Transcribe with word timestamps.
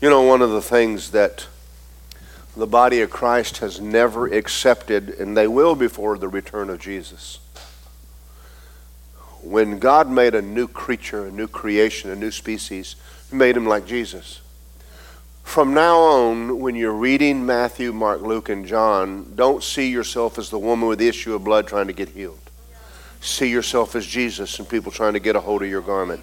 You 0.00 0.08
know, 0.08 0.22
one 0.22 0.40
of 0.40 0.50
the 0.50 0.62
things 0.62 1.10
that 1.10 1.46
the 2.56 2.66
body 2.66 3.02
of 3.02 3.10
Christ 3.10 3.58
has 3.58 3.82
never 3.82 4.26
accepted, 4.26 5.10
and 5.10 5.36
they 5.36 5.46
will 5.46 5.74
before 5.74 6.16
the 6.16 6.26
return 6.26 6.70
of 6.70 6.80
Jesus. 6.80 7.38
When 9.42 9.78
God 9.78 10.08
made 10.10 10.34
a 10.34 10.40
new 10.40 10.68
creature, 10.68 11.26
a 11.26 11.30
new 11.30 11.46
creation, 11.46 12.10
a 12.10 12.16
new 12.16 12.30
species, 12.30 12.96
He 13.28 13.36
made 13.36 13.54
him 13.54 13.66
like 13.66 13.84
Jesus. 13.84 14.40
From 15.42 15.74
now 15.74 15.98
on, 15.98 16.60
when 16.60 16.76
you're 16.76 16.94
reading 16.94 17.44
Matthew, 17.44 17.92
Mark, 17.92 18.22
Luke, 18.22 18.48
and 18.48 18.64
John, 18.64 19.32
don't 19.34 19.62
see 19.62 19.90
yourself 19.90 20.38
as 20.38 20.48
the 20.48 20.58
woman 20.58 20.88
with 20.88 20.98
the 20.98 21.08
issue 21.08 21.34
of 21.34 21.44
blood 21.44 21.66
trying 21.66 21.88
to 21.88 21.92
get 21.92 22.08
healed. 22.08 22.50
See 23.20 23.50
yourself 23.50 23.94
as 23.94 24.06
Jesus 24.06 24.58
and 24.58 24.66
people 24.66 24.92
trying 24.92 25.12
to 25.12 25.20
get 25.20 25.36
a 25.36 25.40
hold 25.40 25.62
of 25.62 25.68
your 25.68 25.82
garment. 25.82 26.22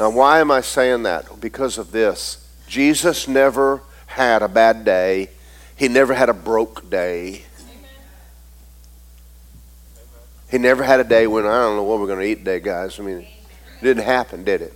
Now, 0.00 0.08
why 0.08 0.40
am 0.40 0.50
I 0.50 0.62
saying 0.62 1.02
that? 1.02 1.38
Because 1.38 1.76
of 1.76 1.92
this. 1.92 2.47
Jesus 2.68 3.26
never 3.26 3.82
had 4.06 4.42
a 4.42 4.48
bad 4.48 4.84
day, 4.84 5.30
he 5.74 5.88
never 5.88 6.14
had 6.14 6.28
a 6.28 6.34
broke 6.34 6.88
day. 6.88 7.42
He 10.50 10.56
never 10.56 10.82
had 10.82 10.98
a 10.98 11.04
day 11.04 11.26
when 11.26 11.44
I 11.44 11.62
don't 11.62 11.76
know 11.76 11.82
what 11.82 12.00
we're 12.00 12.06
going 12.06 12.20
to 12.20 12.26
eat 12.26 12.36
today, 12.36 12.60
guys. 12.60 12.98
I 12.98 13.02
mean, 13.02 13.18
it 13.18 13.82
didn't 13.82 14.04
happen, 14.04 14.44
did 14.44 14.62
it? 14.62 14.72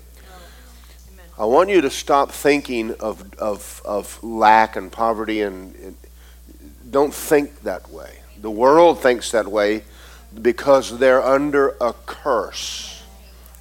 I 1.38 1.46
want 1.46 1.70
you 1.70 1.80
to 1.80 1.90
stop 1.90 2.30
thinking 2.30 2.94
of, 3.00 3.32
of, 3.34 3.80
of 3.84 4.22
lack 4.22 4.76
and 4.76 4.92
poverty 4.92 5.40
and, 5.40 5.74
and 5.76 5.96
don't 6.90 7.12
think 7.12 7.62
that 7.62 7.90
way. 7.90 8.18
The 8.38 8.50
world 8.50 9.00
thinks 9.00 9.30
that 9.30 9.48
way 9.48 9.84
because 10.40 10.98
they're 10.98 11.22
under 11.22 11.70
a 11.80 11.94
curse. 12.06 13.02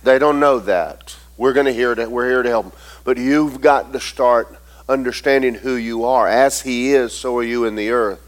They 0.04 0.20
don't 0.20 0.40
know 0.40 0.60
that. 0.60 1.16
We're 1.38 1.54
going 1.54 1.66
to 1.66 1.74
hear 1.74 1.96
that. 1.96 2.12
We're 2.12 2.30
here 2.30 2.44
to 2.44 2.50
help 2.50 2.66
them. 2.66 2.80
But 3.04 3.18
you've 3.18 3.62
got 3.62 3.94
to 3.94 4.00
start 4.00 4.58
understanding 4.88 5.56
who 5.56 5.76
you 5.76 6.04
are. 6.06 6.28
As 6.28 6.62
He 6.62 6.94
is, 6.94 7.14
so 7.14 7.38
are 7.38 7.44
you 7.44 7.66
in 7.66 7.76
the 7.76 7.90
earth. 7.90 8.20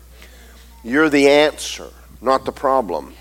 You're 0.84 1.10
the 1.10 1.30
answer, 1.30 1.90
not 2.22 2.46
the 2.46 2.52
problem. 2.52 3.14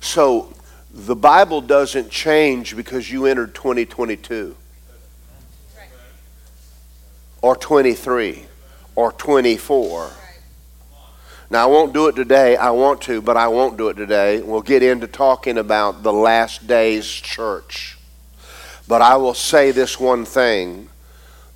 So 0.00 0.52
the 0.92 1.16
Bible 1.16 1.60
doesn't 1.60 2.10
change 2.10 2.76
because 2.76 3.10
you 3.10 3.26
entered 3.26 3.54
2022 3.54 4.56
or 7.42 7.56
23 7.56 8.44
or 8.94 9.12
24. 9.12 10.10
Now, 11.48 11.62
I 11.62 11.66
won't 11.66 11.92
do 11.92 12.08
it 12.08 12.16
today. 12.16 12.56
I 12.56 12.70
want 12.70 13.02
to, 13.02 13.20
but 13.20 13.36
I 13.36 13.46
won't 13.46 13.76
do 13.76 13.88
it 13.88 13.94
today. 13.94 14.42
We'll 14.42 14.62
get 14.62 14.82
into 14.82 15.06
talking 15.06 15.58
about 15.58 16.02
the 16.02 16.12
last 16.12 16.66
days 16.66 17.06
church. 17.06 17.95
But 18.88 19.02
I 19.02 19.16
will 19.16 19.34
say 19.34 19.70
this 19.70 19.98
one 19.98 20.24
thing 20.24 20.88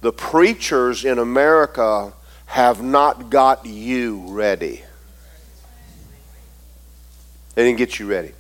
the 0.01 0.13
preachers 0.13 1.05
in 1.05 1.19
America 1.19 2.13
have 2.47 2.83
not 2.83 3.31
got 3.31 3.67
you 3.67 4.25
ready. 4.27 4.83
They 7.55 7.65
didn't 7.65 7.79
get 7.79 7.99
you 7.99 8.07
ready. 8.07 8.33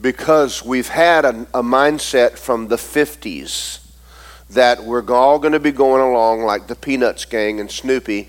Because 0.00 0.64
we've 0.64 0.88
had 0.88 1.24
a, 1.24 1.46
a 1.54 1.62
mindset 1.62 2.38
from 2.38 2.68
the 2.68 2.76
50s 2.76 3.84
that 4.50 4.82
we're 4.82 5.04
all 5.12 5.38
going 5.38 5.52
to 5.52 5.60
be 5.60 5.72
going 5.72 6.00
along 6.00 6.42
like 6.42 6.66
the 6.66 6.74
Peanuts 6.74 7.24
gang 7.24 7.60
and 7.60 7.70
Snoopy. 7.70 8.28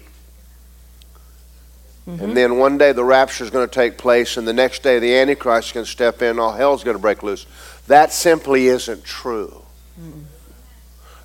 Mm-hmm. 2.07 2.23
And 2.23 2.35
then 2.35 2.57
one 2.57 2.77
day 2.77 2.91
the 2.91 3.03
rapture 3.03 3.43
is 3.43 3.49
going 3.49 3.67
to 3.67 3.73
take 3.73 3.97
place, 3.97 4.35
and 4.35 4.47
the 4.47 4.53
next 4.53 4.83
day 4.83 4.99
the 4.99 5.15
Antichrist 5.15 5.69
is 5.69 5.73
going 5.73 5.85
to 5.85 5.91
step 5.91 6.21
in, 6.21 6.39
all 6.39 6.51
hell's 6.51 6.83
going 6.83 6.97
to 6.97 7.01
break 7.01 7.23
loose. 7.23 7.45
That 7.87 8.11
simply 8.11 8.67
isn't 8.67 9.03
true. 9.03 9.58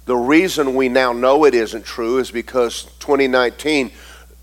The 0.06 0.16
reason 0.16 0.74
we 0.74 0.88
now 0.88 1.12
know 1.12 1.44
it 1.44 1.54
isn't 1.54 1.84
true 1.84 2.18
is 2.18 2.30
because 2.30 2.84
2019, 3.00 3.90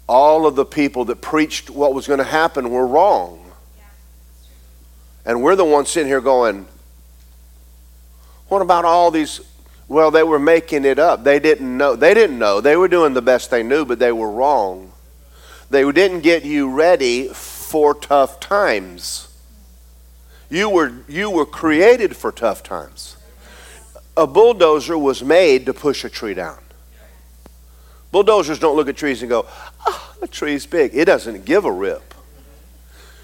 all 0.07 0.47
of 0.47 0.55
the 0.55 0.65
people 0.65 1.05
that 1.05 1.21
preached 1.21 1.69
what 1.69 1.93
was 1.93 2.07
going 2.07 2.17
to 2.17 2.23
happen 2.23 2.71
were 2.71 2.87
wrong. 2.87 3.51
And 5.23 5.43
we're 5.43 5.55
the 5.55 5.65
ones 5.65 5.89
sitting 5.89 6.07
here 6.07 6.21
going, 6.21 6.65
what 8.47 8.63
about 8.63 8.85
all 8.85 9.11
these? 9.11 9.39
Well, 9.87 10.09
they 10.09 10.23
were 10.23 10.39
making 10.39 10.83
it 10.83 10.97
up. 10.97 11.23
They 11.23 11.39
didn't 11.39 11.77
know. 11.77 11.95
They 11.95 12.15
didn't 12.15 12.39
know. 12.39 12.59
They 12.59 12.75
were 12.75 12.87
doing 12.87 13.13
the 13.13 13.21
best 13.21 13.51
they 13.51 13.61
knew, 13.61 13.85
but 13.85 13.99
they 13.99 14.11
were 14.11 14.31
wrong. 14.31 14.91
They 15.69 15.89
didn't 15.91 16.21
get 16.21 16.43
you 16.43 16.69
ready 16.69 17.27
for 17.27 17.93
tough 17.93 18.39
times. 18.39 19.27
You 20.49 20.69
were, 20.69 20.91
you 21.07 21.29
were 21.29 21.45
created 21.45 22.15
for 22.17 22.31
tough 22.31 22.63
times 22.63 23.15
a 24.21 24.27
bulldozer 24.27 24.95
was 24.95 25.23
made 25.23 25.65
to 25.65 25.73
push 25.73 26.03
a 26.03 26.09
tree 26.09 26.35
down. 26.35 26.59
Bulldozers 28.11 28.59
don't 28.59 28.75
look 28.75 28.87
at 28.87 28.95
trees 28.95 29.23
and 29.23 29.29
go, 29.29 29.47
oh, 29.87 30.15
the 30.19 30.27
tree's 30.27 30.67
big. 30.67 30.91
It 30.93 31.05
doesn't 31.05 31.43
give 31.43 31.65
a 31.65 31.71
rip. 31.71 32.13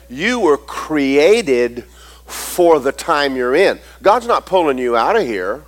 You 0.09 0.39
were 0.39 0.57
created 0.57 1.83
for 2.25 2.79
the 2.79 2.91
time 2.91 3.35
you're 3.35 3.53
in. 3.53 3.79
God's 4.01 4.25
not 4.25 4.47
pulling 4.47 4.79
you 4.79 4.97
out 4.97 5.15
of 5.15 5.21
here, 5.21 5.63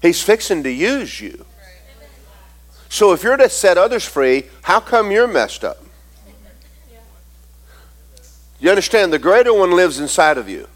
He's 0.00 0.22
fixing 0.22 0.62
to 0.62 0.70
use 0.70 1.20
you. 1.20 1.44
So 2.88 3.12
if 3.12 3.22
you're 3.22 3.36
to 3.36 3.50
set 3.50 3.76
others 3.76 4.06
free, 4.06 4.44
how 4.62 4.80
come 4.80 5.10
you're 5.10 5.26
messed 5.26 5.62
up? 5.62 5.84
You 8.60 8.70
understand? 8.70 9.12
The 9.12 9.18
greater 9.18 9.52
one 9.52 9.72
lives 9.72 10.00
inside 10.00 10.38
of 10.38 10.48
you. 10.48 10.68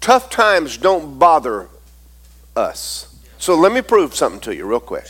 Tough 0.00 0.30
times 0.30 0.76
don't 0.78 1.18
bother 1.18 1.68
us. 2.56 3.14
So 3.38 3.54
let 3.54 3.72
me 3.72 3.82
prove 3.82 4.14
something 4.14 4.40
to 4.40 4.54
you 4.54 4.66
real 4.66 4.80
quick. 4.80 5.06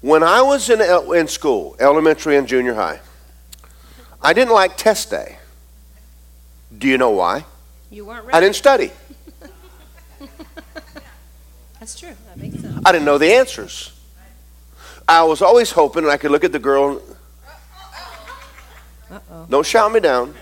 When 0.00 0.22
I 0.22 0.42
was 0.42 0.70
in, 0.70 0.80
in 1.14 1.28
school, 1.28 1.76
elementary 1.78 2.36
and 2.36 2.46
junior 2.46 2.74
high, 2.74 3.00
I 4.22 4.32
didn't 4.32 4.54
like 4.54 4.76
test 4.76 5.10
day. 5.10 5.38
Do 6.76 6.88
you 6.88 6.98
know 6.98 7.10
why? 7.10 7.44
You 7.90 8.04
weren't 8.06 8.24
ready. 8.24 8.36
I 8.36 8.40
didn't 8.40 8.56
study. 8.56 8.90
That's 11.78 11.98
true. 11.98 12.14
That 12.26 12.36
makes 12.36 12.60
sense. 12.60 12.82
I 12.84 12.92
didn't 12.92 13.04
know 13.04 13.18
the 13.18 13.32
answers. 13.32 13.92
I 15.08 15.22
was 15.22 15.40
always 15.42 15.70
hoping 15.70 16.08
I 16.08 16.16
could 16.16 16.30
look 16.32 16.42
at 16.42 16.52
the 16.52 16.58
girl. 16.58 17.00
Uh-oh. 19.08 19.46
Don't 19.48 19.64
shout 19.64 19.92
me 19.92 20.00
down. 20.00 20.34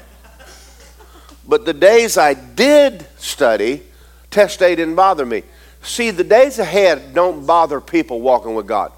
But 1.47 1.67
the 1.67 1.75
days 1.75 2.17
I 2.17 2.33
did 2.33 3.07
study, 3.19 3.83
test 4.31 4.59
day 4.59 4.75
didn't 4.75 4.95
bother 4.95 5.27
me. 5.27 5.43
See, 5.85 6.11
the 6.11 6.25
days 6.25 6.59
ahead 6.59 7.15
don't 7.15 7.47
bother 7.47 7.81
people 7.81 8.21
walking 8.21 8.55
with 8.55 8.67
God. 8.67 8.93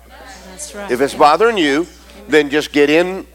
That's 0.49 0.75
right. 0.75 0.91
If 0.91 1.01
it's 1.01 1.15
bothering 1.15 1.59
you, 1.59 1.87
then 2.29 2.49
just 2.49 2.73
get 2.73 2.89
in, 2.89 3.27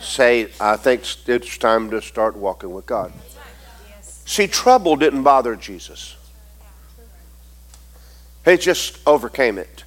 say, 0.00 0.48
I 0.60 0.76
think 0.76 1.02
it's 1.26 1.58
time 1.58 1.90
to 1.90 2.02
start 2.02 2.36
walking 2.36 2.72
with 2.72 2.84
God. 2.84 3.12
See, 4.02 4.46
trouble 4.46 4.96
didn't 4.96 5.22
bother 5.22 5.56
Jesus. 5.56 6.16
He 8.44 8.56
just 8.56 8.98
overcame 9.06 9.56
it. 9.56 9.84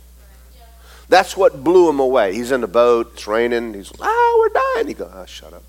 That's 1.09 1.38
what 1.38 1.64
blew 1.64 1.90
him 1.90 2.00
away. 2.00 2.34
He's 2.34 2.52
in 2.52 2.62
the 2.62 2.68
boat, 2.68 3.12
it's 3.14 3.28
raining, 3.28 3.74
he's, 3.74 3.92
oh, 4.00 4.38
we're 4.40 4.80
dying. 4.80 4.88
He 4.88 4.94
goes, 4.94 5.12
oh, 5.14 5.19
ah, 5.19 5.25
shut 5.25 5.54
up. 5.54 5.64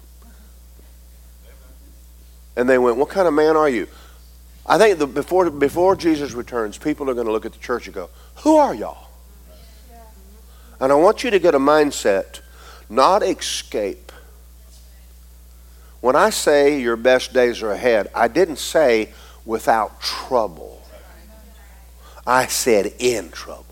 And 2.58 2.68
they 2.68 2.76
went, 2.76 2.96
What 2.96 3.08
kind 3.08 3.28
of 3.28 3.34
man 3.34 3.56
are 3.56 3.68
you? 3.68 3.86
I 4.68 4.76
think 4.76 4.98
the, 4.98 5.06
before, 5.06 5.50
before 5.50 5.96
Jesus 5.96 6.32
returns, 6.32 6.76
people 6.76 7.08
are 7.08 7.14
going 7.14 7.26
to 7.26 7.32
look 7.32 7.46
at 7.46 7.52
the 7.52 7.58
church 7.58 7.86
and 7.86 7.94
go, 7.94 8.10
Who 8.42 8.56
are 8.56 8.74
y'all? 8.74 9.08
And 10.80 10.92
I 10.92 10.94
want 10.94 11.24
you 11.24 11.30
to 11.30 11.38
get 11.38 11.54
a 11.54 11.58
mindset, 11.58 12.40
not 12.88 13.22
escape. 13.22 14.12
When 16.00 16.14
I 16.14 16.30
say 16.30 16.80
your 16.80 16.96
best 16.96 17.32
days 17.32 17.62
are 17.62 17.72
ahead, 17.72 18.08
I 18.14 18.28
didn't 18.28 18.58
say 18.58 19.10
without 19.44 20.00
trouble. 20.00 20.80
I 22.26 22.46
said 22.46 22.92
in 22.98 23.30
trouble. 23.30 23.64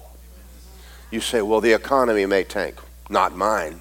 You 1.11 1.21
say, 1.21 1.43
well, 1.43 1.61
the 1.61 1.73
economy 1.73 2.27
may 2.27 2.43
tank. 2.43 2.81
Not 3.09 3.37
mine. 3.37 3.81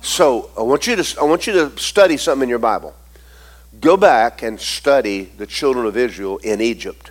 So 0.00 0.50
I 0.58 0.62
want 0.62 0.86
you 0.86 0.96
to, 0.96 1.20
I 1.20 1.24
want 1.24 1.46
you 1.46 1.52
to 1.52 1.78
study 1.78 2.16
something 2.16 2.44
in 2.44 2.48
your 2.48 2.58
Bible. 2.58 2.94
Go 3.80 3.96
back 3.96 4.42
and 4.42 4.60
study 4.60 5.24
the 5.24 5.46
children 5.46 5.86
of 5.86 5.96
Israel 5.96 6.38
in 6.38 6.60
Egypt 6.60 7.10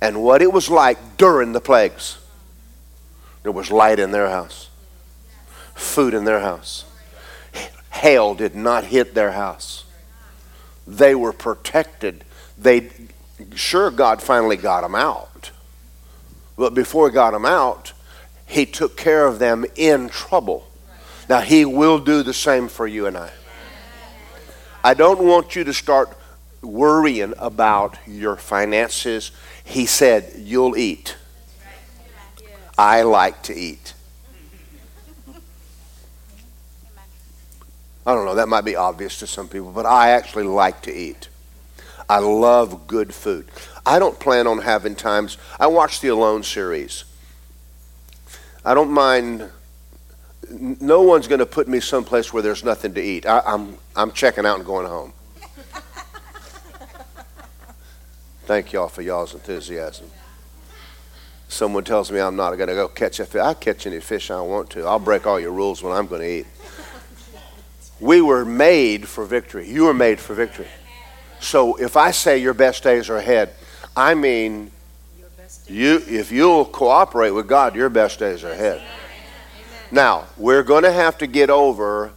and 0.00 0.22
what 0.22 0.42
it 0.42 0.52
was 0.52 0.68
like 0.68 1.16
during 1.16 1.52
the 1.52 1.60
plagues. 1.60 2.18
There 3.42 3.52
was 3.52 3.70
light 3.70 3.98
in 3.98 4.10
their 4.10 4.28
house, 4.28 4.68
food 5.74 6.14
in 6.14 6.24
their 6.24 6.40
house. 6.40 6.84
Hail 7.92 8.34
did 8.34 8.54
not 8.54 8.84
hit 8.84 9.14
their 9.14 9.32
house. 9.32 9.84
They 10.86 11.14
were 11.14 11.32
protected. 11.32 12.24
They 12.58 12.90
sure 13.54 13.90
God 13.90 14.22
finally 14.22 14.56
got 14.56 14.82
them 14.82 14.94
out. 14.94 15.50
But 16.56 16.74
before 16.74 17.08
he 17.08 17.14
got 17.14 17.30
them 17.30 17.46
out, 17.46 17.92
he 18.46 18.66
took 18.66 18.96
care 18.96 19.26
of 19.26 19.38
them 19.38 19.64
in 19.76 20.08
trouble. 20.08 20.68
Now 21.28 21.40
he 21.40 21.64
will 21.64 21.98
do 21.98 22.22
the 22.22 22.34
same 22.34 22.68
for 22.68 22.86
you 22.86 23.06
and 23.06 23.16
I. 23.16 23.30
I 24.82 24.94
don't 24.94 25.20
want 25.20 25.56
you 25.56 25.64
to 25.64 25.74
start 25.74 26.16
worrying 26.62 27.34
about 27.38 27.98
your 28.06 28.36
finances. 28.36 29.30
He 29.64 29.86
said, 29.86 30.32
You'll 30.38 30.76
eat. 30.76 31.16
I 32.78 33.02
like 33.02 33.42
to 33.44 33.54
eat. 33.54 33.94
I 38.06 38.14
don't 38.14 38.24
know, 38.24 38.36
that 38.36 38.48
might 38.48 38.64
be 38.64 38.76
obvious 38.76 39.18
to 39.18 39.26
some 39.26 39.46
people, 39.46 39.70
but 39.70 39.84
I 39.84 40.10
actually 40.10 40.44
like 40.44 40.80
to 40.82 40.94
eat. 40.94 41.28
I 42.08 42.18
love 42.18 42.86
good 42.86 43.14
food. 43.14 43.48
I 43.84 43.98
don't 43.98 44.18
plan 44.18 44.46
on 44.46 44.58
having 44.58 44.96
times. 44.96 45.36
I 45.60 45.66
watch 45.66 46.00
the 46.00 46.08
Alone 46.08 46.42
series. 46.42 47.04
I 48.64 48.74
don't 48.74 48.90
mind. 48.90 49.50
No 50.50 51.02
one's 51.02 51.28
going 51.28 51.38
to 51.38 51.46
put 51.46 51.68
me 51.68 51.78
someplace 51.78 52.32
where 52.32 52.42
there's 52.42 52.64
nothing 52.64 52.94
to 52.94 53.00
eat. 53.00 53.26
I, 53.26 53.40
I'm, 53.46 53.76
I'm 54.00 54.12
checking 54.12 54.46
out 54.46 54.56
and 54.56 54.64
going 54.64 54.86
home. 54.86 55.12
Thank 58.44 58.72
y'all 58.72 58.88
for 58.88 59.02
y'all's 59.02 59.34
enthusiasm. 59.34 60.10
Someone 61.48 61.84
tells 61.84 62.10
me 62.10 62.18
I'm 62.18 62.34
not 62.34 62.54
going 62.54 62.70
to 62.70 62.74
go 62.74 62.88
catch 62.88 63.20
a 63.20 63.26
fish. 63.26 63.42
I 63.42 63.52
catch 63.52 63.86
any 63.86 64.00
fish 64.00 64.30
I 64.30 64.40
want 64.40 64.70
to. 64.70 64.86
I'll 64.86 64.98
break 64.98 65.26
all 65.26 65.38
your 65.38 65.52
rules 65.52 65.82
when 65.82 65.92
I'm 65.92 66.06
going 66.06 66.22
to 66.22 66.38
eat. 66.38 66.46
We 68.00 68.22
were 68.22 68.46
made 68.46 69.06
for 69.06 69.26
victory. 69.26 69.68
You 69.68 69.84
were 69.84 69.92
made 69.92 70.18
for 70.18 70.32
victory. 70.32 70.68
So 71.38 71.76
if 71.76 71.98
I 71.98 72.10
say 72.10 72.38
your 72.38 72.54
best 72.54 72.82
days 72.82 73.10
are 73.10 73.18
ahead, 73.18 73.52
I 73.94 74.14
mean 74.14 74.70
you 75.66 76.02
if 76.08 76.32
you'll 76.32 76.64
cooperate 76.64 77.32
with 77.32 77.48
God, 77.48 77.74
your 77.74 77.90
best 77.90 78.18
days 78.18 78.44
are 78.44 78.52
ahead. 78.52 78.82
Now, 79.90 80.26
we're 80.38 80.62
going 80.62 80.84
to 80.84 80.92
have 80.92 81.18
to 81.18 81.26
get 81.26 81.50
over 81.50 82.12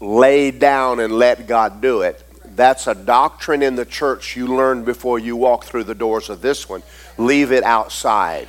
lay 0.00 0.50
down 0.50 1.00
and 1.00 1.12
let 1.12 1.46
God 1.46 1.80
do 1.80 2.02
it. 2.02 2.24
That's 2.44 2.86
a 2.86 2.94
doctrine 2.94 3.62
in 3.62 3.76
the 3.76 3.84
church 3.84 4.36
you 4.36 4.46
learn 4.46 4.84
before 4.84 5.18
you 5.18 5.36
walk 5.36 5.64
through 5.64 5.84
the 5.84 5.94
doors 5.94 6.28
of 6.28 6.40
this 6.40 6.68
one. 6.68 6.82
Leave 7.16 7.52
it 7.52 7.62
outside. 7.62 8.48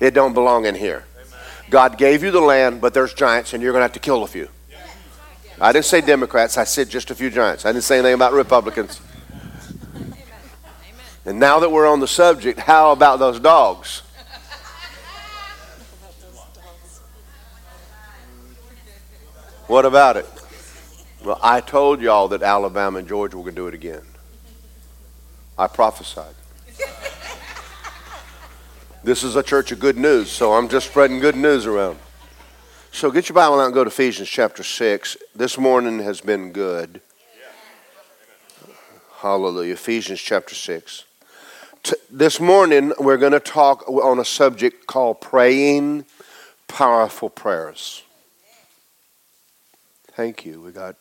It 0.00 0.14
don't 0.14 0.32
belong 0.32 0.66
in 0.66 0.74
here. 0.74 1.04
God 1.70 1.96
gave 1.96 2.22
you 2.22 2.30
the 2.30 2.40
land, 2.40 2.80
but 2.80 2.94
there's 2.94 3.14
giants 3.14 3.52
and 3.52 3.62
you're 3.62 3.72
going 3.72 3.80
to 3.80 3.84
have 3.84 3.92
to 3.92 4.00
kill 4.00 4.22
a 4.22 4.26
few. 4.26 4.48
I 5.60 5.72
didn't 5.72 5.84
say 5.84 6.00
Democrats, 6.00 6.58
I 6.58 6.64
said 6.64 6.88
just 6.88 7.10
a 7.10 7.14
few 7.14 7.30
giants. 7.30 7.64
I 7.64 7.72
didn't 7.72 7.84
say 7.84 7.98
anything 7.98 8.14
about 8.14 8.32
Republicans. 8.32 9.00
And 11.24 11.38
now 11.38 11.60
that 11.60 11.70
we're 11.70 11.86
on 11.86 12.00
the 12.00 12.08
subject, 12.08 12.58
how 12.58 12.90
about 12.92 13.20
those 13.20 13.38
dogs? 13.38 14.02
What 19.72 19.86
about 19.86 20.18
it? 20.18 20.28
Well, 21.24 21.40
I 21.42 21.62
told 21.62 22.02
y'all 22.02 22.28
that 22.28 22.42
Alabama 22.42 22.98
and 22.98 23.08
Georgia 23.08 23.38
were 23.38 23.44
going 23.44 23.54
to 23.54 23.62
do 23.62 23.68
it 23.68 23.72
again. 23.72 24.02
I 25.56 25.66
prophesied. 25.66 26.34
This 29.02 29.24
is 29.24 29.34
a 29.34 29.42
church 29.42 29.72
of 29.72 29.80
good 29.80 29.96
news, 29.96 30.30
so 30.30 30.52
I'm 30.52 30.68
just 30.68 30.88
spreading 30.90 31.20
good 31.20 31.36
news 31.36 31.64
around. 31.64 31.98
So 32.90 33.10
get 33.10 33.30
your 33.30 33.34
Bible 33.34 33.60
out 33.60 33.64
and 33.64 33.72
go 33.72 33.82
to 33.82 33.88
Ephesians 33.88 34.28
chapter 34.28 34.62
6. 34.62 35.16
This 35.34 35.56
morning 35.56 36.00
has 36.00 36.20
been 36.20 36.52
good. 36.52 37.00
Hallelujah. 39.20 39.72
Ephesians 39.72 40.20
chapter 40.20 40.54
6. 40.54 41.04
T- 41.82 41.96
this 42.10 42.38
morning 42.38 42.92
we're 42.98 43.16
going 43.16 43.32
to 43.32 43.40
talk 43.40 43.88
on 43.88 44.18
a 44.18 44.24
subject 44.26 44.86
called 44.86 45.22
praying 45.22 46.04
powerful 46.68 47.30
prayers. 47.30 48.02
Thank 50.14 50.44
you. 50.44 50.60
We 50.60 50.72
got 50.72 50.96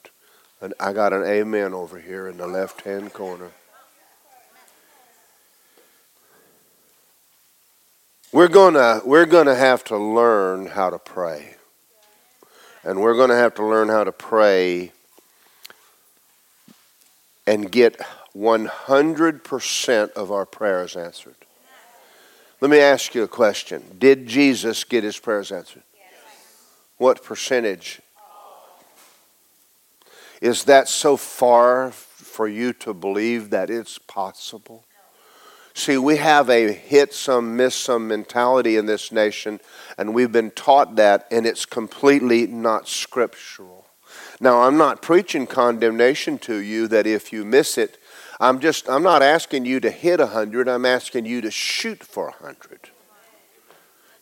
an, 0.61 0.73
I 0.79 0.93
got 0.93 1.13
an 1.13 1.23
amen 1.23 1.73
over 1.73 1.99
here 1.99 2.27
in 2.27 2.37
the 2.37 2.47
left 2.47 2.81
hand 2.81 3.13
corner. 3.13 3.51
We're 8.31 8.47
gonna 8.47 9.01
we're 9.03 9.25
gonna 9.25 9.55
have 9.55 9.83
to 9.85 9.97
learn 9.97 10.67
how 10.67 10.89
to 10.89 10.99
pray. 10.99 11.55
And 12.83 12.99
we're 12.99 13.15
going 13.15 13.29
to 13.29 13.35
have 13.35 13.55
to 13.55 13.65
learn 13.65 13.89
how 13.89 14.03
to 14.03 14.11
pray 14.11 14.91
and 17.45 17.71
get 17.71 17.99
100% 18.35 20.11
of 20.13 20.31
our 20.31 20.45
prayers 20.45 20.95
answered. 20.95 21.35
Let 22.59 22.71
me 22.71 22.79
ask 22.79 23.13
you 23.13 23.23
a 23.23 23.27
question. 23.27 23.83
Did 23.97 24.27
Jesus 24.27 24.83
get 24.83 25.03
his 25.03 25.19
prayers 25.19 25.51
answered? 25.51 25.83
What 26.97 27.23
percentage? 27.23 28.01
Is 30.41 30.63
that 30.63 30.89
so 30.89 31.17
far 31.17 31.91
for 31.91 32.47
you 32.47 32.73
to 32.73 32.93
believe 32.93 33.51
that 33.51 33.69
it's 33.69 33.99
possible? 33.99 34.83
See, 35.73 35.97
we 35.97 36.17
have 36.17 36.49
a 36.49 36.71
hit 36.73 37.13
some, 37.13 37.55
miss 37.55 37.75
some 37.75 38.07
mentality 38.07 38.75
in 38.75 38.87
this 38.87 39.11
nation, 39.11 39.59
and 39.97 40.13
we've 40.13 40.31
been 40.31 40.51
taught 40.51 40.95
that, 40.95 41.27
and 41.31 41.45
it's 41.45 41.65
completely 41.65 42.45
not 42.47 42.87
scriptural. 42.89 43.85
Now, 44.39 44.63
I'm 44.63 44.77
not 44.77 45.01
preaching 45.01 45.47
condemnation 45.47 46.37
to 46.39 46.57
you 46.57 46.87
that 46.89 47.07
if 47.07 47.31
you 47.31 47.45
miss 47.45 47.77
it, 47.77 47.97
I'm 48.39 48.59
just, 48.59 48.89
I'm 48.89 49.03
not 49.03 49.21
asking 49.21 49.65
you 49.65 49.79
to 49.79 49.91
hit 49.91 50.19
100, 50.19 50.67
I'm 50.67 50.85
asking 50.85 51.25
you 51.25 51.41
to 51.41 51.51
shoot 51.51 52.03
for 52.03 52.25
100. 52.25 52.89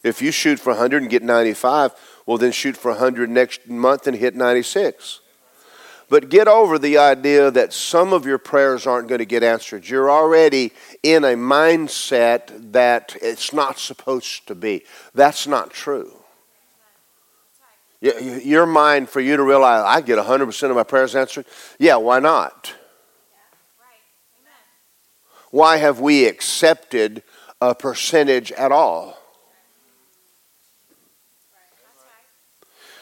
If 0.03 0.21
you 0.21 0.31
shoot 0.31 0.59
for 0.59 0.71
100 0.71 1.01
and 1.01 1.11
get 1.11 1.23
95, 1.23 1.93
well, 2.25 2.37
then 2.37 2.51
shoot 2.51 2.77
for 2.77 2.91
100 2.91 3.29
next 3.29 3.67
month 3.67 4.07
and 4.07 4.15
hit 4.15 4.35
96. 4.35 5.21
But 6.09 6.29
get 6.29 6.47
over 6.47 6.79
the 6.79 6.97
idea 6.97 7.51
that 7.51 7.71
some 7.71 8.13
of 8.13 8.25
your 8.25 8.39
prayers 8.39 8.87
aren't 8.87 9.07
going 9.07 9.19
to 9.19 9.25
get 9.25 9.43
answered. 9.43 9.87
You're 9.87 10.09
already 10.09 10.71
in 11.03 11.23
a 11.23 11.35
mindset 11.35 12.71
that 12.71 13.15
it's 13.21 13.53
not 13.53 13.77
supposed 13.77 14.47
to 14.47 14.55
be. 14.55 14.83
That's 15.13 15.45
not 15.45 15.69
true. 15.71 16.15
Your 18.01 18.65
mind, 18.65 19.09
for 19.09 19.19
you 19.19 19.37
to 19.37 19.43
realize, 19.43 19.83
I 19.85 20.01
get 20.01 20.17
100% 20.17 20.69
of 20.69 20.75
my 20.75 20.83
prayers 20.83 21.15
answered, 21.15 21.45
yeah, 21.77 21.97
why 21.97 22.19
not? 22.19 22.73
Why 25.51 25.77
have 25.77 25.99
we 25.99 26.25
accepted 26.25 27.23
a 27.59 27.75
percentage 27.75 28.51
at 28.53 28.71
all? 28.71 29.18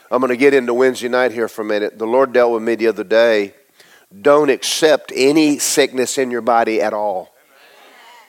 I'm 0.10 0.22
going 0.22 0.30
to 0.30 0.38
get 0.38 0.54
into 0.54 0.74
Wednesday 0.74 1.10
night 1.10 1.34
here 1.34 1.50
for 1.50 1.64
a 1.64 1.66
minute. 1.66 2.00
The 2.00 2.08
Lord 2.08 2.32
dealt 2.32 2.54
with 2.54 2.64
me 2.64 2.76
the 2.76 2.88
other 2.88 3.04
day. 3.04 3.54
Don't 4.22 4.50
accept 4.50 5.12
any 5.14 5.60
sickness 5.60 6.18
in 6.18 6.32
your 6.32 6.42
body 6.42 6.82
at 6.82 6.94
all. 6.94 7.34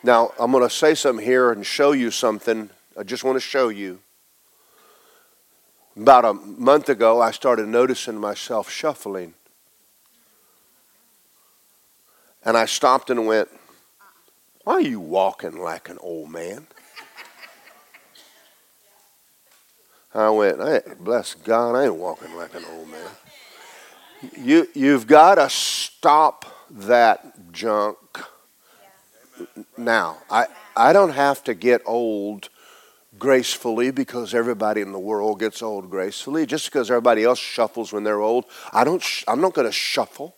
Now, 0.03 0.33
I'm 0.39 0.51
going 0.51 0.65
to 0.65 0.75
say 0.75 0.95
something 0.95 1.25
here 1.25 1.53
and 1.53 1.65
show 1.65 1.93
you 1.93 2.11
something. 2.11 2.71
I 2.99 3.05
just 3.05 3.23
want 3.23 3.37
to 3.37 3.41
show 3.41 3.69
you. 3.69 4.01
About 5.97 6.25
a 6.25 6.33
month 6.33 6.89
ago, 6.89 7.21
I 7.21 7.31
started 7.31 7.69
noticing 7.69 8.19
myself 8.19 8.71
shuffling. 8.71 9.35
And 12.45 12.57
I 12.57 12.67
stopped 12.67 13.11
and 13.11 13.27
went, 13.27 13.49
Why 14.65 14.75
are 14.75 14.81
you 14.81 15.01
walking 15.01 15.59
like 15.61 15.89
an 15.89 15.99
old 16.01 16.31
man? 16.31 16.67
I 20.19 20.31
went, 20.31 20.59
hey, 20.59 20.81
bless 20.99 21.35
God, 21.35 21.77
I 21.77 21.85
ain't 21.85 21.95
walking 21.95 22.35
like 22.35 22.55
an 22.55 22.65
old 22.73 22.89
man. 22.89 23.11
You, 24.37 24.67
you've 24.75 25.07
got 25.07 25.37
to 25.37 25.49
stop 25.49 26.45
that 26.71 27.53
junk 27.53 27.99
now. 29.77 30.19
I, 30.29 30.47
I 30.77 30.93
don't 30.93 31.13
have 31.13 31.45
to 31.45 31.55
get 31.55 31.83
old 31.87 32.49
gracefully 33.19 33.91
because 33.93 34.35
everybody 34.35 34.81
in 34.81 34.91
the 34.93 34.99
world 34.99 35.39
gets 35.39 35.63
old 35.63 35.89
gracefully. 35.89 36.47
Just 36.47 36.67
because 36.67 36.91
everybody 36.91 37.23
else 37.23 37.39
shuffles 37.39 37.93
when 37.93 38.03
they're 38.03 38.21
old, 38.21 38.47
I 38.73 38.83
don't, 38.85 39.03
sh- 39.03 39.25
I'm 39.29 39.41
not 39.41 39.55
going 39.55 39.67
to 39.67 39.73
shuffle. 39.73 40.35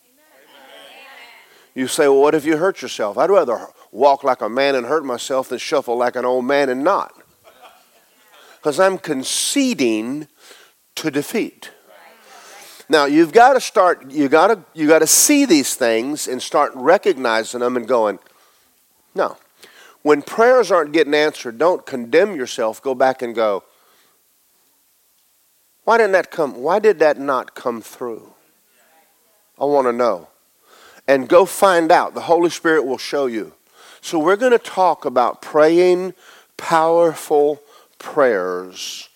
You 1.74 1.86
say, 1.86 2.08
well, 2.08 2.20
what 2.20 2.34
if 2.34 2.44
you 2.44 2.56
hurt 2.58 2.82
yourself? 2.82 3.16
I'd 3.16 3.30
rather 3.30 3.68
walk 3.92 4.24
like 4.24 4.42
a 4.42 4.48
man 4.48 4.74
and 4.74 4.84
hurt 4.84 5.04
myself 5.04 5.48
than 5.48 5.58
shuffle 5.58 5.96
like 5.96 6.16
an 6.16 6.24
old 6.24 6.44
man 6.44 6.68
and 6.68 6.84
not 6.84 7.14
because 8.60 8.78
I'm 8.78 8.98
conceding 8.98 10.28
to 10.96 11.10
defeat. 11.10 11.70
Now 12.90 13.06
you've 13.06 13.32
got 13.32 13.54
to 13.54 13.60
start. 13.60 14.10
You 14.10 14.28
got 14.28 14.48
to 14.48 14.64
you 14.74 14.86
got 14.86 14.98
to 14.98 15.06
see 15.06 15.46
these 15.46 15.74
things 15.74 16.28
and 16.28 16.42
start 16.42 16.72
recognizing 16.74 17.60
them 17.60 17.76
and 17.76 17.88
going. 17.88 18.18
No, 19.14 19.38
when 20.02 20.22
prayers 20.22 20.70
aren't 20.70 20.92
getting 20.92 21.14
answered, 21.14 21.56
don't 21.56 21.86
condemn 21.86 22.36
yourself. 22.36 22.82
Go 22.82 22.94
back 22.94 23.22
and 23.22 23.34
go. 23.34 23.64
Why 25.84 25.98
didn't 25.98 26.12
that 26.12 26.30
come? 26.30 26.56
Why 26.62 26.78
did 26.78 26.98
that 26.98 27.18
not 27.18 27.54
come 27.54 27.80
through? 27.80 28.34
I 29.58 29.64
want 29.64 29.86
to 29.86 29.92
know. 29.92 30.28
And 31.06 31.28
go 31.28 31.44
find 31.46 31.90
out. 31.90 32.14
The 32.14 32.22
Holy 32.22 32.50
Spirit 32.50 32.84
will 32.84 32.98
show 32.98 33.26
you. 33.26 33.54
So 34.00 34.18
we're 34.18 34.36
going 34.36 34.52
to 34.52 34.58
talk 34.58 35.04
about 35.04 35.42
praying 35.42 36.14
powerful 36.56 37.60
prayers. 38.00 39.08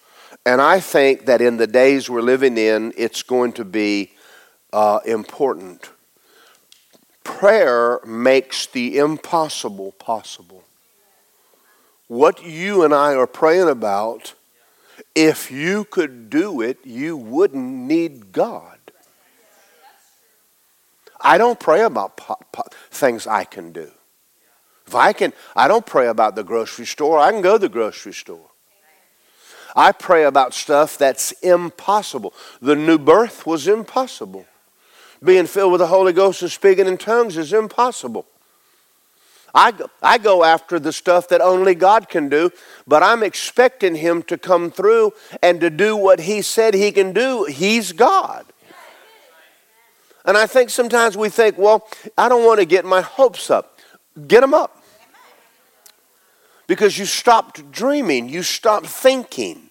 And 0.46 0.60
I 0.60 0.78
think 0.78 1.26
that 1.26 1.40
in 1.40 1.56
the 1.56 1.66
days 1.66 2.08
we're 2.08 2.22
living 2.22 2.56
in, 2.56 2.92
it's 2.96 3.22
going 3.24 3.52
to 3.54 3.64
be 3.64 4.12
uh, 4.72 5.00
important. 5.04 5.90
Prayer 7.24 7.98
makes 8.06 8.66
the 8.66 8.98
impossible 8.98 9.92
possible. 9.92 10.62
what 12.08 12.44
you 12.44 12.84
and 12.84 12.94
I 12.94 13.14
are 13.14 13.26
praying 13.26 13.68
about, 13.68 14.34
if 15.14 15.50
you 15.50 15.84
could 15.84 16.30
do 16.30 16.60
it, 16.60 16.78
you 16.84 17.16
wouldn't 17.16 17.64
need 17.64 18.32
God. 18.32 18.78
I 21.20 21.38
don't 21.38 21.58
pray 21.58 21.82
about 21.82 22.16
po- 22.16 22.36
po- 22.52 22.68
things 22.90 23.26
I 23.26 23.44
can 23.44 23.72
do. 23.72 23.90
If 24.86 24.94
I 24.94 25.14
can, 25.14 25.32
I 25.56 25.66
don't 25.68 25.86
pray 25.86 26.08
about 26.08 26.36
the 26.36 26.44
grocery 26.44 26.84
store. 26.84 27.18
I 27.18 27.32
can 27.32 27.40
go 27.40 27.54
to 27.54 27.58
the 27.58 27.70
grocery 27.70 28.12
store. 28.12 28.50
I 29.76 29.92
pray 29.92 30.24
about 30.24 30.54
stuff 30.54 30.96
that's 30.98 31.32
impossible. 31.42 32.32
The 32.60 32.76
new 32.76 32.98
birth 32.98 33.46
was 33.46 33.66
impossible. 33.66 34.46
Being 35.22 35.46
filled 35.46 35.72
with 35.72 35.80
the 35.80 35.86
Holy 35.86 36.12
Ghost 36.12 36.42
and 36.42 36.50
speaking 36.50 36.86
in 36.86 36.98
tongues 36.98 37.36
is 37.36 37.52
impossible. 37.52 38.26
I 39.54 39.70
go, 39.70 39.88
I 40.02 40.18
go 40.18 40.42
after 40.44 40.78
the 40.80 40.92
stuff 40.92 41.28
that 41.28 41.40
only 41.40 41.74
God 41.76 42.08
can 42.08 42.28
do, 42.28 42.50
but 42.86 43.02
I'm 43.02 43.22
expecting 43.22 43.94
Him 43.94 44.22
to 44.24 44.36
come 44.36 44.70
through 44.70 45.12
and 45.42 45.60
to 45.60 45.70
do 45.70 45.96
what 45.96 46.20
He 46.20 46.42
said 46.42 46.74
He 46.74 46.90
can 46.90 47.12
do. 47.12 47.44
He's 47.44 47.92
God. 47.92 48.44
And 50.24 50.36
I 50.36 50.46
think 50.46 50.70
sometimes 50.70 51.16
we 51.16 51.28
think, 51.28 51.56
well, 51.56 51.86
I 52.18 52.28
don't 52.28 52.44
want 52.44 52.58
to 52.60 52.66
get 52.66 52.84
my 52.84 53.00
hopes 53.00 53.50
up. 53.50 53.78
Get 54.26 54.40
them 54.40 54.54
up. 54.54 54.83
Because 56.66 56.98
you 56.98 57.04
stopped 57.04 57.70
dreaming, 57.70 58.28
you 58.28 58.42
stopped 58.42 58.86
thinking. 58.86 59.70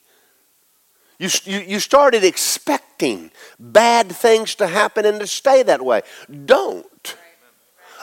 You, 1.19 1.29
you, 1.45 1.79
started 1.79 2.23
expecting 2.23 3.31
bad 3.57 4.11
things 4.11 4.55
to 4.55 4.67
happen 4.67 5.05
and 5.05 5.19
to 5.21 5.27
stay 5.27 5.63
that 5.63 5.83
way. 5.83 6.01
Don't. 6.45 7.15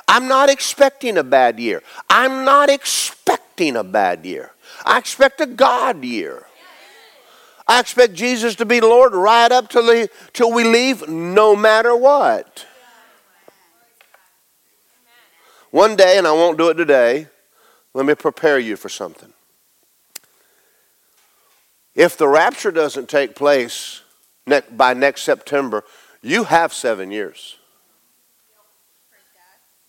I'm 0.09 0.27
not 0.27 0.49
expecting 0.49 1.19
a 1.19 1.25
bad 1.25 1.61
year. 1.61 1.83
I'm 2.09 2.45
not 2.45 2.71
expecting 2.71 3.77
a 3.77 3.85
bad 3.85 4.25
year. 4.25 4.53
I 4.85 4.99
expect 4.99 5.41
a 5.41 5.47
God 5.47 6.03
year. 6.03 6.47
I 7.69 7.79
expect 7.79 8.15
Jesus 8.15 8.57
to 8.57 8.65
be 8.65 8.81
Lord 8.81 9.15
right 9.15 9.53
up 9.53 9.69
till, 9.69 9.87
the, 9.87 10.09
till 10.33 10.53
we 10.53 10.65
leave, 10.65 11.09
no 11.09 11.55
matter 11.55 11.95
what. 11.95 12.67
One 15.71 15.95
day, 15.95 16.19
and 16.19 16.27
I 16.27 16.33
won't 16.33 16.59
do 16.59 16.71
it 16.71 16.75
today, 16.75 17.29
let 17.95 18.07
me 18.07 18.15
prepare 18.15 18.59
you 18.59 18.77
for 18.77 18.89
something. 18.89 19.33
If 21.95 22.17
the 22.17 22.29
rapture 22.29 22.71
doesn't 22.71 23.09
take 23.09 23.35
place 23.35 24.03
by 24.71 24.95
next 24.95 25.23
September, 25.23 25.85
you 26.23 26.45
have 26.45 26.73
seven 26.73 27.11
years. 27.11 27.57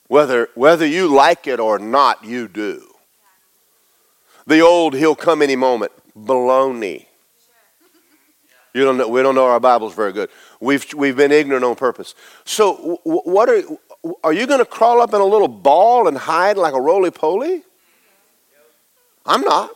Whether, 0.08 0.50
whether 0.55 0.86
you 0.86 1.08
like 1.08 1.48
it 1.48 1.60
or 1.60 1.79
not, 1.79 2.25
you 2.25 2.48
do. 2.48 2.88
The 4.46 4.60
old, 4.60 4.93
he'll 4.96 5.15
come 5.15 5.41
any 5.41 5.55
moment, 5.55 5.91
baloney. 6.17 7.05
You 8.74 8.84
don't 8.84 8.98
know, 8.98 9.08
we 9.08 9.22
don't 9.22 9.36
know 9.36 9.46
our 9.46 9.60
Bibles 9.60 9.93
very 9.93 10.12
good. 10.12 10.29
We've, 10.60 10.86
we've 10.93 11.15
been 11.15 11.31
ignorant 11.31 11.63
on 11.63 11.75
purpose. 11.75 12.15
So, 12.46 13.00
what 13.03 13.50
are, 13.50 13.62
are 14.24 14.34
you 14.34 14.48
going 14.48 14.60
to 14.60 14.65
crawl 14.65 15.01
up 15.01 15.13
in 15.13 15.22
a 15.22 15.25
little 15.25 15.48
ball 15.48 16.08
and 16.08 16.17
hide 16.17 16.58
like 16.58 16.74
a 16.74 16.81
roly 16.81 17.12
poly? 17.12 17.63
I'm 19.25 19.41
not. 19.41 19.71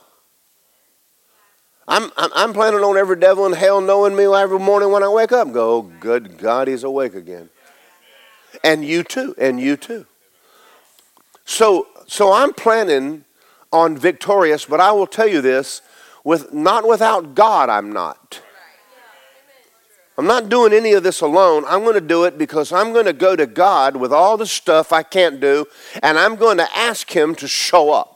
I'm, 1.87 2.11
I'm, 2.17 2.53
planning 2.53 2.79
on 2.79 2.97
every 2.97 3.19
devil 3.19 3.45
in 3.45 3.53
hell 3.53 3.79
knowing 3.79 4.15
me 4.15 4.25
every 4.25 4.57
morning 4.57 4.91
when 4.91 5.03
I 5.03 5.07
wake 5.07 5.31
up. 5.31 5.53
Go, 5.53 5.75
oh, 5.75 5.81
good 5.99 6.39
God, 6.39 6.67
he's 6.67 6.83
awake 6.83 7.13
again. 7.13 7.49
And 8.63 8.83
you 8.83 9.03
too, 9.03 9.35
and 9.37 9.59
you 9.59 9.77
too. 9.77 10.07
So, 11.45 11.87
so 12.07 12.33
I'm 12.33 12.53
planning 12.53 13.23
on 13.71 13.97
victorious, 13.97 14.65
but 14.65 14.79
I 14.79 14.91
will 14.93 15.05
tell 15.05 15.27
you 15.27 15.41
this: 15.41 15.83
with 16.23 16.51
not 16.51 16.87
without 16.87 17.35
God, 17.35 17.69
I'm 17.69 17.93
not. 17.93 18.41
I'm 20.17 20.25
not 20.25 20.47
doing 20.49 20.71
any 20.71 20.93
of 20.93 21.03
this 21.03 21.21
alone. 21.21 21.65
I'm 21.67 21.81
going 21.81 21.95
to 21.95 22.01
do 22.01 22.23
it 22.23 22.37
because 22.37 22.71
I'm 22.71 22.93
going 22.93 23.05
to 23.05 23.13
go 23.13 23.35
to 23.35 23.45
God 23.45 23.97
with 23.97 24.13
all 24.13 24.37
the 24.37 24.45
stuff 24.45 24.93
I 24.93 25.03
can't 25.03 25.39
do, 25.39 25.65
and 26.01 26.17
I'm 26.17 26.35
going 26.35 26.57
to 26.57 26.75
ask 26.75 27.11
Him 27.11 27.35
to 27.35 27.47
show 27.47 27.91
up. 27.91 28.14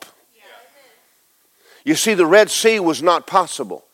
You 1.86 1.96
see, 1.96 2.14
the 2.14 2.26
Red 2.26 2.50
Sea 2.50 2.80
was 2.80 3.02
not 3.02 3.28
possible, 3.28 3.86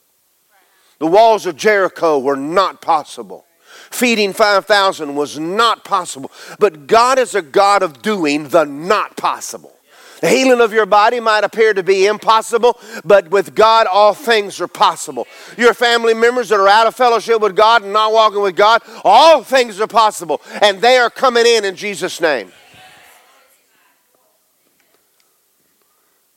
the 0.99 1.07
walls 1.07 1.45
of 1.45 1.55
Jericho 1.55 2.17
were 2.19 2.37
not 2.37 2.81
possible. 2.81 3.45
Feeding 3.91 4.33
5,000 4.33 5.15
was 5.15 5.37
not 5.37 5.83
possible. 5.83 6.31
But 6.59 6.87
God 6.87 7.19
is 7.19 7.35
a 7.35 7.41
God 7.41 7.83
of 7.83 8.01
doing 8.01 8.49
the 8.49 8.63
not 8.63 9.15
possible. 9.15 9.75
The 10.21 10.29
healing 10.29 10.61
of 10.61 10.73
your 10.73 10.85
body 10.85 11.19
might 11.19 11.43
appear 11.43 11.73
to 11.73 11.83
be 11.83 12.05
impossible, 12.05 12.79
but 13.03 13.29
with 13.29 13.53
God, 13.53 13.85
all 13.85 14.13
things 14.13 14.61
are 14.61 14.67
possible. 14.67 15.27
Your 15.57 15.73
family 15.73 16.13
members 16.13 16.49
that 16.49 16.59
are 16.59 16.67
out 16.67 16.87
of 16.87 16.95
fellowship 16.95 17.41
with 17.41 17.55
God 17.55 17.83
and 17.83 17.93
not 17.93 18.13
walking 18.13 18.41
with 18.41 18.55
God, 18.55 18.81
all 19.03 19.43
things 19.43 19.79
are 19.79 19.87
possible, 19.87 20.41
and 20.61 20.81
they 20.81 20.97
are 20.97 21.09
coming 21.09 21.45
in 21.45 21.65
in 21.65 21.75
Jesus' 21.75 22.21
name. 22.21 22.51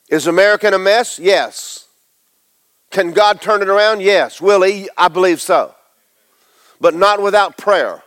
Is 0.09 0.27
America 0.27 0.67
in 0.67 0.73
a 0.73 0.79
mess? 0.79 1.19
Yes. 1.19 1.87
Can 2.89 3.11
God 3.11 3.41
turn 3.41 3.61
it 3.61 3.69
around? 3.69 4.01
Yes. 4.01 4.41
Will 4.41 4.63
He? 4.63 4.89
I 4.97 5.07
believe 5.07 5.39
so. 5.39 5.75
But 6.81 6.95
not 6.95 7.21
without 7.21 7.57
prayer. 7.57 8.03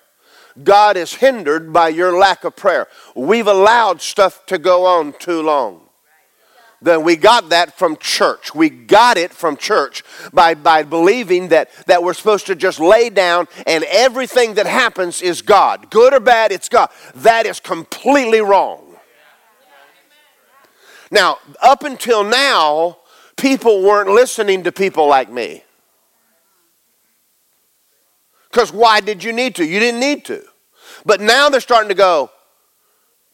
God 0.62 0.97
is 0.97 1.14
hindered 1.14 1.73
by 1.73 1.88
your 1.88 2.18
lack 2.18 2.44
of 2.44 2.56
prayer. 2.56 2.88
We've 3.14 3.47
allowed 3.47 4.02
stuff 4.02 4.44
to 4.47 4.59
go 4.59 4.85
on 4.85 5.14
too 5.18 5.42
long. 5.42 5.80
Then 6.82 7.04
we 7.04 7.14
got 7.14 7.50
that 7.50 7.78
from 7.78 7.97
church. 7.97 8.54
We 8.54 8.68
got 8.68 9.16
it 9.16 9.32
from 9.32 9.56
church 9.56 10.02
by, 10.32 10.54
by 10.54 10.82
believing 10.82 11.49
that, 11.49 11.71
that 11.87 12.02
we're 12.02 12.12
supposed 12.12 12.47
to 12.49 12.56
just 12.56 12.80
lay 12.80 13.09
down 13.09 13.47
and 13.66 13.85
everything 13.85 14.54
that 14.54 14.66
happens 14.66 15.23
is 15.23 15.42
God. 15.42 15.90
Good 15.90 16.12
or 16.12 16.21
bad, 16.21 16.50
it's 16.50 16.68
God. 16.68 16.90
That 17.14 17.47
is 17.47 17.61
completely 17.61 18.40
wrong. 18.40 18.91
Now, 21.12 21.38
up 21.62 21.85
until 21.85 22.25
now, 22.25 22.97
people 23.37 23.83
weren't 23.83 24.09
listening 24.09 24.64
to 24.64 24.73
people 24.73 25.07
like 25.07 25.31
me. 25.31 25.62
Because 28.50 28.73
why 28.73 29.00
did 29.00 29.23
you 29.23 29.33
need 29.33 29.54
to? 29.57 29.64
You 29.64 29.78
didn't 29.78 30.00
need 30.00 30.25
to. 30.25 30.42
But 31.04 31.21
now 31.21 31.50
they're 31.50 31.61
starting 31.61 31.90
to 31.90 31.95
go, 31.95 32.31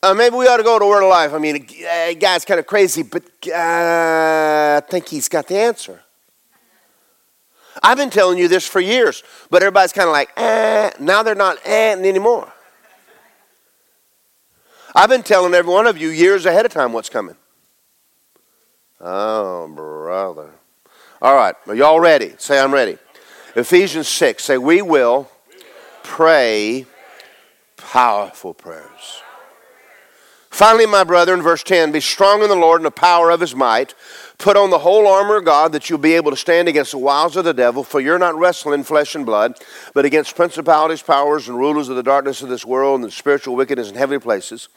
uh, 0.02 0.12
maybe 0.12 0.34
we 0.34 0.48
ought 0.48 0.56
to 0.56 0.64
go 0.64 0.78
to 0.78 0.86
Word 0.86 1.04
of 1.04 1.10
Life. 1.10 1.32
I 1.32 1.38
mean, 1.38 1.66
uh, 1.88 2.14
guy's 2.14 2.44
kind 2.44 2.58
of 2.58 2.66
crazy, 2.66 3.04
but 3.04 3.22
uh, 3.46 3.52
I 3.54 4.82
think 4.88 5.08
he's 5.08 5.28
got 5.28 5.46
the 5.46 5.58
answer. 5.58 6.00
I've 7.80 7.96
been 7.96 8.10
telling 8.10 8.38
you 8.38 8.48
this 8.48 8.66
for 8.66 8.80
years, 8.80 9.22
but 9.50 9.62
everybody's 9.62 9.92
kind 9.92 10.08
of 10.08 10.12
like, 10.12 10.30
eh. 10.36 10.90
Now 10.98 11.22
they're 11.22 11.36
not 11.36 11.58
eh 11.64 11.92
anymore. 11.92 12.52
I've 14.96 15.08
been 15.08 15.22
telling 15.22 15.54
every 15.54 15.72
one 15.72 15.86
of 15.86 15.96
you 15.96 16.08
years 16.08 16.44
ahead 16.44 16.66
of 16.66 16.72
time 16.72 16.92
what's 16.92 17.08
coming. 17.08 17.36
Oh, 19.00 19.68
brother. 19.68 20.50
All 21.22 21.34
right, 21.34 21.54
are 21.66 21.74
y'all 21.74 22.00
ready? 22.00 22.34
Say, 22.38 22.58
I'm 22.58 22.72
ready. 22.72 22.98
Ephesians 23.54 24.08
6, 24.08 24.44
say, 24.44 24.58
we 24.58 24.82
will 24.82 25.30
pray 26.02 26.86
powerful 27.76 28.54
prayers. 28.54 29.22
Finally, 30.50 30.86
my 30.86 31.04
brethren, 31.04 31.40
verse 31.40 31.62
10 31.62 31.92
be 31.92 32.00
strong 32.00 32.42
in 32.42 32.48
the 32.48 32.56
Lord 32.56 32.80
and 32.80 32.86
the 32.86 32.90
power 32.90 33.30
of 33.30 33.40
his 33.40 33.54
might. 33.54 33.94
Put 34.38 34.56
on 34.56 34.70
the 34.70 34.78
whole 34.78 35.06
armor 35.06 35.36
of 35.36 35.44
God 35.44 35.72
that 35.72 35.88
you'll 35.88 35.98
be 35.98 36.14
able 36.14 36.30
to 36.32 36.36
stand 36.36 36.68
against 36.68 36.92
the 36.92 36.98
wiles 36.98 37.36
of 37.36 37.44
the 37.44 37.54
devil, 37.54 37.84
for 37.84 38.00
you're 38.00 38.18
not 38.18 38.36
wrestling 38.36 38.82
flesh 38.82 39.14
and 39.14 39.24
blood, 39.26 39.56
but 39.94 40.04
against 40.04 40.34
principalities, 40.34 41.02
powers, 41.02 41.48
and 41.48 41.58
rulers 41.58 41.88
of 41.88 41.96
the 41.96 42.02
darkness 42.02 42.42
of 42.42 42.48
this 42.48 42.64
world 42.64 42.96
and 42.96 43.04
the 43.04 43.10
spiritual 43.10 43.54
wickedness 43.54 43.90
in 43.90 43.96
heavenly 43.96 44.20
places. 44.20 44.68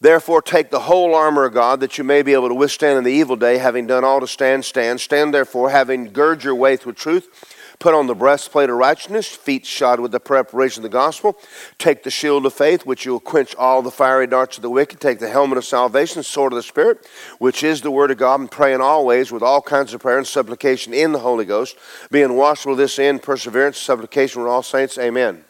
Therefore, 0.00 0.42
take 0.42 0.70
the 0.70 0.80
whole 0.80 1.14
armor 1.14 1.44
of 1.44 1.54
God 1.54 1.80
that 1.80 1.96
you 1.96 2.04
may 2.04 2.22
be 2.22 2.34
able 2.34 2.48
to 2.48 2.54
withstand 2.54 2.98
in 2.98 3.04
the 3.04 3.12
evil 3.12 3.36
day, 3.36 3.56
having 3.56 3.86
done 3.86 4.04
all 4.04 4.20
to 4.20 4.26
stand, 4.26 4.64
stand. 4.64 5.00
Stand 5.00 5.32
therefore, 5.32 5.70
having 5.70 6.12
girded 6.12 6.44
your 6.44 6.54
waist 6.54 6.84
with 6.84 6.96
truth. 6.96 7.54
Put 7.78 7.94
on 7.94 8.06
the 8.06 8.14
breastplate 8.14 8.70
of 8.70 8.76
righteousness, 8.76 9.28
feet 9.28 9.66
shod 9.66 10.00
with 10.00 10.10
the 10.10 10.20
preparation 10.20 10.80
of 10.80 10.90
the 10.90 10.96
gospel. 10.96 11.36
Take 11.78 12.04
the 12.04 12.10
shield 12.10 12.46
of 12.46 12.54
faith, 12.54 12.86
which 12.86 13.06
will 13.06 13.20
quench 13.20 13.54
all 13.54 13.82
the 13.82 13.90
fiery 13.90 14.26
darts 14.26 14.56
of 14.56 14.62
the 14.62 14.70
wicked. 14.70 14.98
Take 14.98 15.18
the 15.18 15.28
helmet 15.28 15.58
of 15.58 15.64
salvation, 15.64 16.22
sword 16.22 16.52
of 16.52 16.56
the 16.56 16.62
Spirit, 16.62 17.06
which 17.38 17.62
is 17.62 17.82
the 17.82 17.90
word 17.90 18.10
of 18.10 18.16
God, 18.16 18.40
and 18.40 18.50
praying 18.50 18.80
always 18.80 19.30
with 19.30 19.42
all 19.42 19.60
kinds 19.60 19.92
of 19.92 20.00
prayer 20.00 20.16
and 20.16 20.26
supplication 20.26 20.94
in 20.94 21.12
the 21.12 21.18
Holy 21.18 21.44
Ghost, 21.44 21.76
being 22.10 22.34
watchful 22.34 22.72
with 22.72 22.78
this 22.78 22.98
end, 22.98 23.22
perseverance, 23.22 23.76
supplication 23.76 24.42
with 24.42 24.50
all 24.50 24.62
saints. 24.62 24.96
Amen. 24.96 25.44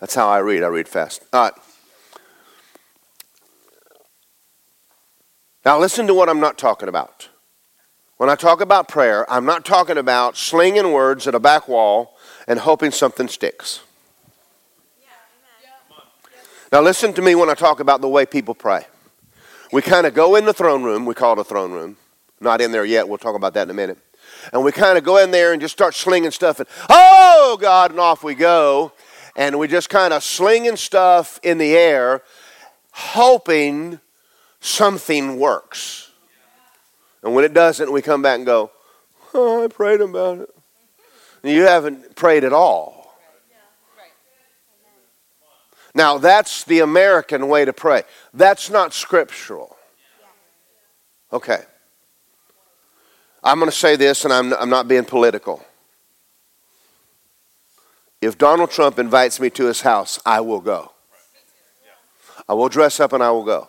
That's 0.00 0.14
how 0.14 0.28
I 0.28 0.38
read. 0.38 0.64
I 0.64 0.68
read 0.68 0.88
fast. 0.88 1.24
All 1.32 1.42
right. 1.42 1.52
Now, 5.68 5.78
listen 5.78 6.06
to 6.06 6.14
what 6.14 6.30
I'm 6.30 6.40
not 6.40 6.56
talking 6.56 6.88
about. 6.88 7.28
When 8.16 8.30
I 8.30 8.36
talk 8.36 8.62
about 8.62 8.88
prayer, 8.88 9.30
I'm 9.30 9.44
not 9.44 9.66
talking 9.66 9.98
about 9.98 10.34
slinging 10.34 10.92
words 10.92 11.26
at 11.26 11.34
a 11.34 11.38
back 11.38 11.68
wall 11.68 12.16
and 12.46 12.58
hoping 12.58 12.90
something 12.90 13.28
sticks. 13.28 13.80
Now, 16.72 16.80
listen 16.80 17.12
to 17.12 17.20
me 17.20 17.34
when 17.34 17.50
I 17.50 17.54
talk 17.54 17.80
about 17.80 18.00
the 18.00 18.08
way 18.08 18.24
people 18.24 18.54
pray. 18.54 18.86
We 19.70 19.82
kind 19.82 20.06
of 20.06 20.14
go 20.14 20.36
in 20.36 20.46
the 20.46 20.54
throne 20.54 20.84
room. 20.84 21.04
We 21.04 21.12
call 21.12 21.34
it 21.34 21.40
a 21.40 21.44
throne 21.44 21.72
room. 21.72 21.98
Not 22.40 22.62
in 22.62 22.72
there 22.72 22.86
yet. 22.86 23.06
We'll 23.06 23.18
talk 23.18 23.36
about 23.36 23.52
that 23.52 23.64
in 23.64 23.70
a 23.70 23.74
minute. 23.74 23.98
And 24.54 24.64
we 24.64 24.72
kind 24.72 24.96
of 24.96 25.04
go 25.04 25.18
in 25.18 25.32
there 25.32 25.52
and 25.52 25.60
just 25.60 25.72
start 25.72 25.94
slinging 25.94 26.30
stuff. 26.30 26.60
And, 26.60 26.68
oh, 26.88 27.58
God, 27.60 27.90
and 27.90 28.00
off 28.00 28.24
we 28.24 28.34
go. 28.34 28.92
And 29.36 29.58
we 29.58 29.68
just 29.68 29.90
kind 29.90 30.14
of 30.14 30.24
slinging 30.24 30.76
stuff 30.76 31.38
in 31.42 31.58
the 31.58 31.76
air, 31.76 32.22
hoping 32.92 34.00
something 34.60 35.38
works. 35.38 36.10
And 37.22 37.34
when 37.34 37.44
it 37.44 37.54
doesn't, 37.54 37.90
we 37.90 38.02
come 38.02 38.22
back 38.22 38.36
and 38.36 38.46
go, 38.46 38.70
oh, 39.34 39.64
I 39.64 39.68
prayed 39.68 40.00
about 40.00 40.40
it. 40.40 40.54
And 41.42 41.52
you 41.52 41.62
haven't 41.62 42.16
prayed 42.16 42.44
at 42.44 42.52
all. 42.52 43.16
Now, 45.94 46.18
that's 46.18 46.64
the 46.64 46.80
American 46.80 47.48
way 47.48 47.64
to 47.64 47.72
pray. 47.72 48.02
That's 48.32 48.70
not 48.70 48.92
scriptural. 48.92 49.76
Okay. 51.32 51.60
I'm 53.42 53.58
going 53.58 53.70
to 53.70 53.76
say 53.76 53.96
this, 53.96 54.24
and 54.24 54.32
I'm, 54.32 54.52
I'm 54.54 54.70
not 54.70 54.86
being 54.86 55.04
political. 55.04 55.64
If 58.20 58.36
Donald 58.36 58.70
Trump 58.70 58.98
invites 58.98 59.40
me 59.40 59.50
to 59.50 59.66
his 59.66 59.80
house, 59.80 60.20
I 60.26 60.40
will 60.40 60.60
go. 60.60 60.92
I 62.48 62.54
will 62.54 62.68
dress 62.68 62.98
up 63.00 63.12
and 63.12 63.22
I 63.22 63.30
will 63.30 63.44
go. 63.44 63.68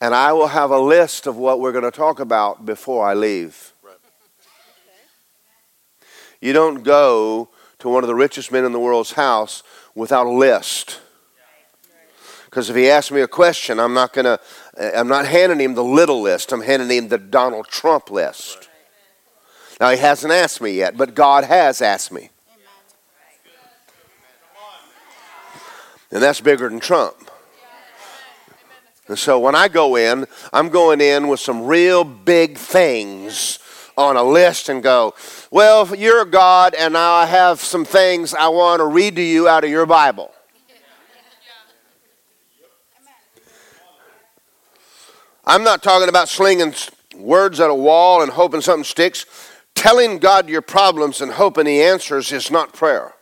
And 0.00 0.14
I 0.14 0.32
will 0.32 0.46
have 0.46 0.70
a 0.70 0.78
list 0.78 1.26
of 1.26 1.36
what 1.36 1.60
we're 1.60 1.72
going 1.72 1.84
to 1.84 1.90
talk 1.90 2.20
about 2.20 2.64
before 2.64 3.06
I 3.06 3.14
leave. 3.14 3.74
You 6.40 6.54
don't 6.54 6.82
go 6.82 7.50
to 7.80 7.88
one 7.88 8.02
of 8.02 8.08
the 8.08 8.14
richest 8.14 8.50
men 8.50 8.64
in 8.64 8.72
the 8.72 8.80
world's 8.80 9.12
house 9.12 9.62
without 9.94 10.26
a 10.26 10.30
list. 10.30 11.00
Because 12.46 12.70
if 12.70 12.76
he 12.76 12.88
asks 12.88 13.12
me 13.12 13.20
a 13.20 13.28
question, 13.28 13.78
I'm 13.78 13.94
not 13.94 14.12
going 14.12 14.24
to, 14.24 14.40
I'm 14.98 15.06
not 15.06 15.26
handing 15.26 15.60
him 15.60 15.74
the 15.74 15.84
little 15.84 16.20
list. 16.20 16.50
I'm 16.50 16.62
handing 16.62 16.90
him 16.90 17.08
the 17.08 17.18
Donald 17.18 17.68
Trump 17.68 18.10
list. 18.10 18.68
Now, 19.78 19.90
he 19.90 19.98
hasn't 19.98 20.32
asked 20.32 20.60
me 20.60 20.72
yet, 20.72 20.96
but 20.96 21.14
God 21.14 21.44
has 21.44 21.80
asked 21.80 22.10
me. 22.10 22.30
And 26.10 26.20
that's 26.22 26.40
bigger 26.40 26.68
than 26.68 26.80
Trump. 26.80 27.29
And 29.10 29.18
so 29.18 29.40
when 29.40 29.56
I 29.56 29.66
go 29.66 29.96
in, 29.96 30.24
I'm 30.52 30.68
going 30.68 31.00
in 31.00 31.26
with 31.26 31.40
some 31.40 31.66
real 31.66 32.04
big 32.04 32.56
things 32.56 33.58
on 33.98 34.16
a 34.16 34.22
list 34.22 34.68
and 34.68 34.84
go, 34.84 35.16
Well, 35.50 35.96
you're 35.96 36.24
God, 36.24 36.76
and 36.78 36.96
I 36.96 37.26
have 37.26 37.58
some 37.58 37.84
things 37.84 38.34
I 38.34 38.46
want 38.46 38.78
to 38.78 38.86
read 38.86 39.16
to 39.16 39.22
you 39.22 39.48
out 39.48 39.64
of 39.64 39.70
your 39.70 39.84
Bible. 39.84 40.32
I'm 45.44 45.64
not 45.64 45.82
talking 45.82 46.08
about 46.08 46.28
slinging 46.28 46.72
words 47.16 47.58
at 47.58 47.68
a 47.68 47.74
wall 47.74 48.22
and 48.22 48.30
hoping 48.30 48.60
something 48.60 48.84
sticks. 48.84 49.26
Telling 49.74 50.20
God 50.20 50.48
your 50.48 50.62
problems 50.62 51.20
and 51.20 51.32
hoping 51.32 51.66
He 51.66 51.82
answers 51.82 52.30
is 52.30 52.48
not 52.48 52.72
prayer. 52.72 53.12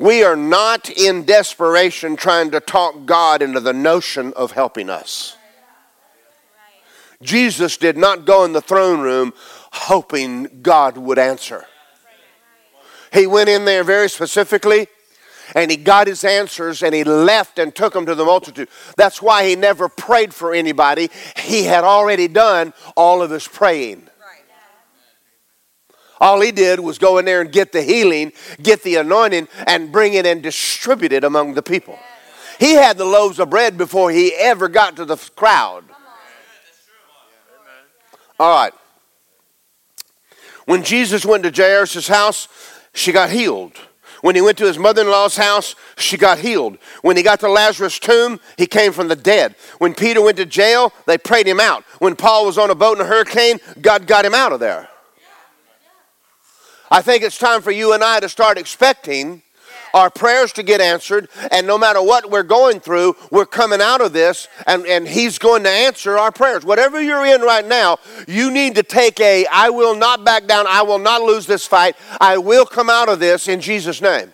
We 0.00 0.24
are 0.24 0.34
not 0.34 0.88
in 0.88 1.26
desperation 1.26 2.16
trying 2.16 2.52
to 2.52 2.60
talk 2.60 3.04
God 3.04 3.42
into 3.42 3.60
the 3.60 3.74
notion 3.74 4.32
of 4.32 4.52
helping 4.52 4.88
us. 4.88 5.36
Jesus 7.20 7.76
did 7.76 7.98
not 7.98 8.24
go 8.24 8.44
in 8.44 8.54
the 8.54 8.62
throne 8.62 9.02
room 9.02 9.34
hoping 9.72 10.62
God 10.62 10.96
would 10.96 11.18
answer. 11.18 11.66
He 13.12 13.26
went 13.26 13.50
in 13.50 13.66
there 13.66 13.84
very 13.84 14.08
specifically 14.08 14.86
and 15.54 15.70
he 15.70 15.76
got 15.76 16.06
his 16.06 16.24
answers 16.24 16.82
and 16.82 16.94
he 16.94 17.04
left 17.04 17.58
and 17.58 17.74
took 17.74 17.92
them 17.92 18.06
to 18.06 18.14
the 18.14 18.24
multitude. 18.24 18.70
That's 18.96 19.20
why 19.20 19.46
he 19.46 19.54
never 19.54 19.90
prayed 19.90 20.32
for 20.32 20.54
anybody. 20.54 21.10
He 21.36 21.64
had 21.64 21.84
already 21.84 22.26
done 22.26 22.72
all 22.96 23.20
of 23.20 23.30
his 23.30 23.46
praying. 23.46 24.08
All 26.20 26.40
he 26.40 26.52
did 26.52 26.80
was 26.80 26.98
go 26.98 27.18
in 27.18 27.24
there 27.24 27.40
and 27.40 27.50
get 27.50 27.72
the 27.72 27.82
healing, 27.82 28.32
get 28.62 28.82
the 28.82 28.96
anointing, 28.96 29.48
and 29.66 29.90
bring 29.90 30.14
it 30.14 30.26
and 30.26 30.42
distribute 30.42 31.12
it 31.12 31.24
among 31.24 31.54
the 31.54 31.62
people. 31.62 31.98
He 32.58 32.74
had 32.74 32.98
the 32.98 33.06
loaves 33.06 33.38
of 33.38 33.48
bread 33.48 33.78
before 33.78 34.10
he 34.10 34.34
ever 34.34 34.68
got 34.68 34.96
to 34.96 35.06
the 35.06 35.16
crowd. 35.16 35.84
All 38.38 38.54
right. 38.54 38.72
When 40.66 40.84
Jesus 40.84 41.24
went 41.24 41.42
to 41.44 41.50
Jairus' 41.50 42.06
house, 42.06 42.48
she 42.92 43.12
got 43.12 43.30
healed. 43.30 43.72
When 44.20 44.34
he 44.34 44.42
went 44.42 44.58
to 44.58 44.66
his 44.66 44.78
mother 44.78 45.00
in 45.00 45.08
law's 45.08 45.36
house, 45.36 45.74
she 45.96 46.18
got 46.18 46.38
healed. 46.38 46.76
When 47.00 47.16
he 47.16 47.22
got 47.22 47.40
to 47.40 47.48
Lazarus' 47.48 47.98
tomb, 47.98 48.38
he 48.58 48.66
came 48.66 48.92
from 48.92 49.08
the 49.08 49.16
dead. 49.16 49.54
When 49.78 49.94
Peter 49.94 50.20
went 50.20 50.36
to 50.36 50.44
jail, 50.44 50.92
they 51.06 51.16
prayed 51.16 51.46
him 51.46 51.60
out. 51.60 51.84
When 51.98 52.14
Paul 52.14 52.44
was 52.44 52.58
on 52.58 52.68
a 52.68 52.74
boat 52.74 52.98
in 52.98 53.00
a 53.00 53.08
hurricane, 53.08 53.58
God 53.80 54.06
got 54.06 54.26
him 54.26 54.34
out 54.34 54.52
of 54.52 54.60
there. 54.60 54.89
I 56.90 57.02
think 57.02 57.22
it's 57.22 57.38
time 57.38 57.62
for 57.62 57.70
you 57.70 57.92
and 57.92 58.02
I 58.02 58.18
to 58.20 58.28
start 58.28 58.58
expecting 58.58 59.42
our 59.94 60.10
prayers 60.10 60.52
to 60.52 60.62
get 60.62 60.80
answered, 60.80 61.28
and 61.50 61.66
no 61.66 61.76
matter 61.76 62.02
what 62.02 62.30
we're 62.30 62.42
going 62.42 62.80
through, 62.80 63.16
we're 63.30 63.46
coming 63.46 63.80
out 63.80 64.00
of 64.00 64.12
this, 64.12 64.48
and, 64.66 64.86
and 64.86 65.06
He's 65.06 65.38
going 65.38 65.64
to 65.64 65.68
answer 65.68 66.16
our 66.18 66.30
prayers. 66.30 66.64
Whatever 66.64 67.00
you're 67.00 67.24
in 67.26 67.40
right 67.40 67.66
now, 67.66 67.98
you 68.28 68.50
need 68.50 68.76
to 68.76 68.82
take 68.82 69.18
a 69.20 69.46
I 69.46 69.70
will 69.70 69.96
not 69.96 70.24
back 70.24 70.46
down, 70.46 70.66
I 70.68 70.82
will 70.82 70.98
not 70.98 71.22
lose 71.22 71.46
this 71.46 71.66
fight, 71.66 71.96
I 72.20 72.38
will 72.38 72.66
come 72.66 72.90
out 72.90 73.08
of 73.08 73.18
this 73.18 73.48
in 73.48 73.60
Jesus' 73.60 74.00
name. 74.00 74.32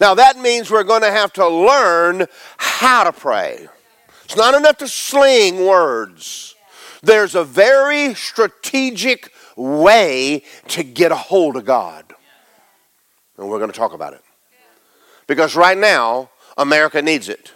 Now, 0.00 0.14
that 0.14 0.38
means 0.38 0.70
we're 0.70 0.82
going 0.82 1.02
to 1.02 1.10
have 1.10 1.32
to 1.34 1.46
learn 1.46 2.26
how 2.56 3.04
to 3.04 3.12
pray. 3.12 3.68
It's 4.24 4.36
not 4.36 4.54
enough 4.54 4.78
to 4.78 4.88
sling 4.88 5.66
words, 5.66 6.54
there's 7.02 7.34
a 7.34 7.44
very 7.44 8.14
strategic 8.14 9.32
way 9.56 10.42
to 10.68 10.82
get 10.82 11.12
a 11.12 11.16
hold 11.16 11.56
of 11.56 11.64
God. 11.64 12.04
And 13.36 13.48
we're 13.48 13.58
going 13.58 13.70
to 13.70 13.76
talk 13.76 13.92
about 13.92 14.12
it. 14.12 14.22
Because 15.26 15.56
right 15.56 15.78
now, 15.78 16.30
America 16.58 17.00
needs 17.00 17.28
it. 17.28 17.52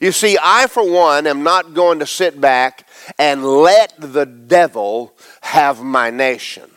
You 0.00 0.12
see, 0.12 0.36
I, 0.40 0.66
for 0.66 0.90
one, 0.90 1.26
am 1.26 1.42
not 1.42 1.74
going 1.74 2.00
to 2.00 2.06
sit 2.06 2.40
back 2.40 2.86
and 3.18 3.44
let 3.44 3.94
the 3.98 4.26
devil 4.26 5.14
have 5.40 5.80
my 5.80 6.10
nation. 6.10 6.70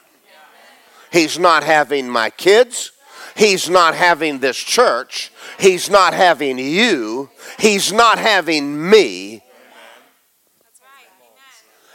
He's 1.12 1.40
not 1.40 1.64
having 1.64 2.08
my 2.08 2.30
kids. 2.30 2.92
He's 3.36 3.70
not 3.70 3.96
having 3.96 4.40
this 4.40 4.58
church. 4.58 5.32
He's 5.60 5.90
not 5.90 6.14
having 6.14 6.58
you. 6.58 7.30
He's 7.58 7.92
not 7.92 8.20
having 8.20 8.90
me. 8.90 9.44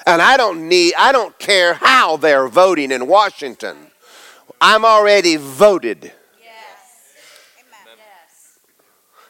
And 0.07 0.21
I 0.21 0.37
don't 0.37 0.69
need, 0.69 0.95
I 0.99 1.12
don't 1.12 1.38
care 1.38 1.75
how 1.75 2.17
they're 2.17 2.49
voting 2.49 2.90
in 2.93 3.07
Washington. 3.07 3.77
I'm 4.61 4.85
already 4.85 5.37
voted. 5.37 6.12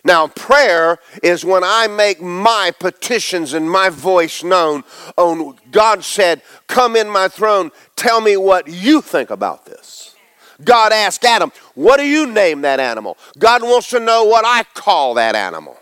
Now, 0.07 0.27
prayer 0.29 0.99
is 1.23 1.47
when 1.47 1.65
I 1.65 1.87
make 1.87 2.21
my 2.21 2.73
petitions 2.79 3.55
and 3.55 3.71
my 3.71 3.89
voice 3.89 4.45
known. 4.45 4.85
On 5.17 5.59
God 5.71 6.05
said, 6.05 6.43
Come 6.67 6.95
in 6.95 7.09
my 7.09 7.29
throne, 7.29 7.73
tell 7.97 8.21
me 8.21 8.37
what 8.37 8.69
you 8.69 9.01
think 9.01 9.31
about 9.31 9.65
this. 9.65 10.15
God 10.63 10.93
asked 10.93 11.25
Adam, 11.25 11.53
What 11.75 11.97
do 11.97 12.07
you 12.07 12.27
name 12.27 12.61
that 12.63 12.81
animal? 12.81 13.17
God 13.39 13.63
wants 13.63 13.89
to 13.91 14.01
know 14.01 14.25
what 14.25 14.45
I 14.47 14.65
call 14.75 15.15
that 15.15 15.35
animal. 15.35 15.79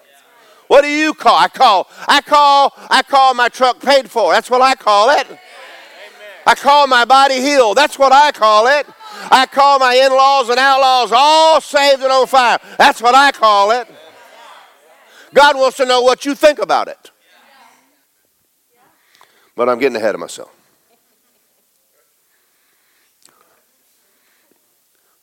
What 0.73 0.85
do 0.85 0.89
you 0.89 1.13
call? 1.13 1.37
I 1.37 1.49
call, 1.49 1.87
I 2.09 2.23
call, 2.23 2.73
I 2.89 3.03
call 3.03 3.35
my 3.35 3.51
truck 3.51 3.79
paid 3.79 4.11
for. 4.11 4.33
That's 4.33 4.49
what 4.49 4.63
I 4.63 4.75
call 4.75 5.11
it. 5.11 5.27
I 6.47 6.55
call 6.55 6.87
my 6.87 7.05
body 7.05 7.43
healed. 7.43 7.77
That's 7.77 7.99
what 7.99 8.11
I 8.11 8.33
call 8.33 8.67
it. 8.69 8.87
I 9.31 9.45
call 9.45 9.79
my 9.79 9.95
in-laws 9.95 10.49
and 10.49 10.59
outlaws 10.59 11.13
all 11.15 11.61
saved 11.61 12.03
and 12.03 12.11
on 12.11 12.27
fire. 12.27 12.59
That's 12.79 13.03
what 13.03 13.15
I 13.15 13.33
call 13.33 13.73
it. 13.73 13.87
God 15.35 15.57
wants 15.57 15.77
to 15.77 15.85
know 15.85 16.01
what 16.01 16.25
you 16.25 16.35
think 16.35 16.59
about 16.59 16.89
it. 16.89 17.11
But 19.55 19.69
I'm 19.69 19.79
getting 19.79 19.97
ahead 19.97 20.15
of 20.15 20.23
myself. 20.23 20.51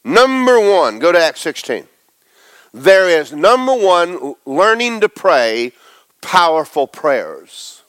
Number 0.03 0.59
one, 0.59 0.99
go 0.99 1.11
to 1.11 1.17
Acts 1.17 1.41
16 1.41 1.87
there 2.73 3.09
is 3.09 3.33
number 3.33 3.73
one, 3.73 4.35
learning 4.45 5.01
to 5.01 5.09
pray 5.09 5.73
powerful 6.21 6.87
prayers. 6.87 7.83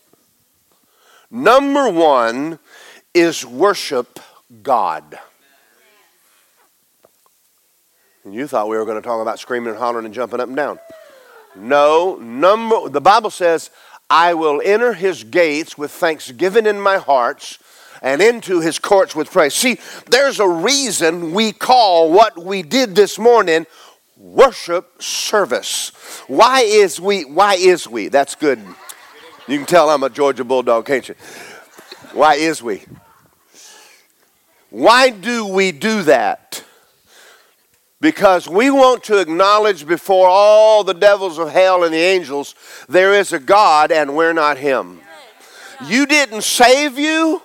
Number 1.30 1.88
one 1.88 2.58
is 3.14 3.44
worship 3.44 4.18
God. 4.62 5.18
And 8.24 8.34
you 8.34 8.46
thought 8.46 8.68
we 8.68 8.76
were 8.76 8.84
going 8.84 9.00
to 9.00 9.06
talk 9.06 9.22
about 9.22 9.38
screaming 9.38 9.70
and 9.70 9.78
hollering 9.78 10.04
and 10.04 10.14
jumping 10.14 10.40
up 10.40 10.48
and 10.48 10.56
down. 10.56 10.78
No, 11.56 12.16
number 12.16 12.88
the 12.88 13.00
Bible 13.00 13.30
says, 13.30 13.70
I 14.08 14.34
will 14.34 14.60
enter 14.64 14.92
his 14.92 15.24
gates 15.24 15.78
with 15.78 15.90
thanksgiving 15.90 16.66
in 16.66 16.80
my 16.80 16.98
hearts 16.98 17.58
and 18.02 18.20
into 18.20 18.60
his 18.60 18.78
courts 18.78 19.14
with 19.14 19.30
praise. 19.30 19.54
See, 19.54 19.78
there's 20.10 20.40
a 20.40 20.48
reason 20.48 21.32
we 21.32 21.52
call 21.52 22.10
what 22.10 22.38
we 22.38 22.62
did 22.62 22.94
this 22.94 23.18
morning 23.18 23.66
worship 24.20 25.02
service. 25.02 25.92
Why 26.28 26.60
is 26.60 27.00
we? 27.00 27.24
Why 27.24 27.54
is 27.54 27.88
we? 27.88 28.08
That's 28.08 28.34
good. 28.34 28.60
You 29.48 29.56
can 29.56 29.66
tell 29.66 29.88
I'm 29.88 30.02
a 30.02 30.10
Georgia 30.10 30.44
Bulldog, 30.44 30.86
can't 30.86 31.08
you? 31.08 31.14
Why 32.12 32.34
is 32.34 32.62
we? 32.62 32.82
Why 34.68 35.10
do 35.10 35.46
we 35.46 35.72
do 35.72 36.02
that? 36.02 36.62
Because 38.00 38.48
we 38.48 38.70
want 38.70 39.04
to 39.04 39.18
acknowledge 39.18 39.86
before 39.86 40.28
all 40.28 40.84
the 40.84 40.94
devils 40.94 41.38
of 41.38 41.50
hell 41.50 41.84
and 41.84 41.92
the 41.92 41.98
angels 41.98 42.54
there 42.88 43.14
is 43.14 43.32
a 43.32 43.38
God 43.38 43.90
and 43.90 44.14
we're 44.16 44.32
not 44.32 44.58
Him. 44.58 45.00
You 45.86 46.06
didn't 46.06 46.42
save 46.42 46.98
you. 46.98 47.42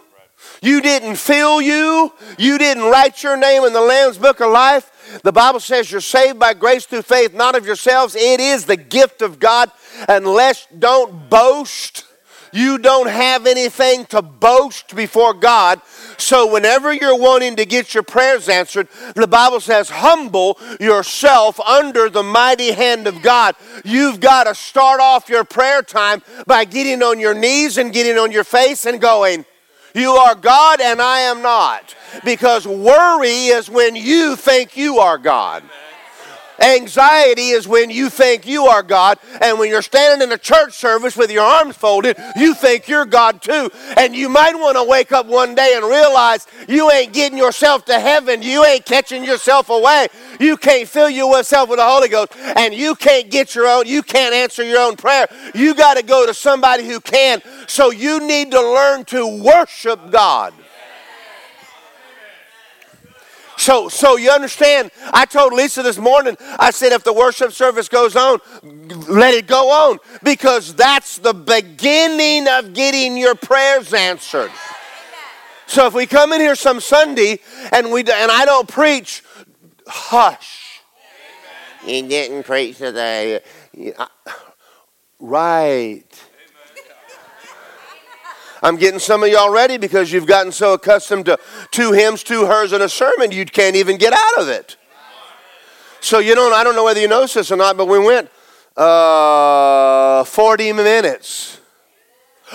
You 0.62 0.82
didn't 0.82 1.16
fill 1.16 1.62
you. 1.62 2.14
You 2.38 2.58
didn't 2.58 2.84
write 2.84 3.24
your 3.24 3.38
name 3.38 3.64
in 3.64 3.74
the 3.74 3.82
Lamb's 3.82 4.18
Book 4.18 4.40
of 4.40 4.52
Life. 4.52 4.92
The 5.24 5.32
Bible 5.32 5.60
says 5.60 5.92
you're 5.92 6.02
saved 6.02 6.40
by 6.40 6.54
grace 6.54 6.86
through 6.86 7.04
faith, 7.04 7.34
not 7.34 7.56
of 7.56 7.66
yourselves. 7.66 8.16
It 8.16 8.40
is 8.40 8.66
the 8.66 8.78
gift 8.78 9.22
of 9.22 9.40
God. 9.40 9.72
Unless 10.10 10.68
don't 10.78 11.30
boast, 11.30 12.06
you 12.52 12.78
don't 12.78 13.10
have 13.10 13.48
anything 13.48 14.06
to 14.08 14.22
boast 14.22 14.96
before 14.96 15.34
God. 15.34 15.82
So, 16.18 16.52
whenever 16.52 16.94
you're 16.94 17.18
wanting 17.18 17.58
to 17.58 17.66
get 17.66 17.94
your 17.94 18.04
prayers 18.04 18.48
answered, 18.48 18.88
the 19.14 19.28
Bible 19.28 19.60
says, 19.60 19.90
humble 19.90 20.58
yourself 20.80 21.60
under 21.60 22.10
the 22.10 22.24
mighty 22.24 22.72
hand 22.72 23.08
of 23.08 23.22
God. 23.22 23.56
You've 23.84 24.22
got 24.22 24.46
to 24.46 24.56
start 24.56 25.02
off 25.02 25.28
your 25.28 25.44
prayer 25.44 25.82
time 25.82 26.24
by 26.48 26.64
getting 26.64 27.04
on 27.04 27.20
your 27.20 27.34
knees 27.34 27.78
and 27.78 27.92
getting 27.92 28.18
on 28.18 28.32
your 28.32 28.46
face 28.46 28.86
and 28.86 29.02
going, 29.02 29.46
You 29.96 30.12
are 30.12 30.36
God 30.36 30.82
and 30.82 31.02
I 31.02 31.22
am 31.22 31.42
not. 31.42 31.96
Because 32.26 32.68
worry 32.68 33.48
is 33.48 33.70
when 33.70 33.96
you 33.96 34.36
think 34.36 34.76
you 34.76 35.00
are 35.00 35.18
God. 35.18 35.64
Anxiety 36.60 37.50
is 37.50 37.68
when 37.68 37.90
you 37.90 38.10
think 38.10 38.48
you 38.48 38.66
are 38.66 38.84
God, 38.84 39.20
and 39.42 39.60
when 39.60 39.70
you're 39.70 39.82
standing 39.82 40.28
in 40.28 40.34
a 40.34 40.38
church 40.38 40.74
service 40.74 41.16
with 41.18 41.32
your 41.32 41.44
arms 41.44 41.76
folded, 41.76 42.18
you 42.36 42.54
think 42.54 42.88
you're 42.88 43.06
God 43.06 43.42
too. 43.42 43.70
And 43.98 44.16
you 44.16 44.30
might 44.30 44.56
want 44.56 44.78
to 44.78 44.84
wake 44.84 45.12
up 45.12 45.26
one 45.26 45.56
day 45.56 45.74
and 45.76 45.86
realize 45.86 46.48
you 46.68 46.92
ain't 46.92 47.14
getting 47.14 47.38
yourself 47.38 47.86
to 47.86 48.00
heaven, 48.00 48.42
you 48.42 48.66
ain't 48.66 48.86
catching 48.86 49.24
yourself 49.24 49.70
away, 49.70 50.08
you 50.40 50.58
can't 50.58 50.88
fill 50.88 51.10
yourself 51.10 51.70
with 51.70 51.80
the 51.80 51.86
Holy 51.86 52.10
Ghost, 52.10 52.34
and 52.38 52.74
you 52.74 52.96
can't 52.96 53.30
get 53.30 53.56
your 53.56 53.68
own, 53.68 53.86
you 53.86 54.02
can't 54.02 54.34
answer 54.34 54.64
your 54.64 54.80
own 54.80 54.96
prayer. 54.96 55.28
You 55.54 55.76
got 55.76 55.98
to 55.98 56.04
go 56.04 56.26
to 56.26 56.34
somebody 56.34 56.88
who 56.88 57.00
can. 57.00 57.42
So 57.68 57.92
you 57.92 58.26
need 58.26 58.52
to 58.52 58.62
learn 58.62 59.06
to 59.06 59.44
worship 59.44 60.12
God. 60.12 60.54
So, 63.66 63.90
so 63.90 64.16
you 64.16 64.30
understand? 64.30 64.92
I 65.12 65.26
told 65.26 65.52
Lisa 65.52 65.82
this 65.82 65.98
morning. 65.98 66.38
I 66.60 66.70
said, 66.70 66.92
if 66.92 67.04
the 67.04 67.12
worship 67.12 67.52
service 67.52 67.90
goes 67.90 68.16
on, 68.16 68.38
let 69.10 69.34
it 69.34 69.48
go 69.48 69.72
on 69.72 69.98
because 70.22 70.76
that's 70.76 71.18
the 71.18 71.34
beginning 71.34 72.48
of 72.48 72.76
getting 72.76 73.18
your 73.18 73.34
prayers 73.34 73.92
answered. 73.92 74.52
So 75.66 75.88
if 75.88 75.96
we 75.96 76.06
come 76.06 76.32
in 76.32 76.42
here 76.42 76.54
some 76.54 76.80
Sunday 76.80 77.40
and 77.72 77.92
we 77.92 78.02
and 78.02 78.32
I 78.32 78.46
don't 78.46 78.68
preach, 78.68 79.24
hush. 79.88 80.82
He 81.84 82.04
didn't 82.04 82.44
preach 82.44 82.78
today. 82.78 83.42
Right. 85.20 86.06
I'm 88.66 88.78
getting 88.78 89.00
some 89.00 89.22
of 89.22 89.30
y'all 89.30 89.52
ready 89.52 89.78
because 89.78 90.12
you've 90.12 90.26
gotten 90.26 90.52
so 90.52 90.74
accustomed 90.74 91.28
to 91.28 91.38
two 91.70 91.92
hymns, 91.92 92.24
two 92.24 92.48
hers, 92.48 92.72
and 92.72 92.82
a 92.82 92.90
sermon, 92.90 93.32
you 93.32 93.46
can't 93.46 93.76
even 93.76 93.96
get 93.96 94.12
out 94.12 94.40
of 94.40 94.50
it. 94.50 94.76
So, 96.00 96.18
you 96.18 96.34
know, 96.34 96.52
I 96.52 96.64
don't 96.64 96.76
know 96.76 96.84
whether 96.84 97.00
you 97.00 97.08
noticed 97.08 97.36
this 97.36 97.52
or 97.52 97.58
not, 97.58 97.78
but 97.78 97.86
we 97.86 98.00
went 98.00 98.28
uh, 98.76 100.24
40 100.24 100.74
minutes. 100.74 101.60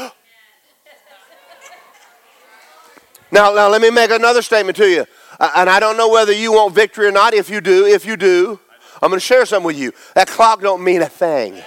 now, 3.30 3.54
now, 3.54 3.68
let 3.68 3.80
me 3.80 3.90
make 3.90 4.10
another 4.10 4.42
statement 4.42 4.76
to 4.78 4.88
you. 4.88 5.06
And 5.38 5.70
I 5.70 5.78
don't 5.78 5.96
know 5.96 6.08
whether 6.08 6.32
you 6.32 6.54
want 6.54 6.74
victory 6.74 7.06
or 7.06 7.12
not. 7.12 7.34
If 7.34 7.48
you 7.48 7.60
do, 7.60 7.86
if 7.86 8.04
you 8.04 8.16
do, 8.16 8.58
I'm 9.00 9.10
going 9.10 9.20
to 9.20 9.24
share 9.24 9.46
something 9.46 9.64
with 9.64 9.78
you. 9.78 9.92
That 10.16 10.26
clock 10.26 10.60
don't 10.60 10.82
mean 10.82 11.02
a 11.02 11.08
thing. 11.08 11.62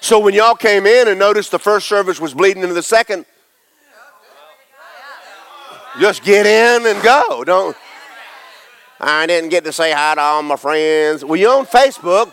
So 0.00 0.18
when 0.18 0.34
y'all 0.34 0.54
came 0.54 0.86
in 0.86 1.08
and 1.08 1.18
noticed 1.18 1.50
the 1.50 1.58
first 1.58 1.86
service 1.86 2.18
was 2.18 2.32
bleeding 2.32 2.62
into 2.62 2.74
the 2.74 2.82
second, 2.82 3.26
just 6.00 6.22
get 6.24 6.46
in 6.46 6.86
and 6.86 7.02
go. 7.02 7.44
Don't. 7.44 7.76
I 8.98 9.26
didn't 9.26 9.50
get 9.50 9.64
to 9.64 9.72
say 9.72 9.92
hi 9.92 10.14
to 10.14 10.20
all 10.20 10.42
my 10.42 10.56
friends. 10.56 11.24
Well, 11.24 11.38
you 11.38 11.48
on 11.48 11.66
Facebook. 11.66 12.32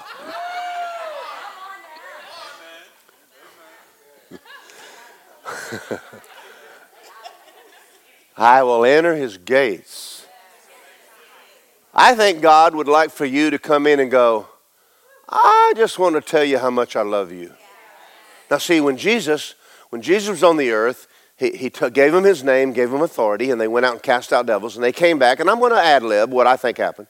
I 8.38 8.64
will 8.64 8.86
enter 8.86 9.16
his 9.16 9.38
gates. 9.38 10.26
I 11.94 12.16
think 12.16 12.42
God 12.42 12.76
would 12.76 12.88
like 12.88 13.10
for 13.10 13.26
you 13.26 13.50
to 13.50 13.60
come 13.60 13.88
in 13.88 14.00
and 14.00 14.12
go, 14.12 14.48
I 15.30 15.74
just 15.76 16.00
want 16.00 16.16
to 16.16 16.22
tell 16.22 16.44
you 16.44 16.58
how 16.58 16.70
much 16.70 16.96
I 16.96 17.02
love 17.02 17.32
you. 17.32 17.54
Now, 18.50 18.60
see, 18.60 18.80
when 18.80 18.98
Jesus, 18.98 19.56
when 19.90 20.02
Jesus 20.02 20.30
was 20.30 20.44
on 20.44 20.58
the 20.58 20.72
earth, 20.72 21.08
he, 21.36 21.52
he 21.52 21.70
t- 21.70 21.90
gave 21.90 22.14
them 22.14 22.24
his 22.24 22.44
name, 22.44 22.74
gave 22.74 22.92
them 22.92 23.02
authority, 23.02 23.52
and 23.52 23.60
they 23.60 23.68
went 23.68 23.86
out 23.86 23.94
and 23.94 24.04
cast 24.04 24.32
out 24.32 24.46
devils, 24.46 24.76
and 24.76 24.84
they 24.84 24.92
came 24.92 25.20
back, 25.20 25.40
and 25.40 25.50
I'm 25.50 25.60
going 25.60 25.74
to 25.74 25.82
ad 25.82 26.04
lib 26.04 26.32
what 26.32 26.48
I 26.48 26.56
think 26.58 26.78
happened. 26.78 27.08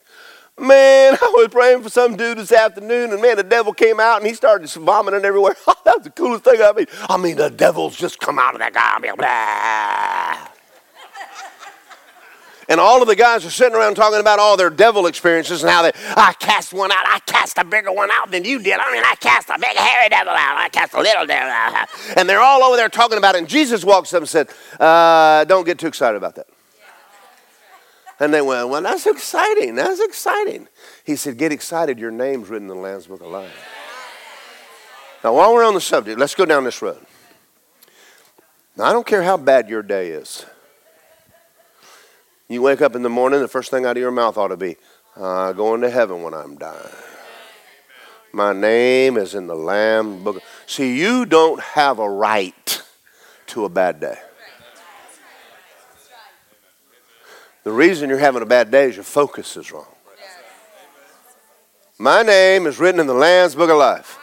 Man, 0.60 1.14
I 1.22 1.32
was 1.36 1.50
praying 1.50 1.84
for 1.84 1.90
some 1.90 2.16
dude 2.16 2.40
this 2.40 2.52
afternoon, 2.52 3.12
and 3.12 3.22
man, 3.22 3.38
the 3.38 3.44
devil 3.44 3.74
came 3.74 4.00
out 4.00 4.18
and 4.18 4.28
he 4.28 4.34
started 4.34 4.68
vomiting 4.70 5.24
everywhere. 5.24 5.56
that 5.86 5.98
was 5.98 6.04
the 6.04 6.10
coolest 6.10 6.44
thing 6.44 6.62
I 6.62 6.74
mean. 6.74 6.88
I 7.08 7.18
mean, 7.18 7.36
the 7.38 7.50
devils 7.50 7.96
just 7.96 8.20
come 8.20 8.40
out 8.40 8.56
of 8.56 8.60
that 8.60 8.74
guy. 8.74 10.50
And 12.70 12.82
all 12.82 13.02
of 13.02 13.08
the 13.08 13.16
guys 13.16 13.46
are 13.46 13.50
sitting 13.50 13.76
around 13.78 13.96
talking 13.96 14.20
about 14.20 14.40
all 14.40 14.58
their 14.58 14.70
devil 14.70 15.08
experiences 15.08 15.64
and 15.64 15.72
how 15.72 15.84
they, 15.84 15.92
I 16.18 16.34
cast 16.34 16.74
one 16.74 16.92
out. 16.92 17.06
I 17.08 17.20
cast 17.20 17.58
a 17.58 17.64
bigger 17.64 17.94
one 17.94 18.10
out 18.12 18.30
than 18.30 18.44
you 18.44 18.60
did. 18.60 18.78
I 18.78 18.92
mean, 18.92 19.04
I 19.06 19.16
cast 19.16 19.50
a 19.50 19.58
big 19.58 19.76
hairy 19.78 20.10
devil 20.10 20.34
out. 20.34 20.58
I 20.58 20.68
cast 20.68 20.94
a 20.94 21.00
little 21.00 21.26
devil 21.26 21.50
out. 21.50 21.88
And 22.18 22.28
they're 22.28 22.42
all 22.42 22.64
over 22.64 22.76
there 22.76 22.90
talking 22.90 23.18
about 23.18 23.36
it. 23.36 23.40
And 23.40 23.48
Jesus 23.48 23.86
walks 23.86 24.14
up 24.14 24.20
and 24.20 24.30
said, 24.30 24.50
uh, 24.80 25.46
Don't 25.46 25.66
get 25.66 25.80
too 25.80 25.88
excited 25.88 26.18
about 26.18 26.36
that. 26.36 26.48
And 28.20 28.34
they 28.34 28.42
went, 28.42 28.68
Well, 28.68 28.82
that's 28.82 29.06
exciting. 29.06 29.76
That's 29.76 30.02
exciting. 30.02 30.68
He 31.06 31.16
said, 31.16 31.38
Get 31.38 31.54
excited. 31.54 32.00
Your 32.00 32.12
name's 32.12 32.50
written 32.50 32.70
in 32.70 32.76
the 32.76 32.82
Lamb's 32.82 33.08
Book 33.08 33.22
of 33.22 33.28
Life. 33.28 33.54
Now, 35.24 35.34
while 35.34 35.54
we're 35.54 35.66
on 35.66 35.74
the 35.74 35.82
subject, 35.82 36.20
let's 36.20 36.36
go 36.36 36.46
down 36.46 36.64
this 36.66 36.82
road. 36.82 37.04
Now, 38.76 38.86
I 38.86 38.94
don't 38.94 39.08
care 39.08 39.24
how 39.24 39.38
bad 39.38 39.70
your 39.70 39.82
day 39.82 40.10
is. 40.10 40.46
You 42.50 42.62
wake 42.62 42.82
up 42.82 42.96
in 42.96 43.04
the 43.04 43.10
morning, 43.10 43.42
the 43.42 43.48
first 43.48 43.72
thing 43.72 43.86
out 43.86 43.98
of 43.98 44.02
your 44.02 44.12
mouth 44.12 44.38
ought 44.38 44.48
to 44.50 44.58
be, 44.58 44.78
uh, 45.18 45.52
going 45.52 45.82
to 45.82 45.90
heaven 45.90 46.24
when 46.24 46.34
I'm 46.34 46.56
dying. 46.58 46.94
My 48.32 48.54
name 48.54 49.18
is 49.18 49.36
in 49.36 49.48
the 49.48 49.56
Lamb 49.56 50.24
book. 50.24 50.42
See, 50.66 50.98
you 50.98 51.26
don't 51.26 51.62
have 51.62 52.00
a 52.00 52.10
right 52.10 52.82
to 53.48 53.66
a 53.66 53.70
bad 53.70 54.00
day. 54.00 54.18
The 57.64 57.72
reason 57.72 58.10
you're 58.10 58.18
having 58.18 58.42
a 58.42 58.46
bad 58.46 58.72
day 58.72 58.86
is 58.86 58.96
your 58.96 59.04
focus 59.04 59.58
is 59.58 59.72
wrong. 59.72 59.88
My 61.98 62.22
name 62.22 62.66
is 62.66 62.80
written 62.80 63.02
in 63.02 63.08
the 63.08 63.14
Lamb's 63.14 63.56
book 63.56 63.70
of 63.70 63.78
life. 63.78 64.18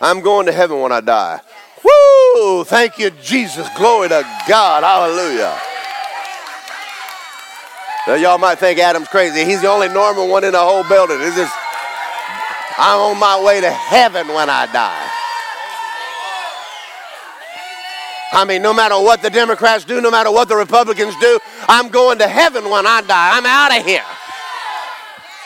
I'm 0.00 0.22
going 0.22 0.46
to 0.46 0.52
heaven 0.52 0.80
when 0.80 0.90
I 0.90 1.00
die. 1.00 1.40
Woo! 1.84 2.64
Thank 2.64 2.98
you, 2.98 3.10
Jesus. 3.10 3.68
Glory 3.76 4.08
to 4.08 4.26
God. 4.48 4.82
Hallelujah. 4.82 5.56
Now, 8.06 8.14
y'all 8.14 8.38
might 8.38 8.58
think 8.58 8.78
Adam's 8.78 9.08
crazy. 9.08 9.44
He's 9.44 9.62
the 9.62 9.68
only 9.68 9.88
normal 9.88 10.28
one 10.28 10.44
in 10.44 10.52
the 10.52 10.60
whole 10.60 10.84
building. 10.84 11.16
It's 11.20 11.36
just, 11.36 11.54
I'm 12.76 13.00
on 13.00 13.18
my 13.18 13.42
way 13.42 13.62
to 13.62 13.70
heaven 13.70 14.28
when 14.28 14.50
I 14.50 14.66
die. 14.66 15.10
I 18.32 18.44
mean, 18.44 18.60
no 18.62 18.74
matter 18.74 18.96
what 18.96 19.22
the 19.22 19.30
Democrats 19.30 19.84
do, 19.84 20.00
no 20.00 20.10
matter 20.10 20.30
what 20.30 20.48
the 20.48 20.56
Republicans 20.56 21.14
do, 21.20 21.38
I'm 21.68 21.88
going 21.88 22.18
to 22.18 22.28
heaven 22.28 22.68
when 22.68 22.86
I 22.86 23.00
die. 23.00 23.30
I'm 23.38 23.46
out 23.46 23.78
of 23.78 23.86
here. 23.86 24.04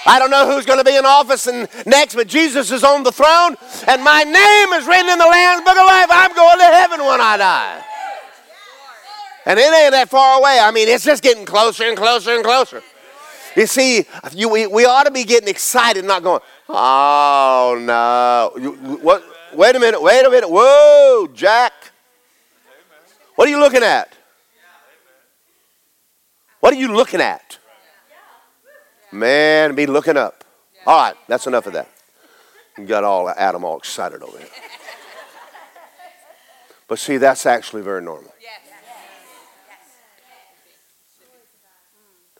I 0.06 0.18
don't 0.18 0.30
know 0.30 0.50
who's 0.50 0.64
going 0.64 0.78
to 0.78 0.84
be 0.84 0.96
in 0.96 1.04
office 1.04 1.46
and 1.46 1.68
next, 1.86 2.14
but 2.14 2.26
Jesus 2.26 2.72
is 2.72 2.82
on 2.82 3.02
the 3.02 3.12
throne, 3.12 3.56
and 3.86 4.02
my 4.02 4.24
name 4.24 4.72
is 4.80 4.86
written 4.86 5.10
in 5.10 5.18
the 5.18 5.26
Lamb's 5.26 5.62
Book 5.64 5.76
of 5.76 5.86
Life. 5.86 6.08
I'm 6.10 6.34
going 6.34 6.58
to 6.58 6.64
heaven 6.64 7.00
when 7.04 7.20
I 7.20 7.36
die. 7.36 7.84
And 9.48 9.58
it 9.58 9.74
ain't 9.74 9.92
that 9.92 10.10
far 10.10 10.38
away. 10.38 10.58
I 10.60 10.70
mean, 10.70 10.88
it's 10.88 11.04
just 11.04 11.22
getting 11.22 11.46
closer 11.46 11.84
and 11.84 11.96
closer 11.96 12.34
and 12.34 12.44
closer. 12.44 12.82
You 13.56 13.66
see, 13.66 14.04
you, 14.34 14.50
we, 14.50 14.66
we 14.66 14.84
ought 14.84 15.04
to 15.04 15.10
be 15.10 15.24
getting 15.24 15.48
excited, 15.48 16.04
not 16.04 16.22
going, 16.22 16.42
oh 16.68 17.78
no. 17.80 18.60
You, 18.60 18.72
what, 18.98 19.24
wait 19.54 19.74
a 19.74 19.80
minute, 19.80 20.02
wait 20.02 20.22
a 20.26 20.28
minute. 20.28 20.50
Whoa, 20.50 21.28
Jack. 21.32 21.72
What 23.36 23.48
are 23.48 23.50
you 23.50 23.58
looking 23.58 23.82
at? 23.82 24.12
What 26.60 26.74
are 26.74 26.76
you 26.76 26.92
looking 26.94 27.22
at? 27.22 27.58
Man, 29.10 29.74
be 29.74 29.86
looking 29.86 30.18
up. 30.18 30.44
All 30.86 31.04
right, 31.04 31.16
that's 31.26 31.46
enough 31.46 31.66
of 31.66 31.72
that. 31.72 31.88
You 32.76 32.84
got 32.84 33.02
all 33.02 33.30
Adam 33.30 33.64
all 33.64 33.78
excited 33.78 34.22
over 34.22 34.36
here. 34.36 34.46
But 36.86 36.98
see, 36.98 37.16
that's 37.16 37.46
actually 37.46 37.80
very 37.80 38.02
normal. 38.02 38.34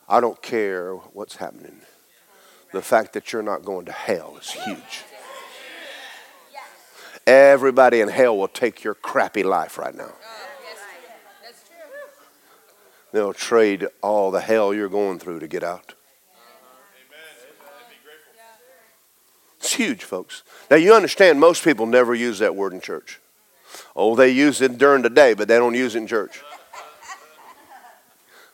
I 0.08 0.20
don't 0.20 0.40
care 0.40 0.94
what's 0.94 1.36
happening. 1.36 1.80
The 2.72 2.82
fact 2.82 3.12
that 3.12 3.32
you're 3.32 3.42
not 3.42 3.64
going 3.64 3.86
to 3.86 3.92
hell 3.92 4.36
is 4.40 4.50
huge. 4.50 5.04
Everybody 7.26 8.00
in 8.00 8.08
hell 8.08 8.36
will 8.36 8.48
take 8.48 8.82
your 8.82 8.94
crappy 8.94 9.42
life 9.42 9.76
right 9.76 9.94
now. 9.94 10.12
They'll 13.12 13.34
trade 13.34 13.86
all 14.02 14.30
the 14.30 14.40
hell 14.40 14.72
you're 14.72 14.88
going 14.88 15.18
through 15.18 15.40
to 15.40 15.48
get 15.48 15.62
out. 15.62 15.94
It's 19.58 19.74
huge, 19.74 20.04
folks. 20.04 20.42
Now, 20.70 20.76
you 20.76 20.94
understand 20.94 21.40
most 21.40 21.64
people 21.64 21.84
never 21.84 22.14
use 22.14 22.38
that 22.38 22.54
word 22.54 22.72
in 22.72 22.80
church. 22.80 23.20
Oh, 23.94 24.14
they 24.16 24.30
use 24.30 24.60
it 24.62 24.78
during 24.78 25.02
the 25.02 25.10
day, 25.10 25.34
but 25.34 25.48
they 25.48 25.56
don't 25.56 25.74
use 25.74 25.94
it 25.94 25.98
in 25.98 26.06
church. 26.06 26.40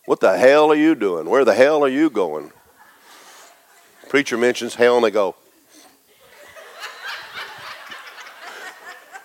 What 0.06 0.20
the 0.20 0.36
hell 0.36 0.70
are 0.70 0.76
you 0.76 0.94
doing? 0.94 1.28
Where 1.30 1.44
the 1.44 1.54
hell 1.54 1.82
are 1.82 1.88
you 1.88 2.10
going? 2.10 2.52
Preacher 4.08 4.36
mentions 4.36 4.74
hell 4.74 4.96
and 4.96 5.04
they 5.04 5.10
go, 5.10 5.34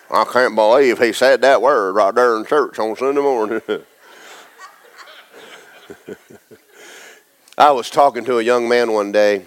I 0.10 0.24
can't 0.26 0.56
believe 0.56 0.98
he 1.00 1.14
said 1.14 1.42
that 1.42 1.62
word 1.62 1.94
right 1.94 2.16
there 2.16 2.36
in 2.38 2.46
church 2.46 2.80
on 2.80 2.96
Sunday 2.96 3.22
morning. 3.22 3.62
I 7.58 7.72
was 7.72 7.90
talking 7.90 8.26
to 8.26 8.40
a 8.40 8.42
young 8.42 8.68
man 8.70 8.92
one 8.94 9.12
day, 9.12 9.46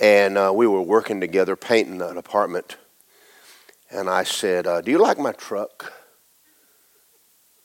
and 0.00 0.36
uh, 0.36 0.50
we 0.52 0.66
were 0.66 0.82
working 0.82 1.20
together 1.20 1.54
painting 1.54 2.02
an 2.02 2.16
apartment. 2.16 2.76
And 3.90 4.10
I 4.10 4.24
said, 4.24 4.66
uh, 4.66 4.80
Do 4.80 4.90
you 4.90 4.98
like 4.98 5.18
my 5.18 5.32
truck? 5.32 5.92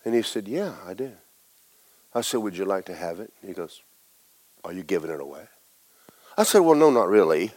And 0.05 0.13
he 0.13 0.21
said, 0.21 0.47
Yeah, 0.47 0.75
I 0.85 0.93
do. 0.93 1.13
I 2.13 2.21
said, 2.21 2.37
Would 2.37 2.57
you 2.57 2.65
like 2.65 2.85
to 2.85 2.95
have 2.95 3.19
it? 3.19 3.31
He 3.45 3.53
goes, 3.53 3.81
Are 4.63 4.73
you 4.73 4.83
giving 4.83 5.11
it 5.11 5.19
away? 5.19 5.47
I 6.37 6.43
said, 6.43 6.59
Well, 6.59 6.75
no, 6.75 6.89
not 6.89 7.07
really. 7.07 7.51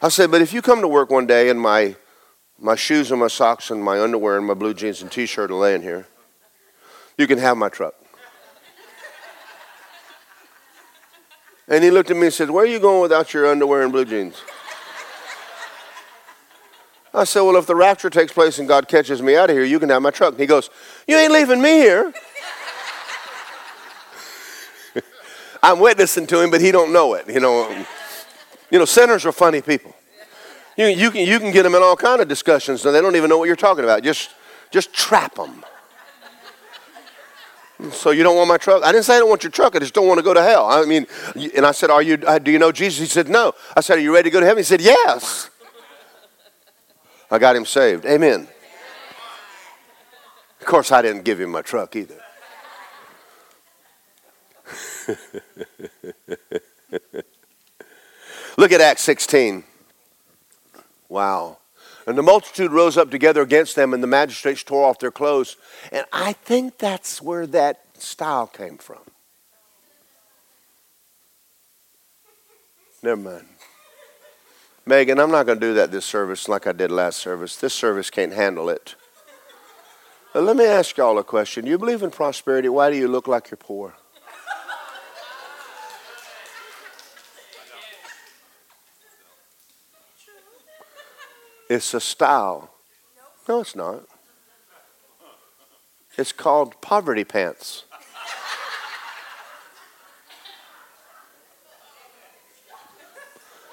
I 0.00 0.08
said, 0.08 0.30
But 0.30 0.42
if 0.42 0.52
you 0.52 0.62
come 0.62 0.80
to 0.80 0.88
work 0.88 1.10
one 1.10 1.26
day 1.26 1.48
and 1.48 1.60
my 1.60 1.96
my 2.58 2.74
shoes 2.74 3.10
and 3.10 3.20
my 3.20 3.28
socks 3.28 3.70
and 3.70 3.82
my 3.82 4.00
underwear 4.00 4.36
and 4.36 4.46
my 4.46 4.54
blue 4.54 4.74
jeans 4.74 5.00
and 5.00 5.10
t-shirt 5.10 5.50
are 5.50 5.54
laying 5.54 5.82
here. 5.82 6.06
You 7.16 7.26
can 7.26 7.38
have 7.38 7.56
my 7.56 7.68
truck. 7.68 7.94
And 11.68 11.84
he 11.84 11.90
looked 11.90 12.10
at 12.10 12.16
me 12.16 12.26
and 12.26 12.34
said, 12.34 12.50
Where 12.50 12.64
are 12.64 12.68
you 12.68 12.80
going 12.80 13.02
without 13.02 13.32
your 13.32 13.46
underwear 13.46 13.82
and 13.82 13.92
blue 13.92 14.04
jeans? 14.04 14.42
I 17.12 17.24
said, 17.24 17.42
Well, 17.42 17.56
if 17.56 17.66
the 17.66 17.76
rapture 17.76 18.10
takes 18.10 18.32
place 18.32 18.58
and 18.58 18.66
God 18.66 18.88
catches 18.88 19.20
me 19.20 19.36
out 19.36 19.50
of 19.50 19.56
here, 19.56 19.64
you 19.64 19.78
can 19.78 19.88
have 19.90 20.02
my 20.02 20.10
truck. 20.10 20.32
And 20.32 20.40
he 20.40 20.46
goes, 20.46 20.70
You 21.06 21.16
ain't 21.16 21.32
leaving 21.32 21.60
me 21.60 21.72
here. 21.72 22.12
I'm 25.62 25.80
witnessing 25.80 26.26
to 26.28 26.40
him, 26.40 26.50
but 26.50 26.60
he 26.60 26.70
don't 26.70 26.92
know 26.92 27.14
it. 27.14 27.28
You 27.28 27.40
know, 27.40 27.84
you 28.70 28.78
know, 28.78 28.84
sinners 28.84 29.26
are 29.26 29.32
funny 29.32 29.60
people. 29.60 29.94
You, 30.76 30.86
you, 30.86 31.10
can, 31.10 31.26
you 31.26 31.40
can 31.40 31.50
get 31.50 31.64
them 31.64 31.74
in 31.74 31.82
all 31.82 31.96
kind 31.96 32.20
of 32.20 32.28
discussions, 32.28 32.86
and 32.86 32.94
they 32.94 33.00
don't 33.00 33.16
even 33.16 33.28
know 33.28 33.38
what 33.38 33.46
you're 33.46 33.56
talking 33.56 33.82
about. 33.82 34.02
Just, 34.02 34.30
just 34.70 34.92
trap 34.92 35.34
them. 35.34 35.64
So 37.92 38.10
you 38.10 38.22
don't 38.22 38.36
want 38.36 38.48
my 38.48 38.58
truck? 38.58 38.82
I 38.82 38.92
didn't 38.92 39.04
say 39.04 39.16
I 39.16 39.18
don't 39.20 39.28
want 39.28 39.44
your 39.44 39.52
truck. 39.52 39.76
I 39.76 39.78
just 39.78 39.94
don't 39.94 40.08
want 40.08 40.18
to 40.18 40.24
go 40.24 40.34
to 40.34 40.42
hell. 40.42 40.66
I 40.66 40.84
mean, 40.84 41.06
and 41.56 41.64
I 41.64 41.70
said, 41.70 41.90
"Are 41.90 42.02
you? 42.02 42.18
Uh, 42.26 42.38
do 42.40 42.50
you 42.50 42.58
know 42.58 42.72
Jesus?" 42.72 42.98
He 42.98 43.06
said, 43.06 43.28
"No." 43.28 43.52
I 43.76 43.80
said, 43.80 43.98
"Are 43.98 44.00
you 44.00 44.12
ready 44.12 44.30
to 44.30 44.32
go 44.32 44.40
to 44.40 44.46
heaven?" 44.46 44.58
He 44.58 44.64
said, 44.64 44.80
"Yes." 44.80 45.48
I 47.30 47.38
got 47.38 47.54
him 47.54 47.64
saved. 47.64 48.04
Amen. 48.04 48.48
Of 50.60 50.66
course, 50.66 50.90
I 50.90 51.02
didn't 51.02 51.22
give 51.22 51.40
him 51.40 51.50
my 51.50 51.62
truck 51.62 51.94
either. 51.94 52.20
Look 58.56 58.72
at 58.72 58.80
Acts 58.80 59.02
16. 59.02 59.64
Wow. 61.08 61.58
And 62.06 62.16
the 62.16 62.22
multitude 62.22 62.72
rose 62.72 62.96
up 62.96 63.10
together 63.10 63.42
against 63.42 63.76
them, 63.76 63.92
and 63.92 64.02
the 64.02 64.06
magistrates 64.06 64.62
tore 64.62 64.84
off 64.84 64.98
their 64.98 65.10
clothes. 65.10 65.56
And 65.92 66.06
I 66.12 66.32
think 66.32 66.78
that's 66.78 67.20
where 67.20 67.46
that 67.48 67.82
style 67.98 68.46
came 68.46 68.78
from. 68.78 69.00
Never 73.02 73.20
mind. 73.20 73.46
Megan, 74.86 75.20
I'm 75.20 75.30
not 75.30 75.44
going 75.44 75.60
to 75.60 75.66
do 75.66 75.74
that 75.74 75.92
this 75.92 76.06
service 76.06 76.48
like 76.48 76.66
I 76.66 76.72
did 76.72 76.90
last 76.90 77.18
service. 77.18 77.56
This 77.56 77.74
service 77.74 78.08
can't 78.08 78.32
handle 78.32 78.70
it. 78.70 78.94
But 80.32 80.44
let 80.44 80.56
me 80.56 80.64
ask 80.64 80.96
y'all 80.96 81.18
a 81.18 81.24
question. 81.24 81.66
You 81.66 81.78
believe 81.78 82.02
in 82.02 82.10
prosperity. 82.10 82.68
Why 82.68 82.90
do 82.90 82.96
you 82.96 83.06
look 83.06 83.28
like 83.28 83.50
you're 83.50 83.58
poor? 83.58 83.94
It's 91.68 91.92
a 91.94 92.00
style. 92.00 92.70
No, 93.48 93.60
it's 93.60 93.76
not. 93.76 94.02
It's 96.16 96.32
called 96.32 96.80
poverty 96.80 97.24
pants. 97.24 97.84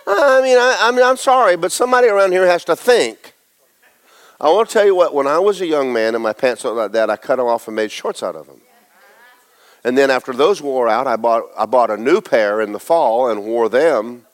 I 0.07 0.41
mean, 0.41 0.57
I, 0.57 0.77
I 0.81 0.91
mean, 0.91 1.03
I'm 1.03 1.17
sorry, 1.17 1.55
but 1.55 1.71
somebody 1.71 2.07
around 2.07 2.33
here 2.33 2.45
has 2.45 2.63
to 2.65 2.75
think. 2.75 3.33
I 4.39 4.49
want 4.49 4.69
to 4.69 4.73
tell 4.73 4.85
you 4.85 4.93
what, 4.93 5.13
when 5.13 5.27
I 5.27 5.39
was 5.39 5.61
a 5.61 5.65
young 5.65 5.93
man 5.93 6.13
and 6.13 6.21
my 6.21 6.33
pants 6.33 6.65
looked 6.65 6.77
like 6.77 6.91
that, 6.91 7.09
I 7.09 7.15
cut 7.15 7.37
them 7.37 7.47
off 7.47 7.67
and 7.67 7.75
made 7.75 7.91
shorts 7.91 8.21
out 8.21 8.35
of 8.35 8.47
them. 8.47 8.61
And 9.83 9.97
then 9.97 10.11
after 10.11 10.33
those 10.33 10.61
wore 10.61 10.89
out, 10.89 11.07
I 11.07 11.15
bought, 11.15 11.43
I 11.57 11.65
bought 11.65 11.89
a 11.89 11.97
new 11.97 12.19
pair 12.19 12.59
in 12.59 12.73
the 12.73 12.79
fall 12.79 13.29
and 13.29 13.45
wore 13.45 13.69
them 13.69 14.25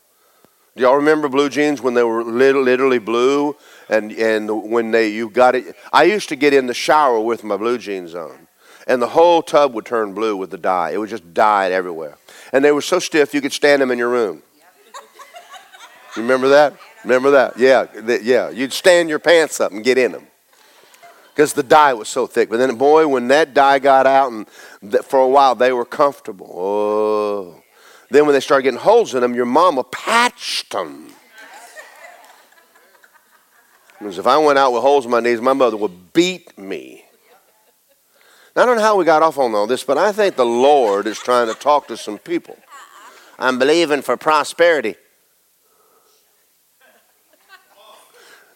do 0.76 0.84
y'all 0.84 0.96
remember 0.96 1.28
blue 1.28 1.50
jeans 1.50 1.82
when 1.82 1.96
they 1.96 2.04
were 2.04 2.24
literally 2.24 3.00
blue 3.00 3.58
and, 3.90 4.12
and 4.14 4.72
when 4.72 4.92
they 4.92 5.10
you 5.10 5.30
got 5.30 5.54
it? 5.54 5.76
I 5.92 6.04
used 6.04 6.30
to 6.30 6.38
get 6.38 6.54
in 6.54 6.68
the 6.68 6.74
shower 6.74 7.20
with 7.20 7.44
my 7.44 7.58
blue 7.58 7.78
jeans 7.78 8.16
on, 8.16 8.48
and 8.88 9.02
the 9.02 9.08
whole 9.08 9.42
tub 9.42 9.74
would 9.74 9.86
turn 9.86 10.14
blue 10.14 10.38
with 10.38 10.50
the 10.50 10.58
dye. 10.58 10.92
It 10.92 10.98
would 10.98 11.10
just 11.10 11.34
dye 11.34 11.72
everywhere, 11.72 12.18
and 12.54 12.64
they 12.64 12.72
were 12.72 12.82
so 12.82 13.00
stiff 13.00 13.34
you 13.34 13.42
could 13.42 13.52
stand 13.52 13.82
them 13.82 13.92
in 13.92 13.98
your 13.98 14.10
room. 14.10 14.44
You 16.18 16.24
remember 16.24 16.50
that? 16.50 16.74
Remember 17.06 17.32
that? 17.32 17.58
Yeah, 17.58 17.86
yeah. 18.22 18.50
You'd 18.50 18.74
stand 18.74 19.08
your 19.08 19.20
pants 19.20 19.62
up 19.62 19.72
and 19.72 19.82
get 19.82 19.98
in 19.98 20.12
them 20.12 20.28
because 21.34 21.54
the 21.54 21.64
dye 21.64 21.94
was 21.94 22.10
so 22.10 22.28
thick. 22.28 22.50
But 22.50 22.58
then, 22.58 22.76
boy, 22.76 23.08
when 23.08 23.30
that 23.30 23.54
dye 23.54 23.80
got 23.80 24.06
out, 24.06 24.30
and 24.30 24.46
for 25.06 25.20
a 25.20 25.28
while 25.28 25.56
they 25.56 25.72
were 25.72 25.86
comfortable. 25.86 26.52
Oh. 26.54 27.61
Then 28.12 28.26
when 28.26 28.34
they 28.34 28.42
started 28.42 28.64
getting 28.64 28.80
holes 28.80 29.16
in 29.16 29.22
them, 29.22 29.34
your 29.34 29.46
mama 29.46 29.86
patched 29.86 30.74
them. 30.74 31.08
Because 33.98 34.20
if 34.20 34.28
I 34.28 34.38
went 34.38 34.60
out 34.60 34.74
with 34.74 34.82
holes 34.82 35.06
in 35.06 35.12
my 35.12 35.22
knees, 35.22 35.40
my 35.40 35.54
mother 35.54 35.78
would 35.78 36.12
beat 36.12 36.58
me. 36.58 37.06
Now, 38.54 38.64
I 38.64 38.66
don't 38.66 38.76
know 38.76 38.82
how 38.82 38.98
we 38.98 39.06
got 39.06 39.24
off 39.24 39.38
on 39.38 39.56
all 39.56 39.66
this, 39.66 39.86
but 39.86 39.98
I 39.98 40.12
think 40.12 40.36
the 40.36 40.46
Lord 40.46 41.08
is 41.08 41.20
trying 41.20 41.48
to 41.48 41.54
talk 41.54 41.88
to 41.88 41.96
some 41.96 42.18
people. 42.18 42.58
I'm 43.40 43.58
believing 43.58 44.02
for 44.02 44.18
prosperity. 44.18 44.96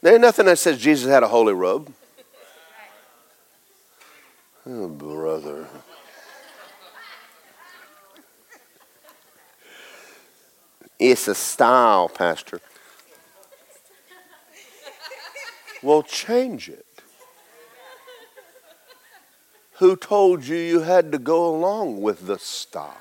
There 0.01 0.13
ain't 0.13 0.21
nothing 0.21 0.47
that 0.47 0.59
says 0.59 0.79
Jesus 0.79 1.09
had 1.09 1.23
a 1.23 1.29
holy 1.29 1.53
robe. 1.53 1.93
Oh, 4.67 4.89
brother. 4.89 5.65
It's 10.99 11.27
a 11.27 11.35
style, 11.35 12.09
Pastor. 12.09 12.61
well, 15.83 16.03
change 16.03 16.69
it. 16.69 16.85
Who 19.79 19.97
told 19.97 20.45
you 20.45 20.55
you 20.55 20.81
had 20.81 21.11
to 21.11 21.17
go 21.17 21.53
along 21.53 22.01
with 22.01 22.27
the 22.27 22.39
style? 22.39 22.95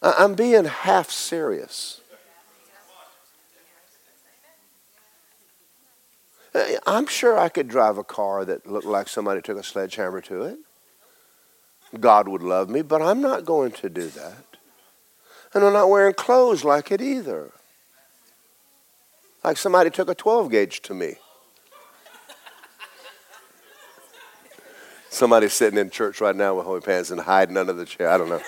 I'm 0.00 0.34
being 0.34 0.66
half 0.66 1.10
serious. 1.10 2.00
Uh, 6.54 6.64
I'm 6.86 7.06
sure 7.06 7.38
I 7.38 7.48
could 7.48 7.68
drive 7.68 7.98
a 7.98 8.04
car 8.04 8.44
that 8.44 8.66
looked 8.66 8.86
like 8.86 9.08
somebody 9.08 9.42
took 9.42 9.58
a 9.58 9.62
sledgehammer 9.62 10.20
to 10.22 10.42
it. 10.42 10.58
God 11.98 12.28
would 12.28 12.42
love 12.42 12.68
me, 12.68 12.82
but 12.82 13.02
I'm 13.02 13.20
not 13.20 13.44
going 13.44 13.72
to 13.72 13.88
do 13.88 14.08
that. 14.08 14.53
And 15.54 15.64
I'm 15.64 15.72
not 15.72 15.88
wearing 15.88 16.14
clothes 16.14 16.64
like 16.64 16.90
it 16.90 17.00
either. 17.00 17.52
Like 19.44 19.56
somebody 19.56 19.90
took 19.90 20.08
a 20.08 20.14
12 20.14 20.50
gauge 20.50 20.82
to 20.82 20.94
me. 20.94 21.14
Somebody's 25.10 25.52
sitting 25.52 25.78
in 25.78 25.90
church 25.90 26.20
right 26.20 26.34
now 26.34 26.56
with 26.56 26.66
holy 26.66 26.80
pants 26.80 27.10
and 27.12 27.20
hiding 27.20 27.56
under 27.56 27.72
the 27.72 27.84
chair. 27.84 28.08
I 28.08 28.18
don't 28.18 28.28
know. 28.28 28.40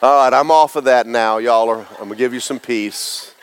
All 0.00 0.24
right, 0.24 0.32
I'm 0.32 0.50
off 0.50 0.76
of 0.76 0.84
that 0.84 1.06
now. 1.06 1.36
Y'all 1.36 1.68
are, 1.68 1.80
I'm 1.80 1.96
going 1.96 2.10
to 2.10 2.16
give 2.16 2.32
you 2.32 2.40
some 2.40 2.58
peace. 2.58 3.34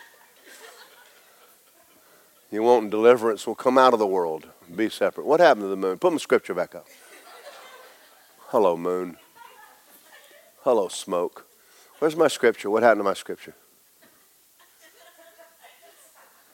You 2.50 2.64
want 2.64 2.90
deliverance? 2.90 3.46
Will 3.46 3.54
come 3.54 3.78
out 3.78 3.94
of 3.94 4.00
the 4.00 4.08
world. 4.08 4.48
Be 4.74 4.90
separate. 4.90 5.28
What 5.28 5.40
happened 5.40 5.66
to 5.66 5.68
the 5.68 5.76
moon? 5.76 6.00
Put 6.00 6.12
my 6.14 6.18
scripture 6.18 6.54
back 6.54 6.74
up. 6.74 6.88
Hello, 8.48 8.76
moon. 8.76 9.18
Hello, 10.62 10.88
smoke. 10.88 11.47
Where's 12.00 12.16
my 12.16 12.28
scripture? 12.28 12.70
What 12.70 12.84
happened 12.84 13.00
to 13.00 13.04
my 13.04 13.14
scripture? 13.14 13.56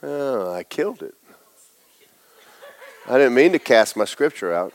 Oh, 0.02 0.52
I 0.52 0.62
killed 0.62 1.02
it. 1.02 1.14
I 3.06 3.18
didn't 3.18 3.34
mean 3.34 3.52
to 3.52 3.58
cast 3.58 3.96
my 3.96 4.06
scripture 4.06 4.52
out. 4.52 4.72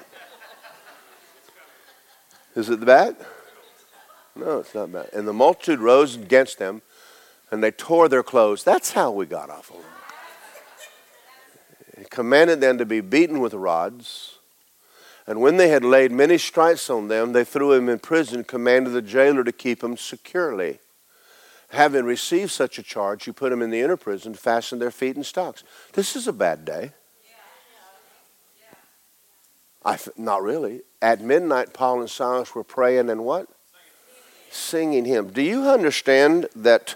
Is 2.55 2.69
it 2.69 2.79
the 2.79 2.85
bat? 2.85 3.19
No, 4.35 4.59
it's 4.59 4.73
not 4.73 4.91
bad. 4.91 5.09
And 5.13 5.27
the 5.27 5.33
multitude 5.33 5.79
rose 5.79 6.15
against 6.15 6.59
them, 6.59 6.81
and 7.51 7.63
they 7.63 7.71
tore 7.71 8.07
their 8.07 8.23
clothes. 8.23 8.63
That's 8.63 8.91
how 8.91 9.11
we 9.11 9.25
got 9.25 9.49
off 9.49 9.69
of 9.69 9.77
them. 9.77 9.85
He 11.97 12.05
commanded 12.05 12.61
them 12.61 12.77
to 12.77 12.85
be 12.85 13.01
beaten 13.01 13.39
with 13.39 13.53
rods. 13.53 14.38
And 15.29 15.41
when 15.41 15.57
they 15.57 15.67
had 15.67 15.85
laid 15.85 16.11
many 16.11 16.39
stripes 16.39 16.89
on 16.89 17.07
them, 17.07 17.33
they 17.33 17.43
threw 17.43 17.73
him 17.73 17.87
in 17.87 17.99
prison, 17.99 18.43
commanded 18.43 18.93
the 18.93 19.01
jailer 19.03 19.43
to 19.43 19.51
keep 19.51 19.83
him 19.83 19.95
securely. 19.95 20.79
Having 21.69 22.05
received 22.05 22.49
such 22.49 22.79
a 22.79 22.83
charge, 22.83 23.25
he 23.25 23.31
put 23.31 23.51
him 23.51 23.61
in 23.61 23.69
the 23.69 23.79
inner 23.79 23.95
prison, 23.95 24.33
fastened 24.33 24.81
their 24.81 24.89
feet 24.89 25.15
in 25.15 25.23
stocks. 25.23 25.63
This 25.93 26.15
is 26.15 26.27
a 26.27 26.33
bad 26.33 26.65
day. 26.65 26.93
I, 29.85 29.99
not 30.17 30.41
really. 30.41 30.81
At 30.99 31.21
midnight, 31.21 31.75
Paul 31.75 31.99
and 31.99 32.09
Silas 32.09 32.55
were 32.55 32.63
praying 32.63 33.11
and 33.11 33.23
what? 33.23 33.47
Singing 34.49 35.05
hymns. 35.05 35.33
Do 35.33 35.43
you 35.43 35.69
understand 35.69 36.47
that 36.55 36.95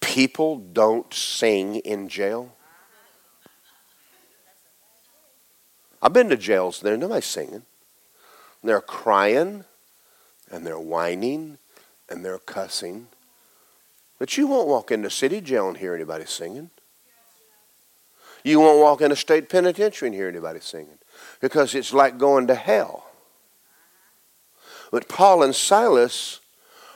people 0.00 0.56
don't 0.56 1.14
sing 1.14 1.76
in 1.76 2.08
jail? 2.08 2.56
I've 6.06 6.12
been 6.12 6.28
to 6.28 6.36
jails 6.36 6.78
there, 6.78 6.96
nobody's 6.96 7.24
singing. 7.24 7.62
They're 8.62 8.80
crying 8.80 9.64
and 10.48 10.64
they're 10.64 10.78
whining 10.78 11.58
and 12.08 12.24
they're 12.24 12.38
cussing. 12.38 13.08
But 14.20 14.36
you 14.36 14.46
won't 14.46 14.68
walk 14.68 14.92
into 14.92 15.10
city 15.10 15.40
jail 15.40 15.66
and 15.66 15.76
hear 15.76 15.96
anybody 15.96 16.24
singing. 16.24 16.70
You 18.44 18.60
won't 18.60 18.78
walk 18.78 19.00
in 19.00 19.10
a 19.10 19.16
state 19.16 19.48
penitentiary 19.48 20.06
and 20.06 20.14
hear 20.14 20.28
anybody 20.28 20.60
singing 20.60 20.98
because 21.40 21.74
it's 21.74 21.92
like 21.92 22.18
going 22.18 22.46
to 22.46 22.54
hell. 22.54 23.08
But 24.92 25.08
Paul 25.08 25.42
and 25.42 25.56
Silas 25.56 26.38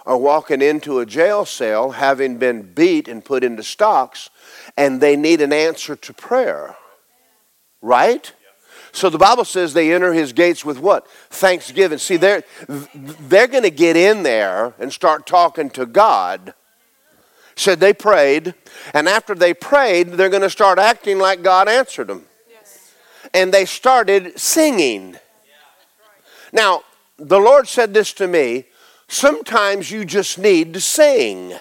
are 0.07 0.19
walking 0.19 0.63
into 0.63 1.01
a 1.01 1.05
jail 1.05 1.45
cell 1.45 1.91
having 1.91 2.39
been 2.39 2.63
beat 2.63 3.09
and 3.09 3.25
put 3.25 3.43
into 3.43 3.65
stocks, 3.65 4.31
and 4.77 5.01
they 5.01 5.17
need 5.17 5.41
an 5.41 5.53
answer 5.53 5.97
to 5.97 6.13
prayer. 6.13 6.77
Right? 7.83 8.33
So 8.93 9.09
the 9.09 9.19
Bible 9.19 9.45
says 9.45 9.73
they 9.73 9.93
enter 9.93 10.13
his 10.13 10.33
gates 10.33 10.65
with 10.65 10.79
what? 10.79 11.09
Thanksgiving. 11.31 11.99
See, 11.99 12.17
they're, 12.17 12.43
they're 12.69 13.47
going 13.47 13.63
to 13.63 13.71
get 13.71 13.97
in 13.97 14.23
there 14.23 14.75
and 14.79 14.93
start 14.93 15.27
talking 15.27 15.71
to 15.71 15.87
God. 15.87 16.55
Said 17.57 17.79
they 17.79 17.93
prayed, 17.93 18.55
and 18.95 19.09
after 19.09 19.35
they 19.35 19.53
prayed, 19.53 20.13
they're 20.13 20.31
going 20.31 20.43
to 20.43 20.51
start 20.51 20.79
acting 20.79 21.19
like 21.19 21.43
God 21.43 21.69
answered 21.69 22.07
them. 22.07 22.25
And 23.35 23.53
they 23.53 23.67
started 23.67 24.39
singing. 24.39 25.17
Now, 26.53 26.83
the 27.19 27.39
Lord 27.39 27.69
said 27.69 27.93
this 27.93 28.13
to 28.15 28.27
me 28.27 28.65
sometimes 29.09 29.91
you 29.91 30.05
just 30.05 30.39
need 30.39 30.73
to 30.73 30.81
sing. 30.81 31.53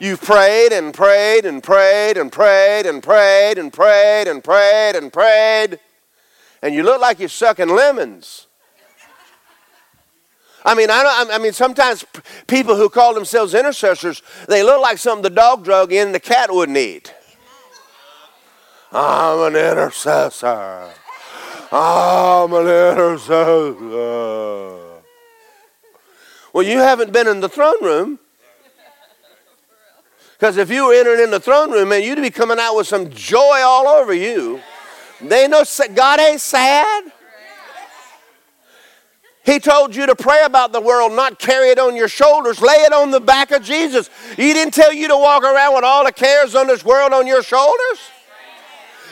You've 0.00 0.22
prayed 0.22 0.72
and 0.72 0.94
prayed 0.94 1.44
and 1.44 1.62
prayed 1.62 2.16
and 2.16 2.32
prayed 2.32 2.86
and 2.86 3.02
prayed 3.02 3.58
and 3.58 3.70
prayed 3.70 4.28
and 4.28 4.42
prayed 4.42 4.96
and 4.96 5.12
prayed, 5.12 5.78
and 6.62 6.74
you 6.74 6.82
look 6.82 7.02
like 7.02 7.18
you're 7.18 7.28
sucking 7.28 7.68
lemons. 7.68 8.46
I 10.64 10.74
mean, 10.74 10.88
I, 10.90 11.02
don't, 11.02 11.30
I 11.30 11.38
mean, 11.38 11.52
sometimes 11.52 12.06
people 12.46 12.76
who 12.76 12.88
call 12.88 13.12
themselves 13.12 13.52
intercessors, 13.52 14.22
they 14.48 14.62
look 14.62 14.80
like 14.80 14.96
something 14.96 15.22
the 15.22 15.28
dog 15.28 15.64
drug 15.64 15.92
in 15.92 16.12
the 16.12 16.20
cat 16.20 16.50
wouldn't 16.50 16.78
eat. 16.78 17.14
I'm 18.92 19.54
an 19.54 19.56
intercessor. 19.56 20.90
I'm 21.70 22.52
an 22.54 22.66
intercessor. 22.66 23.76
Well, 26.54 26.64
you 26.64 26.78
haven't 26.78 27.12
been 27.12 27.28
in 27.28 27.40
the 27.40 27.50
throne 27.50 27.84
room. 27.84 28.19
Because 30.40 30.56
if 30.56 30.70
you 30.70 30.86
were 30.86 30.94
entering 30.94 31.22
in 31.22 31.30
the 31.30 31.38
throne 31.38 31.70
room, 31.70 31.90
man, 31.90 32.02
you'd 32.02 32.16
be 32.16 32.30
coming 32.30 32.58
out 32.58 32.74
with 32.74 32.86
some 32.86 33.10
joy 33.10 33.60
all 33.62 33.86
over 33.86 34.14
you. 34.14 34.58
They 35.20 35.46
know 35.46 35.64
God 35.94 36.18
ain't 36.18 36.40
sad. 36.40 37.12
He 39.44 39.58
told 39.58 39.94
you 39.94 40.06
to 40.06 40.16
pray 40.16 40.42
about 40.44 40.72
the 40.72 40.80
world, 40.80 41.12
not 41.12 41.38
carry 41.38 41.68
it 41.68 41.78
on 41.78 41.94
your 41.94 42.08
shoulders. 42.08 42.62
Lay 42.62 42.72
it 42.72 42.92
on 42.94 43.10
the 43.10 43.20
back 43.20 43.50
of 43.50 43.62
Jesus. 43.62 44.08
He 44.34 44.54
didn't 44.54 44.72
tell 44.72 44.94
you 44.94 45.08
to 45.08 45.16
walk 45.16 45.42
around 45.42 45.74
with 45.74 45.84
all 45.84 46.06
the 46.06 46.12
cares 46.12 46.54
on 46.54 46.68
this 46.68 46.82
world 46.86 47.12
on 47.12 47.26
your 47.26 47.42
shoulders. 47.42 47.98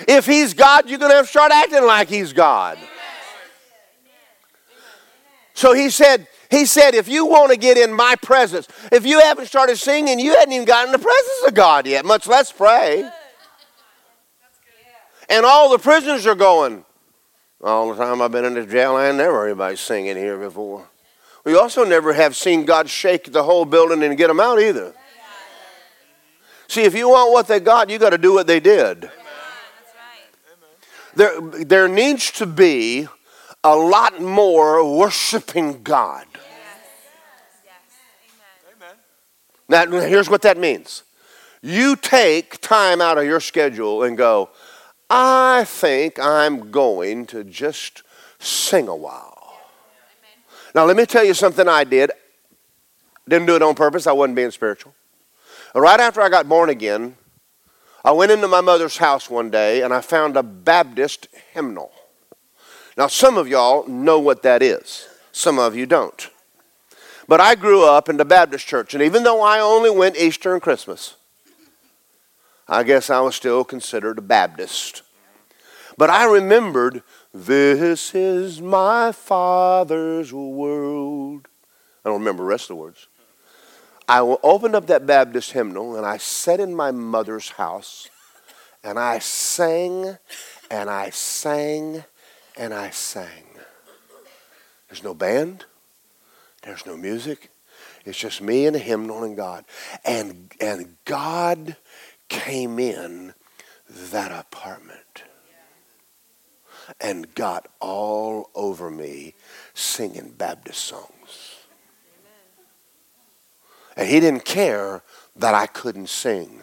If 0.08 0.24
He's 0.24 0.54
God, 0.54 0.88
you're 0.88 0.98
going 0.98 1.10
to 1.10 1.16
have 1.16 1.26
to 1.26 1.30
start 1.30 1.52
acting 1.52 1.84
like 1.84 2.08
He's 2.08 2.32
God. 2.32 2.78
So 5.52 5.74
He 5.74 5.90
said, 5.90 6.26
he 6.50 6.64
said, 6.64 6.94
if 6.94 7.08
you 7.08 7.26
want 7.26 7.50
to 7.50 7.58
get 7.58 7.76
in 7.76 7.92
my 7.92 8.16
presence, 8.22 8.68
if 8.90 9.04
you 9.04 9.20
haven't 9.20 9.46
started 9.46 9.76
singing, 9.76 10.18
you 10.18 10.34
hadn't 10.34 10.52
even 10.52 10.66
gotten 10.66 10.92
the 10.92 10.98
presence 10.98 11.44
of 11.46 11.54
God 11.54 11.86
yet, 11.86 12.04
much 12.04 12.26
less 12.26 12.50
pray. 12.50 13.08
And 15.28 15.44
all 15.44 15.70
the 15.70 15.78
prisoners 15.78 16.26
are 16.26 16.34
going, 16.34 16.84
all 17.62 17.92
the 17.92 18.02
time 18.02 18.22
I've 18.22 18.32
been 18.32 18.46
in 18.46 18.54
this 18.54 18.70
jail, 18.70 18.96
I 18.96 19.08
ain't 19.08 19.18
never 19.18 19.32
heard 19.32 19.48
anybody 19.48 19.76
singing 19.76 20.16
here 20.16 20.38
before. 20.38 20.88
We 21.44 21.54
also 21.56 21.84
never 21.84 22.12
have 22.12 22.36
seen 22.36 22.64
God 22.64 22.88
shake 22.88 23.32
the 23.32 23.42
whole 23.42 23.64
building 23.64 24.02
and 24.02 24.16
get 24.16 24.28
them 24.28 24.40
out 24.40 24.58
either. 24.58 24.94
See, 26.68 26.82
if 26.82 26.94
you 26.94 27.08
want 27.08 27.32
what 27.32 27.46
they 27.46 27.60
got, 27.60 27.90
you 27.90 27.98
got 27.98 28.10
to 28.10 28.18
do 28.18 28.34
what 28.34 28.46
they 28.46 28.60
did. 28.60 29.10
There, 31.14 31.40
there 31.40 31.88
needs 31.88 32.30
to 32.32 32.46
be 32.46 33.08
a 33.64 33.74
lot 33.74 34.20
more 34.20 34.96
worshiping 34.96 35.82
God. 35.82 36.26
Now, 39.68 39.86
here's 39.86 40.30
what 40.30 40.42
that 40.42 40.56
means 40.56 41.02
you 41.60 41.96
take 41.96 42.60
time 42.60 43.00
out 43.00 43.18
of 43.18 43.24
your 43.24 43.40
schedule 43.40 44.04
and 44.04 44.16
go, 44.16 44.50
I 45.10 45.64
think 45.64 46.18
I'm 46.18 46.70
going 46.70 47.26
to 47.26 47.44
just 47.44 48.02
sing 48.38 48.88
a 48.88 48.96
while. 48.96 49.34
Now, 50.74 50.84
let 50.84 50.96
me 50.96 51.06
tell 51.06 51.24
you 51.24 51.34
something 51.34 51.66
I 51.66 51.84
did. 51.84 52.12
Didn't 53.28 53.46
do 53.46 53.56
it 53.56 53.62
on 53.62 53.74
purpose, 53.74 54.06
I 54.06 54.12
wasn't 54.12 54.36
being 54.36 54.50
spiritual. 54.50 54.94
Right 55.74 56.00
after 56.00 56.20
I 56.20 56.28
got 56.28 56.48
born 56.48 56.70
again, 56.70 57.16
I 58.04 58.12
went 58.12 58.32
into 58.32 58.48
my 58.48 58.60
mother's 58.60 58.96
house 58.96 59.28
one 59.28 59.50
day 59.50 59.82
and 59.82 59.92
I 59.92 60.00
found 60.00 60.36
a 60.36 60.42
Baptist 60.42 61.28
hymnal. 61.52 61.92
Now, 62.96 63.06
some 63.06 63.36
of 63.36 63.48
y'all 63.48 63.86
know 63.86 64.18
what 64.18 64.42
that 64.42 64.62
is, 64.62 65.08
some 65.32 65.58
of 65.58 65.76
you 65.76 65.86
don't. 65.86 66.30
But 67.28 67.42
I 67.42 67.54
grew 67.54 67.84
up 67.84 68.08
in 68.08 68.16
the 68.16 68.24
Baptist 68.24 68.66
church, 68.66 68.94
and 68.94 69.02
even 69.02 69.22
though 69.22 69.42
I 69.42 69.60
only 69.60 69.90
went 69.90 70.16
Easter 70.16 70.54
and 70.54 70.62
Christmas, 70.62 71.14
I 72.66 72.82
guess 72.82 73.10
I 73.10 73.20
was 73.20 73.36
still 73.36 73.64
considered 73.64 74.18
a 74.18 74.22
Baptist. 74.22 75.02
But 75.98 76.08
I 76.08 76.24
remembered, 76.24 77.02
this 77.34 78.14
is 78.14 78.62
my 78.62 79.12
Father's 79.12 80.32
world. 80.32 81.48
I 82.04 82.08
don't 82.08 82.20
remember 82.20 82.44
the 82.44 82.48
rest 82.48 82.64
of 82.64 82.76
the 82.76 82.82
words. 82.82 83.08
I 84.08 84.20
opened 84.20 84.74
up 84.74 84.86
that 84.86 85.06
Baptist 85.06 85.52
hymnal 85.52 85.96
and 85.96 86.06
I 86.06 86.16
sat 86.16 86.60
in 86.60 86.74
my 86.74 86.92
mother's 86.92 87.50
house 87.50 88.08
and 88.82 88.98
I 88.98 89.18
sang 89.18 90.16
and 90.70 90.88
I 90.88 91.10
sang 91.10 92.04
and 92.56 92.72
I 92.72 92.88
sang. 92.88 93.44
There's 94.88 95.02
no 95.02 95.12
band. 95.12 95.66
There's 96.68 96.84
no 96.84 96.98
music. 96.98 97.50
It's 98.04 98.18
just 98.18 98.42
me 98.42 98.66
and 98.66 98.76
a 98.76 98.78
hymnal 98.78 99.24
and 99.24 99.34
God. 99.34 99.64
And, 100.04 100.52
and 100.60 100.96
God 101.06 101.78
came 102.28 102.78
in 102.78 103.32
that 103.88 104.30
apartment 104.30 105.22
and 107.00 107.34
got 107.34 107.68
all 107.80 108.50
over 108.54 108.90
me 108.90 109.32
singing 109.72 110.34
Baptist 110.36 110.80
songs. 110.80 111.56
And 113.96 114.06
he 114.06 114.20
didn't 114.20 114.44
care 114.44 115.02
that 115.36 115.54
I 115.54 115.66
couldn't 115.66 116.10
sing. 116.10 116.60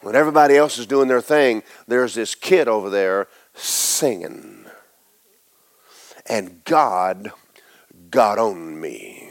When 0.00 0.16
everybody 0.16 0.56
else 0.56 0.78
is 0.78 0.86
doing 0.88 1.06
their 1.06 1.20
thing, 1.20 1.62
there's 1.86 2.16
this 2.16 2.34
kid 2.34 2.66
over 2.66 2.90
there 2.90 3.28
singing. 3.54 4.65
And 6.28 6.64
God 6.64 7.32
got 8.10 8.38
on 8.38 8.80
me. 8.80 9.30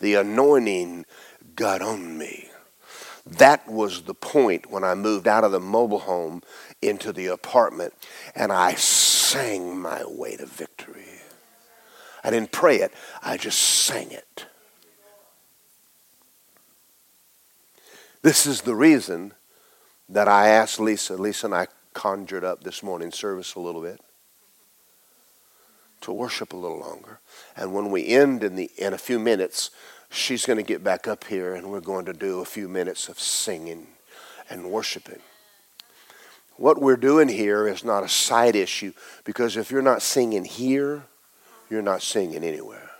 The 0.00 0.14
anointing 0.14 1.04
got 1.54 1.82
on 1.82 2.18
me. 2.18 2.48
That 3.26 3.68
was 3.68 4.02
the 4.02 4.14
point 4.14 4.70
when 4.70 4.82
I 4.82 4.94
moved 4.94 5.28
out 5.28 5.44
of 5.44 5.52
the 5.52 5.60
mobile 5.60 6.00
home 6.00 6.42
into 6.82 7.12
the 7.12 7.26
apartment 7.26 7.92
and 8.34 8.50
I 8.50 8.74
sang 8.74 9.78
my 9.78 10.02
way 10.06 10.36
to 10.36 10.46
victory. 10.46 11.04
I 12.24 12.30
didn't 12.30 12.52
pray 12.52 12.76
it, 12.76 12.92
I 13.22 13.36
just 13.36 13.58
sang 13.58 14.10
it. 14.10 14.46
This 18.22 18.46
is 18.46 18.62
the 18.62 18.74
reason 18.74 19.32
that 20.08 20.28
I 20.28 20.48
asked 20.48 20.80
Lisa, 20.80 21.16
Lisa 21.16 21.46
and 21.46 21.54
I 21.54 21.68
conjured 21.94 22.44
up 22.44 22.64
this 22.64 22.82
morning 22.82 23.12
service 23.12 23.54
a 23.54 23.60
little 23.60 23.82
bit 23.82 24.00
to 26.02 26.12
worship 26.12 26.52
a 26.52 26.56
little 26.56 26.78
longer. 26.78 27.20
And 27.56 27.74
when 27.74 27.90
we 27.90 28.08
end 28.08 28.42
in, 28.42 28.56
the, 28.56 28.70
in 28.76 28.92
a 28.92 28.98
few 28.98 29.18
minutes, 29.18 29.70
she's 30.10 30.46
going 30.46 30.56
to 30.56 30.62
get 30.62 30.82
back 30.82 31.06
up 31.06 31.24
here 31.24 31.54
and 31.54 31.70
we're 31.70 31.80
going 31.80 32.04
to 32.06 32.12
do 32.12 32.40
a 32.40 32.44
few 32.44 32.68
minutes 32.68 33.08
of 33.08 33.18
singing 33.18 33.86
and 34.48 34.70
worshiping. 34.70 35.20
What 36.56 36.80
we're 36.80 36.96
doing 36.96 37.28
here 37.28 37.66
is 37.68 37.84
not 37.84 38.04
a 38.04 38.08
side 38.08 38.54
issue 38.54 38.92
because 39.24 39.56
if 39.56 39.70
you're 39.70 39.82
not 39.82 40.02
singing 40.02 40.44
here, 40.44 41.04
you're 41.70 41.82
not 41.82 42.02
singing 42.02 42.44
anywhere. 42.44 42.90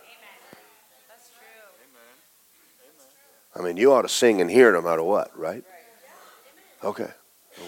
I 3.55 3.61
mean, 3.61 3.77
you 3.77 3.91
ought 3.91 4.03
to 4.03 4.09
sing 4.09 4.39
in 4.39 4.47
here 4.47 4.71
no 4.71 4.81
matter 4.81 5.03
what, 5.03 5.37
right? 5.37 5.63
Okay. 6.83 7.09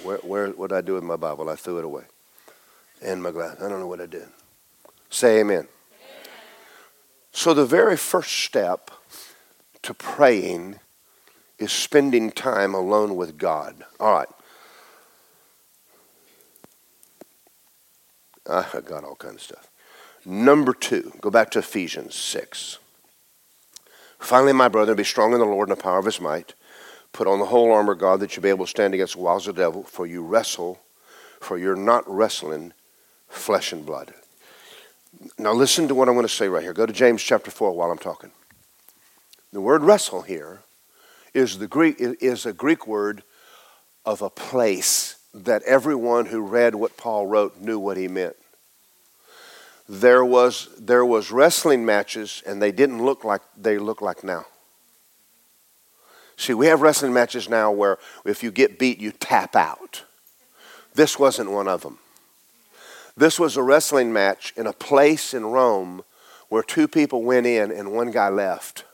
Where, 0.03 0.17
where, 0.19 0.47
what 0.49 0.69
did 0.69 0.77
I 0.77 0.81
do 0.81 0.93
with 0.93 1.03
my 1.03 1.17
Bible? 1.17 1.49
I 1.49 1.55
threw 1.55 1.77
it 1.77 1.86
away. 1.86 2.03
And 3.01 3.21
my 3.21 3.31
glass. 3.31 3.57
I 3.61 3.67
don't 3.67 3.79
know 3.79 3.88
what 3.88 3.99
I 3.99 4.05
did. 4.05 4.27
Say 5.14 5.41
amen. 5.41 5.57
amen. 5.57 5.68
So, 7.32 7.53
the 7.53 7.68
very 7.68 7.97
first 7.97 8.34
step 8.34 8.89
to 9.84 9.93
praying 9.93 10.80
is 11.59 11.72
spending 11.72 12.32
time 12.32 12.74
alone 12.74 13.16
with 13.16 13.38
God. 13.38 13.84
All 13.99 14.11
right. 14.11 14.28
I 18.49 18.66
got 18.84 19.03
all 19.03 19.14
kinds 19.14 19.36
of 19.36 19.41
stuff. 19.41 19.70
Number 20.26 20.74
two, 20.74 21.14
go 21.22 21.30
back 21.30 21.51
to 21.51 21.59
Ephesians 21.59 22.16
6. 22.16 22.80
Finally, 24.18 24.53
my 24.53 24.68
brother, 24.68 24.95
be 24.95 25.03
strong 25.03 25.34
in 25.34 25.39
the 25.39 25.45
Lord 25.45 25.70
and 25.70 25.78
the 25.78 25.82
power 25.82 25.99
of 25.99 26.05
his 26.05 26.20
might. 26.20 26.55
Put 27.11 27.28
on 27.28 27.38
the 27.38 27.45
whole 27.45 27.72
armor 27.72 27.91
of 27.91 27.99
God 27.99 28.20
that 28.22 28.36
you 28.36 28.41
be 28.41 28.49
able 28.49 28.66
to 28.66 28.70
stand 28.72 28.95
against 28.95 29.14
the 29.14 29.22
wiles 29.22 29.47
of 29.47 29.55
the 29.55 29.61
devil, 29.61 29.84
for 29.84 30.07
you 30.07 30.24
wrestle, 30.24 30.82
for 31.39 31.59
you're 31.59 31.76
not 31.76 32.03
wrestling 32.09 32.74
flesh 33.30 33.72
and 33.72 33.86
blood. 33.86 34.11
Now, 35.38 35.53
listen 35.53 35.88
to 35.88 35.95
what 35.95 36.07
I'm 36.07 36.16
going 36.16 36.28
to 36.28 36.34
say 36.34 36.47
right 36.47 36.64
here. 36.64 36.74
Go 36.74 36.86
to 36.86 36.93
James 36.93 37.22
chapter 37.22 37.51
4 37.51 37.72
while 37.72 37.91
I'm 37.91 37.97
talking. 37.97 38.32
The 39.51 39.61
word 39.61 39.84
wrestle 39.84 40.24
here 40.24 40.61
is, 41.34 41.59
the 41.59 41.68
Greek, 41.68 41.97
is 41.99 42.45
a 42.45 42.53
Greek 42.53 42.88
word 42.88 43.24
of 44.05 44.22
a 44.22 44.30
place 44.30 45.16
that 45.34 45.64
everyone 45.64 46.28
who 46.28 46.41
read 46.41 46.76
what 46.76 46.97
Paul 46.97 47.28
wrote 47.28 47.59
knew 47.59 47.80
what 47.80 47.97
he 47.97 48.07
meant 48.07 48.36
there 49.88 50.24
was, 50.24 50.70
there 50.80 51.05
was 51.05 51.32
wrestling 51.32 51.86
matches, 51.86 52.41
and 52.45 52.61
they 52.61 52.72
didn't 52.72 53.03
look 53.03 53.24
like 53.24 53.41
they 53.57 53.78
look 53.78 54.01
like 54.01 54.24
now. 54.24 54.45
See, 56.38 56.53
we 56.53 56.68
have 56.68 56.82
wrestling 56.82 57.14
matches 57.14 57.49
now 57.49 57.72
where 57.72 57.97
if 58.26 58.43
you 58.43 58.51
get 58.51 58.80
beat, 58.80 58.99
you 58.99 59.11
tap 59.11 59.55
out. 59.55 60.03
This 60.95 61.20
wasn't 61.20 61.51
one 61.51 61.68
of 61.68 61.82
them. 61.82 61.99
This 63.16 63.39
was 63.39 63.57
a 63.57 63.64
wrestling 63.64 64.11
match 64.11 64.53
in 64.55 64.68
a 64.68 64.74
place 64.74 65.34
in 65.34 65.45
Rome 65.45 66.03
where 66.49 66.64
two 66.64 66.88
people 66.88 67.24
went 67.24 67.45
in 67.45 67.72
and 67.72 67.93
one 67.93 68.11
guy 68.11 68.30
left. 68.30 68.86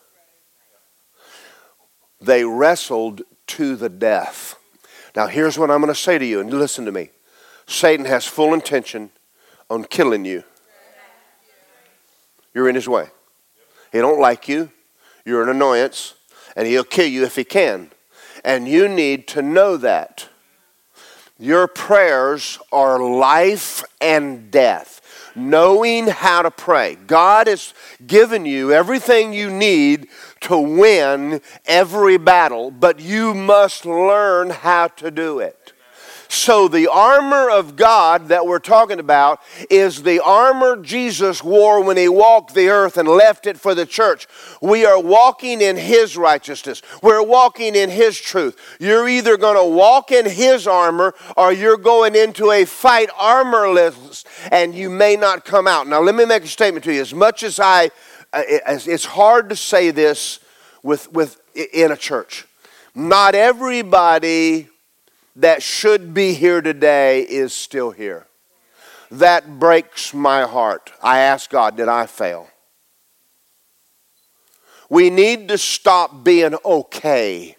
They 2.22 2.44
wrestled 2.44 3.22
to 3.48 3.76
the 3.76 3.90
death. 3.90 4.56
Now, 5.16 5.28
here's 5.28 5.58
what 5.58 5.72
I'm 5.72 5.82
going 5.82 5.94
to 5.94 6.00
say 6.00 6.18
to 6.18 6.26
you, 6.26 6.40
and 6.40 6.54
listen 6.54 6.86
to 6.86 6.92
me 6.92 7.10
Satan 7.66 8.06
has 8.06 8.26
full 8.26 8.54
intention 8.54 9.12
on 9.70 9.84
killing 9.86 10.26
you 10.26 10.44
you're 12.54 12.70
in 12.70 12.76
his 12.76 12.88
way. 12.88 13.08
He 13.92 14.00
don't 14.00 14.20
like 14.20 14.48
you. 14.48 14.72
You're 15.26 15.44
an 15.44 15.50
annoyance, 15.50 16.16
and 16.56 16.68
he'll 16.68 16.84
kill 16.84 17.08
you 17.08 17.24
if 17.24 17.36
he 17.36 17.44
can. 17.44 17.92
And 18.44 18.68
you 18.68 18.88
need 18.88 19.28
to 19.30 19.42
know 19.42 19.78
that. 19.78 20.29
Your 21.40 21.68
prayers 21.68 22.60
are 22.72 23.00
life 23.00 23.84
and 24.02 24.52
death. 24.52 24.98
Knowing 25.36 26.08
how 26.08 26.42
to 26.42 26.52
pray. 26.52 26.96
God 27.08 27.48
has 27.48 27.74
given 28.06 28.46
you 28.46 28.74
everything 28.74 29.32
you 29.32 29.50
need 29.50 30.08
to 30.42 30.58
win 30.58 31.42
every 31.66 32.18
battle, 32.18 32.72
but 32.72 33.00
you 33.00 33.34
must 33.34 33.86
learn 33.86 34.50
how 34.50 34.88
to 34.88 35.12
do 35.12 35.40
it. 35.40 35.59
So, 36.32 36.68
the 36.68 36.88
armor 36.88 37.50
of 37.50 37.76
God 37.76 38.28
that 38.28 38.46
we're 38.46 38.60
talking 38.60 39.00
about 39.00 39.42
is 39.68 40.04
the 40.04 40.24
armor 40.24 40.78
Jesus 40.78 41.44
wore 41.44 41.84
when 41.84 41.98
he 41.98 42.08
walked 42.08 42.54
the 42.54 42.70
earth 42.70 42.98
and 42.98 43.08
left 43.08 43.48
it 43.48 43.60
for 43.60 43.74
the 43.74 43.88
church. 43.88 44.28
We 44.62 44.86
are 44.86 45.02
walking 45.02 45.60
in 45.60 45.76
his 45.76 46.16
righteousness, 46.16 46.84
we're 47.02 47.24
walking 47.24 47.74
in 47.74 47.90
his 47.90 48.22
truth. 48.22 48.78
You're 48.80 49.10
either 49.10 49.38
going 49.38 49.58
to 49.58 49.76
walk 49.76 50.12
in 50.12 50.28
his 50.28 50.68
armor 50.68 51.16
or 51.36 51.52
you're 51.52 51.78
going 51.78 52.16
into 52.16 52.52
a 52.52 52.64
fight 52.64 53.10
armorless 53.18 54.24
and 54.52 54.76
you 54.76 54.92
may 54.92 55.16
not 55.16 55.46
come 55.46 55.66
out. 55.66 55.88
Now, 55.88 56.00
let 56.00 56.14
me 56.14 56.26
make 56.26 56.44
a 56.44 56.48
statement 56.48 56.86
to 56.86 56.94
you. 56.94 57.02
As 57.02 57.14
much 57.14 57.42
as 57.42 57.60
I, 57.60 57.86
uh, 58.34 58.44
it's 58.46 59.06
hard 59.06 59.50
to 59.50 59.56
say 59.56 59.90
this 59.90 60.42
with, 60.84 61.12
with, 61.12 61.42
in 61.74 61.92
a 61.92 61.98
church. 61.98 62.46
Not 62.94 63.34
everybody 63.34 64.70
that 65.40 65.64
should 65.64 66.14
be 66.14 66.34
here 66.34 66.62
today 66.62 67.22
is 67.22 67.54
still 67.54 67.92
here. 67.92 68.28
That 69.12 69.60
breaks 69.60 70.14
my 70.14 70.44
heart. 70.44 70.92
I 71.02 71.20
ask 71.20 71.50
God, 71.50 71.78
did 71.78 71.88
I 71.88 72.06
fail? 72.06 72.48
We 74.90 75.10
need 75.10 75.48
to 75.50 75.58
stop 75.58 76.24
being 76.24 76.56
okay 76.66 77.56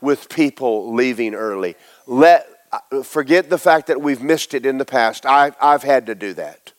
with 0.00 0.28
people 0.28 0.94
leaving 0.94 1.34
early. 1.34 1.76
Let 2.06 2.46
uh, 2.70 3.02
forget 3.02 3.50
the 3.50 3.58
fact 3.58 3.88
that 3.88 4.00
we've 4.00 4.22
missed 4.22 4.54
it 4.54 4.64
in 4.64 4.78
the 4.78 4.84
past. 4.84 5.26
I, 5.26 5.52
I've 5.60 5.82
had 5.82 6.06
to 6.06 6.14
do 6.14 6.34
that. 6.34 6.72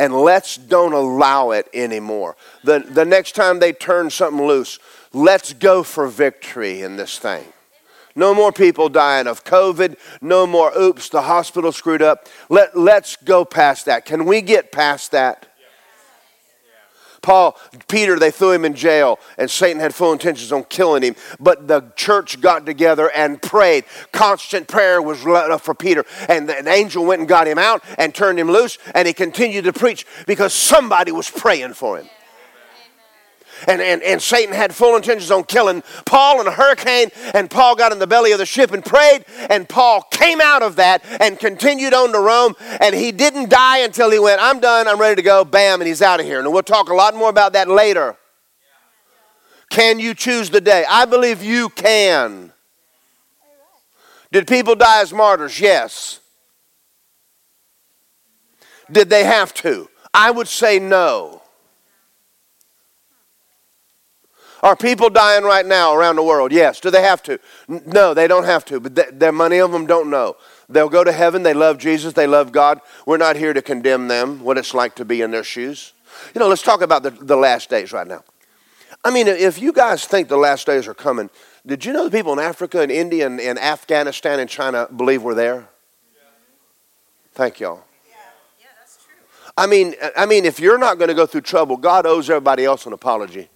And 0.00 0.12
let's 0.12 0.56
don't 0.56 0.92
allow 0.92 1.52
it 1.52 1.68
anymore. 1.72 2.36
The, 2.64 2.80
the 2.80 3.04
next 3.04 3.32
time 3.36 3.60
they 3.60 3.72
turn 3.72 4.10
something 4.10 4.44
loose, 4.44 4.80
let's 5.12 5.52
go 5.52 5.84
for 5.84 6.08
victory 6.08 6.82
in 6.82 6.96
this 6.96 7.18
thing. 7.18 7.44
No 8.16 8.34
more 8.34 8.52
people 8.52 8.88
dying 8.88 9.26
of 9.26 9.44
COVID. 9.44 9.96
No 10.20 10.46
more, 10.46 10.76
oops, 10.78 11.08
the 11.08 11.22
hospital 11.22 11.72
screwed 11.72 12.02
up. 12.02 12.28
Let, 12.48 12.76
let's 12.76 13.16
go 13.16 13.44
past 13.44 13.86
that. 13.86 14.04
Can 14.04 14.24
we 14.24 14.40
get 14.40 14.70
past 14.70 15.10
that? 15.10 15.46
Paul, 17.22 17.58
Peter, 17.88 18.18
they 18.18 18.30
threw 18.30 18.52
him 18.52 18.66
in 18.66 18.74
jail, 18.74 19.18
and 19.38 19.50
Satan 19.50 19.80
had 19.80 19.94
full 19.94 20.12
intentions 20.12 20.52
on 20.52 20.64
killing 20.64 21.02
him. 21.02 21.16
But 21.40 21.66
the 21.66 21.90
church 21.96 22.38
got 22.42 22.66
together 22.66 23.10
and 23.16 23.40
prayed. 23.40 23.84
Constant 24.12 24.68
prayer 24.68 25.00
was 25.00 25.22
for 25.22 25.74
Peter. 25.74 26.04
And 26.28 26.50
an 26.50 26.68
angel 26.68 27.06
went 27.06 27.20
and 27.20 27.28
got 27.28 27.48
him 27.48 27.56
out 27.56 27.82
and 27.96 28.14
turned 28.14 28.38
him 28.38 28.50
loose, 28.50 28.76
and 28.94 29.08
he 29.08 29.14
continued 29.14 29.64
to 29.64 29.72
preach 29.72 30.06
because 30.26 30.52
somebody 30.52 31.12
was 31.12 31.30
praying 31.30 31.72
for 31.72 31.96
him 31.96 32.06
and, 33.66 33.80
and, 33.80 34.02
and 34.02 34.20
Satan 34.20 34.54
had 34.54 34.74
full 34.74 34.96
intentions 34.96 35.30
on 35.30 35.44
killing 35.44 35.82
Paul 36.04 36.40
in 36.40 36.46
a 36.46 36.50
hurricane, 36.50 37.10
and 37.34 37.50
Paul 37.50 37.76
got 37.76 37.92
in 37.92 37.98
the 37.98 38.06
belly 38.06 38.32
of 38.32 38.38
the 38.38 38.46
ship 38.46 38.72
and 38.72 38.84
prayed, 38.84 39.24
and 39.50 39.68
Paul 39.68 40.02
came 40.10 40.40
out 40.40 40.62
of 40.62 40.76
that 40.76 41.04
and 41.20 41.38
continued 41.38 41.94
on 41.94 42.12
to 42.12 42.20
Rome, 42.20 42.54
and 42.80 42.94
he 42.94 43.12
didn't 43.12 43.50
die 43.50 43.78
until 43.78 44.10
he 44.10 44.18
went, 44.18 44.40
I'm 44.40 44.60
done, 44.60 44.88
I'm 44.88 45.00
ready 45.00 45.16
to 45.16 45.22
go, 45.22 45.44
bam, 45.44 45.80
and 45.80 45.88
he's 45.88 46.02
out 46.02 46.20
of 46.20 46.26
here. 46.26 46.40
And 46.40 46.52
we'll 46.52 46.62
talk 46.62 46.88
a 46.88 46.94
lot 46.94 47.14
more 47.14 47.30
about 47.30 47.52
that 47.54 47.68
later. 47.68 48.16
Can 49.70 49.98
you 49.98 50.14
choose 50.14 50.50
the 50.50 50.60
day? 50.60 50.84
I 50.88 51.04
believe 51.04 51.42
you 51.42 51.68
can. 51.68 52.52
Did 54.30 54.46
people 54.46 54.74
die 54.74 55.00
as 55.00 55.12
martyrs? 55.12 55.60
Yes. 55.60 56.20
Did 58.90 59.08
they 59.08 59.24
have 59.24 59.54
to? 59.54 59.88
I 60.12 60.30
would 60.30 60.48
say 60.48 60.78
no. 60.78 61.42
Are 64.64 64.74
people 64.74 65.10
dying 65.10 65.44
right 65.44 65.66
now 65.66 65.94
around 65.94 66.16
the 66.16 66.22
world? 66.22 66.50
Yes. 66.50 66.80
Do 66.80 66.90
they 66.90 67.02
have 67.02 67.22
to? 67.24 67.38
No, 67.68 68.14
they 68.14 68.26
don't 68.26 68.44
have 68.44 68.64
to, 68.64 68.80
but 68.80 68.94
there 68.94 69.28
are 69.28 69.32
many 69.32 69.58
of 69.58 69.70
them 69.72 69.84
don't 69.84 70.08
know. 70.08 70.38
They'll 70.70 70.88
go 70.88 71.04
to 71.04 71.12
heaven. 71.12 71.42
They 71.42 71.52
love 71.52 71.76
Jesus. 71.76 72.14
They 72.14 72.26
love 72.26 72.50
God. 72.50 72.80
We're 73.04 73.18
not 73.18 73.36
here 73.36 73.52
to 73.52 73.60
condemn 73.60 74.08
them, 74.08 74.42
what 74.42 74.56
it's 74.56 74.72
like 74.72 74.94
to 74.94 75.04
be 75.04 75.20
in 75.20 75.32
their 75.32 75.44
shoes. 75.44 75.92
You 76.34 76.38
know, 76.38 76.48
let's 76.48 76.62
talk 76.62 76.80
about 76.80 77.02
the, 77.02 77.10
the 77.10 77.36
last 77.36 77.68
days 77.68 77.92
right 77.92 78.06
now. 78.06 78.24
I 79.04 79.10
mean, 79.10 79.28
if 79.28 79.60
you 79.60 79.70
guys 79.70 80.06
think 80.06 80.28
the 80.28 80.38
last 80.38 80.66
days 80.66 80.88
are 80.88 80.94
coming, 80.94 81.28
did 81.66 81.84
you 81.84 81.92
know 81.92 82.04
the 82.06 82.10
people 82.10 82.32
in 82.32 82.38
Africa 82.38 82.80
and 82.80 82.90
India 82.90 83.26
and, 83.26 83.38
and 83.42 83.58
Afghanistan 83.58 84.40
and 84.40 84.48
China 84.48 84.88
believe 84.96 85.22
we're 85.22 85.34
there? 85.34 85.68
Thank 87.34 87.60
y'all. 87.60 87.84
Yeah, 88.08 88.66
that's 88.78 88.96
true. 88.96 89.12
I 89.58 89.66
mean, 89.66 89.94
I 90.16 90.24
mean, 90.24 90.46
if 90.46 90.58
you're 90.58 90.78
not 90.78 90.96
going 90.96 91.08
to 91.08 91.14
go 91.14 91.26
through 91.26 91.42
trouble, 91.42 91.76
God 91.76 92.06
owes 92.06 92.30
everybody 92.30 92.64
else 92.64 92.86
an 92.86 92.94
apology. 92.94 93.50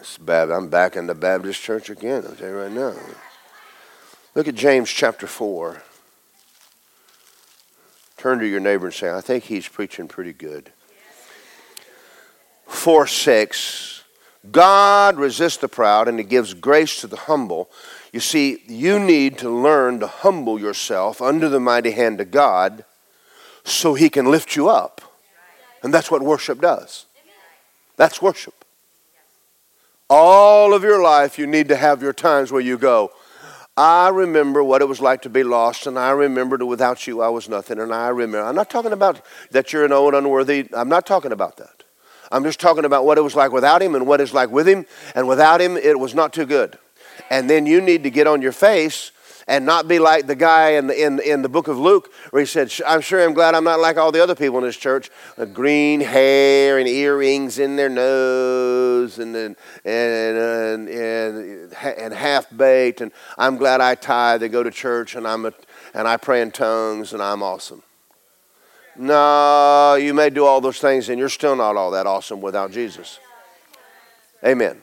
It's. 0.00 0.18
I'm 0.26 0.68
back 0.68 0.96
in 0.96 1.06
the 1.06 1.14
Baptist 1.14 1.60
church 1.60 1.90
again. 1.90 2.24
I'll 2.26 2.34
tell 2.34 2.48
you 2.48 2.56
right 2.56 2.72
now. 2.72 2.94
Look 4.34 4.48
at 4.48 4.54
James 4.54 4.88
chapter 4.88 5.26
four. 5.26 5.82
Turn 8.16 8.38
to 8.38 8.46
your 8.46 8.60
neighbor 8.60 8.86
and 8.86 8.94
say, 8.94 9.10
"I 9.10 9.20
think 9.20 9.44
he's 9.44 9.68
preaching 9.68 10.08
pretty 10.08 10.32
good." 10.32 10.72
Four 12.66 13.06
six. 13.06 14.02
God 14.50 15.18
resists 15.18 15.58
the 15.58 15.68
proud 15.68 16.08
and 16.08 16.18
he 16.18 16.24
gives 16.24 16.54
grace 16.54 17.02
to 17.02 17.06
the 17.06 17.16
humble. 17.16 17.70
You 18.10 18.20
see, 18.20 18.62
you 18.66 18.98
need 18.98 19.36
to 19.38 19.50
learn 19.50 20.00
to 20.00 20.06
humble 20.06 20.58
yourself 20.58 21.20
under 21.20 21.50
the 21.50 21.60
mighty 21.60 21.90
hand 21.90 22.22
of 22.22 22.30
God 22.30 22.86
so 23.64 23.92
He 23.92 24.08
can 24.08 24.30
lift 24.30 24.56
you 24.56 24.70
up. 24.70 25.02
And 25.82 25.92
that's 25.92 26.10
what 26.10 26.22
worship 26.22 26.58
does. 26.58 27.04
That's 27.96 28.22
worship. 28.22 28.59
All 30.10 30.74
of 30.74 30.82
your 30.82 31.00
life, 31.02 31.38
you 31.38 31.46
need 31.46 31.68
to 31.68 31.76
have 31.76 32.02
your 32.02 32.12
times 32.12 32.52
where 32.52 32.60
you 32.60 32.76
go, 32.76 33.12
I 33.76 34.08
remember 34.08 34.62
what 34.62 34.82
it 34.82 34.88
was 34.88 35.00
like 35.00 35.22
to 35.22 35.30
be 35.30 35.42
lost, 35.42 35.86
and 35.86 35.98
I 35.98 36.10
remember 36.10 36.58
that 36.58 36.66
without 36.66 37.06
you 37.06 37.22
I 37.22 37.28
was 37.28 37.48
nothing, 37.48 37.78
and 37.78 37.94
I 37.94 38.08
remember. 38.08 38.46
I'm 38.46 38.56
not 38.56 38.68
talking 38.68 38.92
about 38.92 39.24
that 39.52 39.72
you're 39.72 39.84
an 39.84 39.92
old, 39.92 40.12
unworthy. 40.12 40.68
I'm 40.74 40.88
not 40.88 41.06
talking 41.06 41.32
about 41.32 41.56
that. 41.56 41.84
I'm 42.30 42.44
just 42.44 42.60
talking 42.60 42.84
about 42.84 43.06
what 43.06 43.16
it 43.16 43.22
was 43.22 43.34
like 43.34 43.52
without 43.52 43.80
Him 43.80 43.94
and 43.94 44.06
what 44.06 44.20
it's 44.20 44.34
like 44.34 44.50
with 44.50 44.68
Him, 44.68 44.84
and 45.14 45.26
without 45.26 45.60
Him 45.60 45.76
it 45.76 45.98
was 45.98 46.14
not 46.14 46.32
too 46.32 46.44
good 46.44 46.78
and 47.28 47.50
then 47.50 47.66
you 47.66 47.80
need 47.80 48.02
to 48.04 48.10
get 48.10 48.26
on 48.26 48.40
your 48.40 48.52
face 48.52 49.12
and 49.50 49.66
not 49.66 49.88
be 49.88 49.98
like 49.98 50.28
the 50.28 50.36
guy 50.36 50.70
in 50.70 50.86
the, 50.86 51.04
in, 51.04 51.18
in 51.20 51.42
the 51.42 51.48
book 51.48 51.66
of 51.66 51.76
Luke 51.76 52.12
where 52.30 52.38
he 52.38 52.46
said, 52.46 52.72
I'm 52.86 53.00
sure 53.00 53.20
I'm 53.20 53.34
glad 53.34 53.56
I'm 53.56 53.64
not 53.64 53.80
like 53.80 53.96
all 53.96 54.12
the 54.12 54.22
other 54.22 54.36
people 54.36 54.58
in 54.58 54.64
this 54.64 54.76
church. 54.76 55.10
with 55.36 55.52
green 55.52 56.00
hair 56.00 56.78
and 56.78 56.86
earrings 56.86 57.58
in 57.58 57.74
their 57.74 57.88
nose 57.88 59.18
and, 59.18 59.34
and, 59.34 59.56
and, 59.84 60.88
and, 60.88 61.72
and 61.74 62.14
half 62.14 62.46
baked. 62.56 63.00
And 63.00 63.10
I'm 63.36 63.56
glad 63.56 63.80
I 63.80 63.96
tithe 63.96 64.44
and 64.44 64.52
go 64.52 64.62
to 64.62 64.70
church 64.70 65.16
and, 65.16 65.26
I'm 65.26 65.44
a, 65.44 65.52
and 65.94 66.06
I 66.06 66.16
pray 66.16 66.42
in 66.42 66.52
tongues 66.52 67.12
and 67.12 67.20
I'm 67.20 67.42
awesome. 67.42 67.82
No, 68.94 69.96
you 69.96 70.14
may 70.14 70.30
do 70.30 70.46
all 70.46 70.60
those 70.60 70.78
things 70.78 71.08
and 71.08 71.18
you're 71.18 71.28
still 71.28 71.56
not 71.56 71.76
all 71.76 71.90
that 71.90 72.06
awesome 72.06 72.40
without 72.40 72.70
Jesus. 72.70 73.18
Amen. 74.46 74.82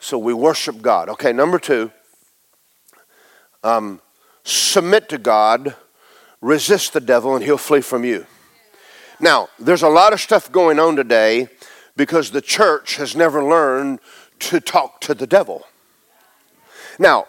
So 0.00 0.18
we 0.18 0.34
worship 0.34 0.82
God. 0.82 1.08
Okay, 1.08 1.32
number 1.32 1.58
two, 1.58 1.90
um, 3.62 4.00
submit 4.44 5.08
to 5.10 5.18
God, 5.18 5.74
resist 6.40 6.92
the 6.92 7.00
devil, 7.00 7.34
and 7.34 7.44
he'll 7.44 7.58
flee 7.58 7.80
from 7.80 8.04
you. 8.04 8.26
Now, 9.20 9.48
there's 9.58 9.82
a 9.82 9.88
lot 9.88 10.12
of 10.12 10.20
stuff 10.20 10.50
going 10.50 10.78
on 10.78 10.96
today 10.96 11.48
because 11.96 12.30
the 12.30 12.40
church 12.40 12.96
has 12.96 13.14
never 13.14 13.44
learned 13.44 14.00
to 14.40 14.60
talk 14.60 15.00
to 15.02 15.14
the 15.14 15.26
devil. 15.26 15.64
Now, 16.98 17.26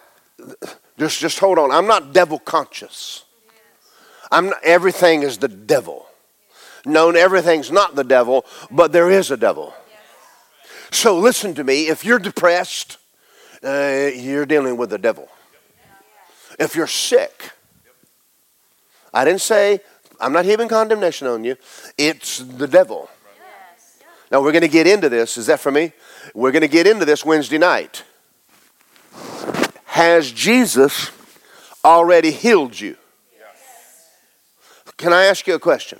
just, 0.97 1.19
just 1.19 1.39
hold 1.39 1.59
on. 1.59 1.71
I'm 1.71 1.87
not 1.87 2.13
devil 2.13 2.39
conscious. 2.39 3.25
I'm 4.31 4.47
not, 4.47 4.63
everything 4.63 5.21
is 5.21 5.37
the 5.37 5.47
devil. 5.47 6.07
Known 6.85 7.15
everything's 7.15 7.71
not 7.71 7.95
the 7.95 8.03
devil, 8.03 8.45
but 8.71 8.91
there 8.91 9.09
is 9.09 9.31
a 9.31 9.37
devil. 9.37 9.73
So 10.91 11.17
listen 11.17 11.53
to 11.55 11.63
me. 11.63 11.87
If 11.87 12.03
you're 12.03 12.19
depressed, 12.19 12.97
uh, 13.63 14.09
you're 14.13 14.45
dealing 14.45 14.77
with 14.77 14.89
the 14.89 14.97
devil. 14.97 15.29
If 16.59 16.75
you're 16.75 16.87
sick, 16.87 17.51
I 19.13 19.25
didn't 19.25 19.41
say, 19.41 19.79
I'm 20.19 20.33
not 20.33 20.45
heaping 20.45 20.67
condemnation 20.67 21.27
on 21.27 21.43
you. 21.43 21.55
It's 21.97 22.39
the 22.39 22.67
devil. 22.67 23.09
Now 24.31 24.41
we're 24.41 24.51
going 24.51 24.61
to 24.61 24.67
get 24.67 24.87
into 24.87 25.09
this. 25.09 25.37
Is 25.37 25.47
that 25.47 25.59
for 25.59 25.71
me? 25.71 25.91
We're 26.33 26.51
going 26.51 26.61
to 26.61 26.67
get 26.67 26.87
into 26.87 27.05
this 27.05 27.23
Wednesday 27.23 27.57
night. 27.57 28.03
Has 29.85 30.31
Jesus 30.31 31.11
already 31.85 32.31
healed 32.31 32.79
you? 32.79 32.97
Can 34.97 35.13
I 35.13 35.25
ask 35.25 35.45
you 35.47 35.53
a 35.53 35.59
question? 35.59 35.99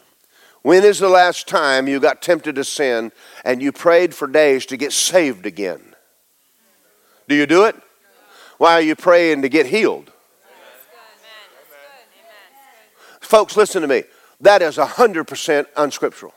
When 0.61 0.85
is 0.85 0.99
the 0.99 1.09
last 1.09 1.47
time 1.47 1.89
you 1.89 1.99
got 1.99 2.21
tempted 2.21 2.55
to 2.55 2.63
sin 2.63 3.11
and 3.43 3.61
you 3.61 3.73
prayed 3.73 4.15
for 4.15 4.27
days 4.27 4.65
to 4.67 4.77
get 4.77 4.93
saved 4.93 5.45
again? 5.45 5.93
Do 7.27 7.35
you 7.35 7.45
do 7.45 7.65
it? 7.65 7.75
Why 8.57 8.73
are 8.73 8.81
you 8.81 8.95
praying 8.95 9.41
to 9.41 9.49
get 9.49 9.65
healed? 9.65 10.12
Folks, 13.33 13.57
listen 13.57 13.81
to 13.81 13.87
me. 13.87 14.03
That 14.41 14.61
is 14.61 14.77
100% 14.77 15.65
unscriptural. 15.75 16.35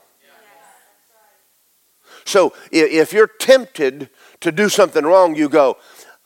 So 2.24 2.54
if 2.72 3.12
you're 3.12 3.26
tempted 3.26 4.08
to 4.40 4.50
do 4.50 4.70
something 4.70 5.04
wrong, 5.04 5.34
you 5.34 5.50
go, 5.50 5.76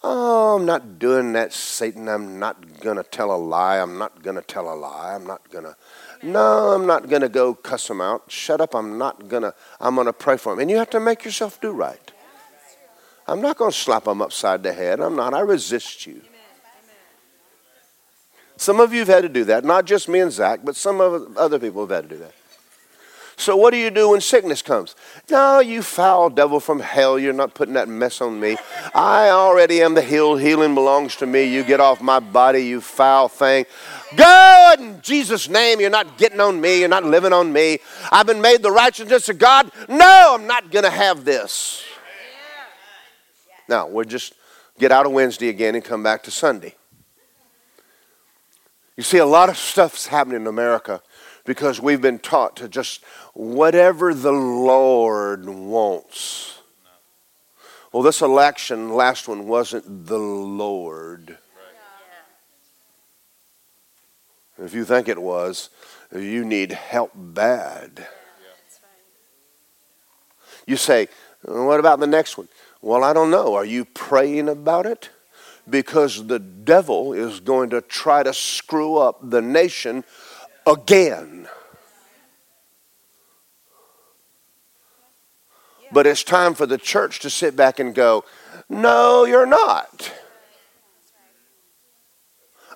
Oh, 0.04 0.54
I'm 0.54 0.66
not 0.66 1.00
doing 1.00 1.32
that, 1.32 1.52
Satan. 1.52 2.08
I'm 2.08 2.38
not 2.38 2.78
going 2.78 2.98
to 2.98 3.02
tell 3.02 3.34
a 3.34 3.36
lie. 3.36 3.80
I'm 3.80 3.98
not 3.98 4.22
going 4.22 4.36
to 4.36 4.42
tell 4.42 4.72
a 4.72 4.76
lie. 4.76 5.16
I'm 5.16 5.26
not 5.26 5.50
going 5.50 5.64
to. 5.64 5.76
No, 6.22 6.70
I'm 6.70 6.86
not 6.86 7.08
going 7.08 7.22
to 7.22 7.28
go 7.28 7.52
cuss 7.52 7.90
him 7.90 8.00
out. 8.00 8.30
Shut 8.30 8.60
up. 8.60 8.76
I'm 8.76 8.96
not 8.96 9.26
going 9.26 9.42
to. 9.42 9.52
I'm 9.80 9.96
going 9.96 10.06
to 10.06 10.12
pray 10.12 10.36
for 10.36 10.52
him. 10.52 10.60
And 10.60 10.70
you 10.70 10.76
have 10.76 10.90
to 10.90 11.00
make 11.00 11.24
yourself 11.24 11.60
do 11.60 11.72
right. 11.72 12.12
I'm 13.26 13.42
not 13.42 13.58
going 13.58 13.72
to 13.72 13.76
slap 13.76 14.06
him 14.06 14.22
upside 14.22 14.62
the 14.62 14.72
head. 14.72 15.00
I'm 15.00 15.16
not. 15.16 15.34
I 15.34 15.40
resist 15.40 16.06
you. 16.06 16.22
Some 18.60 18.78
of 18.78 18.92
you 18.92 18.98
have 18.98 19.08
had 19.08 19.22
to 19.22 19.30
do 19.30 19.44
that. 19.44 19.64
Not 19.64 19.86
just 19.86 20.06
me 20.06 20.20
and 20.20 20.30
Zach, 20.30 20.60
but 20.62 20.76
some 20.76 21.00
of 21.00 21.34
other 21.38 21.58
people 21.58 21.80
have 21.80 21.90
had 21.90 22.10
to 22.10 22.16
do 22.16 22.20
that. 22.20 22.34
So, 23.38 23.56
what 23.56 23.70
do 23.70 23.78
you 23.78 23.88
do 23.88 24.10
when 24.10 24.20
sickness 24.20 24.60
comes? 24.60 24.94
No, 25.30 25.60
you 25.60 25.80
foul 25.80 26.28
devil 26.28 26.60
from 26.60 26.78
hell, 26.80 27.18
you're 27.18 27.32
not 27.32 27.54
putting 27.54 27.72
that 27.72 27.88
mess 27.88 28.20
on 28.20 28.38
me. 28.38 28.58
I 28.94 29.30
already 29.30 29.80
am 29.80 29.94
the 29.94 30.02
healed. 30.02 30.42
Healing 30.42 30.74
belongs 30.74 31.16
to 31.16 31.26
me. 31.26 31.44
You 31.44 31.64
get 31.64 31.80
off 31.80 32.02
my 32.02 32.20
body, 32.20 32.66
you 32.66 32.82
foul 32.82 33.28
thing. 33.28 33.64
Go 34.14 34.74
in 34.78 35.00
Jesus' 35.00 35.48
name. 35.48 35.80
You're 35.80 35.88
not 35.88 36.18
getting 36.18 36.38
on 36.38 36.60
me. 36.60 36.80
You're 36.80 36.88
not 36.90 37.04
living 37.04 37.32
on 37.32 37.50
me. 37.50 37.78
I've 38.12 38.26
been 38.26 38.42
made 38.42 38.62
the 38.62 38.70
righteousness 38.70 39.30
of 39.30 39.38
God. 39.38 39.72
No, 39.88 40.36
I'm 40.38 40.46
not 40.46 40.70
going 40.70 40.84
to 40.84 40.90
have 40.90 41.24
this. 41.24 41.82
Now, 43.70 43.88
we'll 43.88 44.04
just 44.04 44.34
get 44.78 44.92
out 44.92 45.06
of 45.06 45.12
Wednesday 45.12 45.48
again 45.48 45.76
and 45.76 45.82
come 45.82 46.02
back 46.02 46.24
to 46.24 46.30
Sunday. 46.30 46.74
You 49.00 49.04
see, 49.04 49.16
a 49.16 49.24
lot 49.24 49.48
of 49.48 49.56
stuff's 49.56 50.08
happening 50.08 50.42
in 50.42 50.46
America 50.46 51.00
because 51.46 51.80
we've 51.80 52.02
been 52.02 52.18
taught 52.18 52.56
to 52.56 52.68
just 52.68 53.02
whatever 53.32 54.12
the 54.12 54.30
Lord 54.30 55.48
wants. 55.48 56.58
Well, 57.92 58.02
this 58.02 58.20
election, 58.20 58.92
last 58.92 59.26
one, 59.26 59.48
wasn't 59.48 60.06
the 60.06 60.18
Lord. 60.18 61.38
If 64.58 64.74
you 64.74 64.84
think 64.84 65.08
it 65.08 65.22
was, 65.22 65.70
you 66.14 66.44
need 66.44 66.72
help 66.72 67.12
bad. 67.14 68.06
You 70.66 70.76
say, 70.76 71.08
what 71.40 71.80
about 71.80 72.00
the 72.00 72.06
next 72.06 72.36
one? 72.36 72.48
Well, 72.82 73.02
I 73.02 73.14
don't 73.14 73.30
know. 73.30 73.54
Are 73.54 73.64
you 73.64 73.86
praying 73.86 74.50
about 74.50 74.84
it? 74.84 75.08
Because 75.70 76.26
the 76.26 76.38
devil 76.38 77.12
is 77.12 77.40
going 77.40 77.70
to 77.70 77.80
try 77.80 78.22
to 78.22 78.34
screw 78.34 78.96
up 78.96 79.18
the 79.22 79.40
nation 79.40 80.04
again. 80.66 81.48
But 85.92 86.06
it's 86.06 86.22
time 86.22 86.54
for 86.54 86.66
the 86.66 86.78
church 86.78 87.20
to 87.20 87.30
sit 87.30 87.56
back 87.56 87.78
and 87.78 87.94
go, 87.94 88.24
No, 88.68 89.24
you're 89.24 89.46
not. 89.46 90.12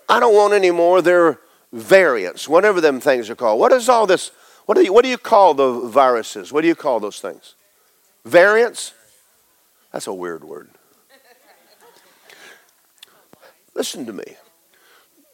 I 0.08 0.20
don't 0.20 0.34
want 0.34 0.52
any 0.52 0.70
more 0.70 1.00
their 1.00 1.40
variants, 1.72 2.48
whatever 2.48 2.80
them 2.80 3.00
things 3.00 3.30
are 3.30 3.34
called. 3.34 3.58
What 3.58 3.72
is 3.72 3.88
all 3.88 4.06
this? 4.06 4.30
What 4.66 4.76
do 4.76 4.84
you, 4.84 4.92
what 4.92 5.02
do 5.02 5.08
you 5.08 5.18
call 5.18 5.54
the 5.54 5.88
viruses? 5.88 6.52
What 6.52 6.62
do 6.62 6.68
you 6.68 6.74
call 6.74 7.00
those 7.00 7.20
things? 7.20 7.54
Variants? 8.24 8.94
That's 9.92 10.06
a 10.06 10.14
weird 10.14 10.44
word. 10.44 10.70
Listen 13.74 14.06
to 14.06 14.12
me. 14.12 14.24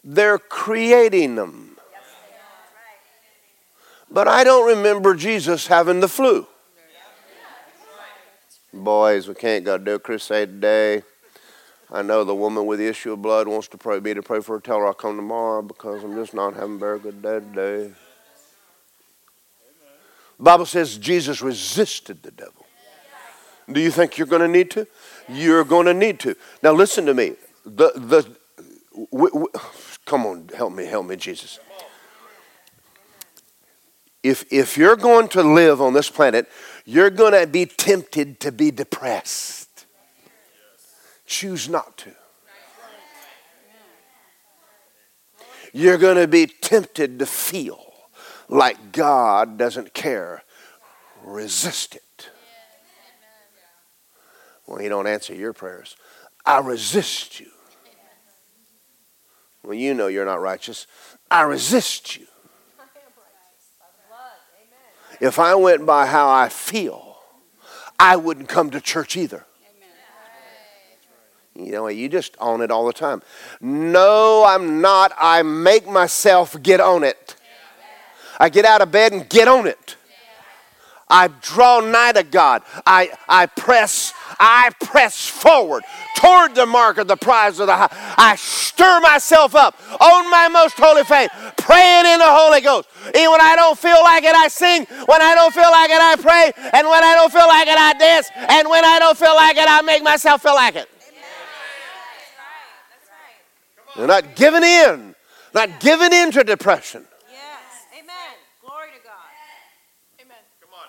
They're 0.03 0.39
creating 0.39 1.35
them. 1.35 1.77
But 4.09 4.27
I 4.27 4.43
don't 4.43 4.67
remember 4.67 5.15
Jesus 5.15 5.67
having 5.67 5.99
the 5.99 6.07
flu. 6.07 6.47
Boys, 8.73 9.27
we 9.27 9.35
can't 9.35 9.63
go 9.63 9.77
do 9.77 9.95
a 9.95 9.99
crusade 9.99 10.49
today. 10.49 11.03
I 11.91 12.01
know 12.01 12.23
the 12.23 12.35
woman 12.35 12.65
with 12.65 12.79
the 12.79 12.87
issue 12.87 13.13
of 13.13 13.21
blood 13.21 13.47
wants 13.47 13.67
to 13.69 13.77
pray 13.77 13.99
me 13.99 14.13
to 14.13 14.21
pray 14.21 14.39
for 14.39 14.55
her. 14.55 14.61
Tell 14.61 14.79
her 14.79 14.87
I'll 14.87 14.93
come 14.93 15.17
tomorrow 15.17 15.61
because 15.61 16.03
I'm 16.03 16.15
just 16.15 16.33
not 16.33 16.55
having 16.55 16.75
a 16.75 16.79
very 16.79 16.99
good 16.99 17.21
day 17.21 17.39
today. 17.39 17.93
The 20.37 20.43
Bible 20.43 20.65
says 20.65 20.97
Jesus 20.97 21.41
resisted 21.41 22.23
the 22.23 22.31
devil. 22.31 22.65
Do 23.71 23.79
you 23.79 23.91
think 23.91 24.17
you're 24.17 24.27
going 24.27 24.41
to 24.41 24.47
need 24.47 24.71
to? 24.71 24.87
You're 25.29 25.63
going 25.63 25.85
to 25.85 25.93
need 25.93 26.19
to. 26.21 26.35
Now 26.63 26.73
listen 26.73 27.05
to 27.05 27.13
me. 27.13 27.35
The 27.65 27.91
the 27.95 28.35
w- 29.11 29.33
w- 29.33 29.51
come 30.05 30.25
on, 30.25 30.49
help 30.55 30.73
me, 30.73 30.85
help 30.85 31.05
me, 31.05 31.15
Jesus. 31.15 31.59
If 34.23 34.51
if 34.51 34.77
you're 34.77 34.95
going 34.95 35.27
to 35.29 35.43
live 35.43 35.81
on 35.81 35.93
this 35.93 36.09
planet, 36.09 36.47
you're 36.85 37.09
going 37.09 37.33
to 37.33 37.47
be 37.47 37.65
tempted 37.65 38.39
to 38.41 38.51
be 38.51 38.71
depressed. 38.71 39.85
Choose 41.25 41.69
not 41.69 41.97
to. 41.97 42.11
You're 45.73 45.97
going 45.97 46.17
to 46.17 46.27
be 46.27 46.47
tempted 46.47 47.19
to 47.19 47.25
feel 47.25 47.93
like 48.49 48.91
God 48.91 49.57
doesn't 49.57 49.93
care. 49.93 50.43
Resist 51.23 51.95
it. 51.95 52.29
Well, 54.67 54.79
He 54.79 54.89
don't 54.89 55.07
answer 55.07 55.33
your 55.33 55.53
prayers. 55.53 55.95
I 56.45 56.59
resist 56.59 57.39
you. 57.39 57.47
Well, 59.63 59.75
you 59.75 59.93
know 59.93 60.07
you're 60.07 60.25
not 60.25 60.41
righteous. 60.41 60.87
I 61.29 61.43
resist 61.43 62.17
you. 62.17 62.25
If 65.19 65.37
I 65.37 65.53
went 65.53 65.85
by 65.85 66.07
how 66.07 66.29
I 66.29 66.49
feel, 66.49 67.17
I 67.99 68.15
wouldn't 68.15 68.49
come 68.49 68.71
to 68.71 68.81
church 68.81 69.15
either. 69.15 69.45
You 71.55 71.71
know, 71.73 71.87
you 71.87 72.09
just 72.09 72.35
own 72.39 72.61
it 72.61 72.71
all 72.71 72.87
the 72.87 72.93
time. 72.93 73.21
No, 73.59 74.43
I'm 74.47 74.81
not. 74.81 75.11
I 75.19 75.43
make 75.43 75.87
myself 75.87 76.61
get 76.63 76.79
on 76.79 77.03
it. 77.03 77.35
I 78.39 78.49
get 78.49 78.65
out 78.65 78.81
of 78.81 78.91
bed 78.91 79.11
and 79.11 79.29
get 79.29 79.47
on 79.47 79.67
it. 79.67 79.95
I 81.11 81.27
draw 81.41 81.81
nigh 81.81 82.13
to 82.13 82.23
God. 82.23 82.63
I, 82.85 83.11
I 83.27 83.45
press, 83.45 84.13
I 84.39 84.71
press 84.79 85.27
forward 85.27 85.83
toward 86.15 86.55
the 86.55 86.65
mark 86.65 86.97
of 86.97 87.07
the 87.07 87.17
prize 87.17 87.59
of 87.59 87.67
the 87.67 87.75
high. 87.75 87.89
I 88.17 88.35
stir 88.37 89.01
myself 89.01 89.53
up 89.53 89.75
on 90.01 90.31
my 90.31 90.47
most 90.47 90.75
holy 90.77 91.03
faith, 91.03 91.29
praying 91.57 92.05
in 92.05 92.19
the 92.19 92.25
Holy 92.25 92.61
Ghost. 92.61 92.87
Even 93.13 93.31
when 93.31 93.41
I 93.41 93.55
don't 93.55 93.77
feel 93.77 94.01
like 94.01 94.23
it, 94.23 94.35
I 94.35 94.47
sing. 94.47 94.85
When 94.85 95.21
I 95.21 95.35
don't 95.35 95.53
feel 95.53 95.69
like 95.69 95.89
it, 95.89 96.01
I 96.01 96.15
pray. 96.15 96.69
And 96.73 96.87
when 96.87 97.03
I 97.03 97.13
don't 97.13 97.31
feel 97.31 97.47
like 97.47 97.67
it, 97.67 97.77
I 97.77 97.93
dance. 97.93 98.29
And 98.35 98.69
when 98.69 98.85
I 98.85 98.99
don't 98.99 99.17
feel 99.17 99.35
like 99.35 99.57
it, 99.57 99.67
I 99.67 99.81
make 99.81 100.03
myself 100.03 100.41
feel 100.41 100.55
like 100.55 100.75
it. 100.75 100.87
They're 103.95 104.07
not 104.07 104.35
giving 104.35 104.63
in, 104.63 105.15
not 105.53 105.79
giving 105.79 106.13
in 106.13 106.31
to 106.31 106.43
depression. 106.43 107.05
Yes. 107.29 107.85
Amen. 107.93 108.33
Glory 108.61 108.87
to 108.97 109.03
God. 109.03 109.13
Amen. 110.21 110.37
Come 110.61 110.69
on. 110.73 110.87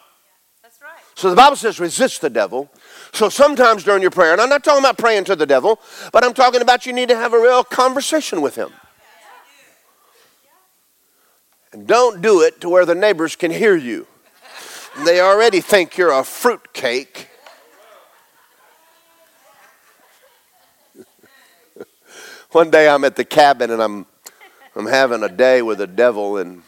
That's 0.62 0.80
right. 0.80 1.02
So 1.22 1.30
the 1.30 1.36
Bible 1.36 1.54
says 1.54 1.78
resist 1.78 2.20
the 2.20 2.30
devil. 2.30 2.68
So 3.12 3.28
sometimes 3.28 3.84
during 3.84 4.02
your 4.02 4.10
prayer, 4.10 4.32
and 4.32 4.40
I'm 4.40 4.48
not 4.48 4.64
talking 4.64 4.80
about 4.80 4.98
praying 4.98 5.22
to 5.26 5.36
the 5.36 5.46
devil, 5.46 5.78
but 6.12 6.24
I'm 6.24 6.34
talking 6.34 6.60
about 6.62 6.84
you 6.84 6.92
need 6.92 7.10
to 7.10 7.14
have 7.14 7.32
a 7.32 7.38
real 7.38 7.62
conversation 7.62 8.42
with 8.42 8.56
him. 8.56 8.70
And 11.72 11.86
don't 11.86 12.22
do 12.22 12.40
it 12.42 12.60
to 12.62 12.68
where 12.68 12.84
the 12.84 12.96
neighbors 12.96 13.36
can 13.36 13.52
hear 13.52 13.76
you. 13.76 14.08
They 15.04 15.20
already 15.20 15.60
think 15.60 15.96
you're 15.96 16.10
a 16.10 16.24
fruitcake. 16.24 17.28
One 22.50 22.68
day 22.68 22.88
I'm 22.88 23.04
at 23.04 23.14
the 23.14 23.24
cabin 23.24 23.70
and 23.70 23.80
I'm 23.80 24.06
I'm 24.74 24.86
having 24.86 25.22
a 25.22 25.28
day 25.28 25.62
with 25.62 25.78
the 25.78 25.86
devil 25.86 26.38
and 26.38 26.64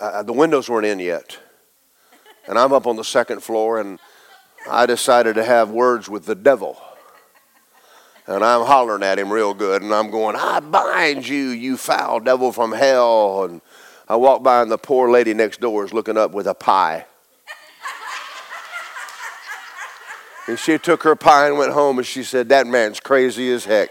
uh, 0.00 0.24
the 0.24 0.32
windows 0.32 0.68
weren't 0.68 0.86
in 0.86 0.98
yet. 0.98 1.38
And 2.46 2.58
I'm 2.58 2.72
up 2.72 2.86
on 2.86 2.96
the 2.96 3.04
second 3.04 3.42
floor 3.42 3.80
and 3.80 3.98
I 4.68 4.86
decided 4.86 5.34
to 5.36 5.44
have 5.44 5.70
words 5.70 6.08
with 6.08 6.26
the 6.26 6.34
devil. 6.34 6.80
And 8.26 8.44
I'm 8.44 8.64
hollering 8.64 9.02
at 9.02 9.18
him 9.18 9.32
real 9.32 9.54
good 9.54 9.82
and 9.82 9.92
I'm 9.92 10.10
going, 10.10 10.36
I 10.36 10.60
bind 10.60 11.26
you, 11.26 11.48
you 11.48 11.76
foul 11.76 12.20
devil 12.20 12.52
from 12.52 12.72
hell. 12.72 13.44
And 13.44 13.60
I 14.08 14.16
walk 14.16 14.42
by 14.42 14.62
and 14.62 14.70
the 14.70 14.78
poor 14.78 15.10
lady 15.10 15.34
next 15.34 15.60
door 15.60 15.84
is 15.84 15.92
looking 15.92 16.16
up 16.16 16.32
with 16.32 16.46
a 16.46 16.54
pie. 16.54 17.06
And 20.48 20.58
she 20.58 20.76
took 20.78 21.04
her 21.04 21.14
pie 21.14 21.48
and 21.48 21.56
went 21.56 21.72
home 21.72 21.98
and 21.98 22.06
she 22.06 22.24
said, 22.24 22.48
That 22.48 22.66
man's 22.66 22.98
crazy 22.98 23.50
as 23.52 23.64
heck. 23.64 23.90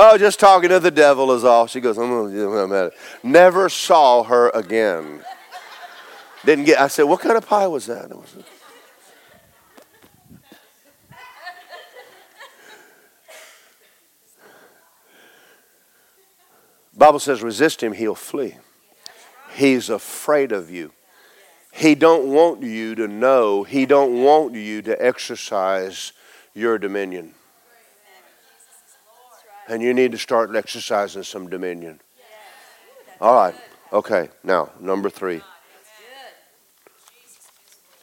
Oh, 0.00 0.16
just 0.16 0.38
talking 0.38 0.68
to 0.68 0.78
the 0.78 0.92
devil 0.92 1.32
is 1.32 1.42
all. 1.42 1.66
She 1.66 1.80
goes, 1.80 1.98
I'm 1.98 2.08
gonna, 2.08 2.92
never 3.24 3.68
saw 3.68 4.22
her 4.22 4.48
again. 4.50 5.24
Didn't 6.44 6.66
get. 6.66 6.80
I 6.80 6.86
said, 6.86 7.02
what 7.02 7.20
kind 7.20 7.36
of 7.36 7.44
pie 7.44 7.66
was 7.66 7.86
that? 7.86 8.12
It 8.12 8.16
was 8.16 8.36
Bible 16.96 17.18
says, 17.18 17.42
resist 17.42 17.82
him, 17.82 17.92
he'll 17.92 18.14
flee. 18.14 18.54
He's 19.54 19.90
afraid 19.90 20.52
of 20.52 20.70
you. 20.70 20.92
He 21.72 21.96
don't 21.96 22.28
want 22.28 22.62
you 22.62 22.94
to 22.94 23.08
know. 23.08 23.64
He 23.64 23.84
don't 23.84 24.22
want 24.22 24.54
you 24.54 24.80
to 24.82 25.04
exercise 25.04 26.12
your 26.54 26.78
dominion. 26.78 27.34
And 29.68 29.82
you 29.82 29.92
need 29.92 30.12
to 30.12 30.18
start 30.18 30.54
exercising 30.56 31.22
some 31.22 31.50
dominion. 31.50 32.00
All 33.20 33.34
right. 33.34 33.54
Okay. 33.92 34.30
Now, 34.42 34.70
number 34.80 35.10
three. 35.10 35.42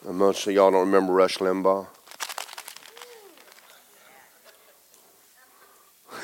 And 0.06 0.16
most 0.16 0.46
of 0.46 0.52
y'all 0.52 0.70
don't 0.70 0.86
remember 0.86 1.12
Rush 1.12 1.38
Limbaugh. 1.38 1.88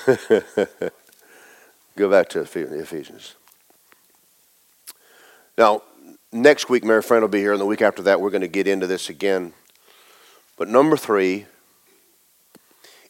Go 1.96 2.08
back 2.08 2.28
to 2.30 2.40
Ephesians. 2.40 3.34
Now, 5.58 5.82
next 6.32 6.70
week, 6.70 6.84
Mary 6.84 7.02
Friend 7.02 7.20
will 7.22 7.28
be 7.28 7.40
here, 7.40 7.52
and 7.52 7.60
the 7.60 7.66
week 7.66 7.82
after 7.82 8.02
that, 8.02 8.20
we're 8.20 8.30
going 8.30 8.42
to 8.42 8.48
get 8.48 8.68
into 8.68 8.86
this 8.86 9.08
again. 9.08 9.52
But 10.56 10.68
number 10.68 10.96
three 10.96 11.46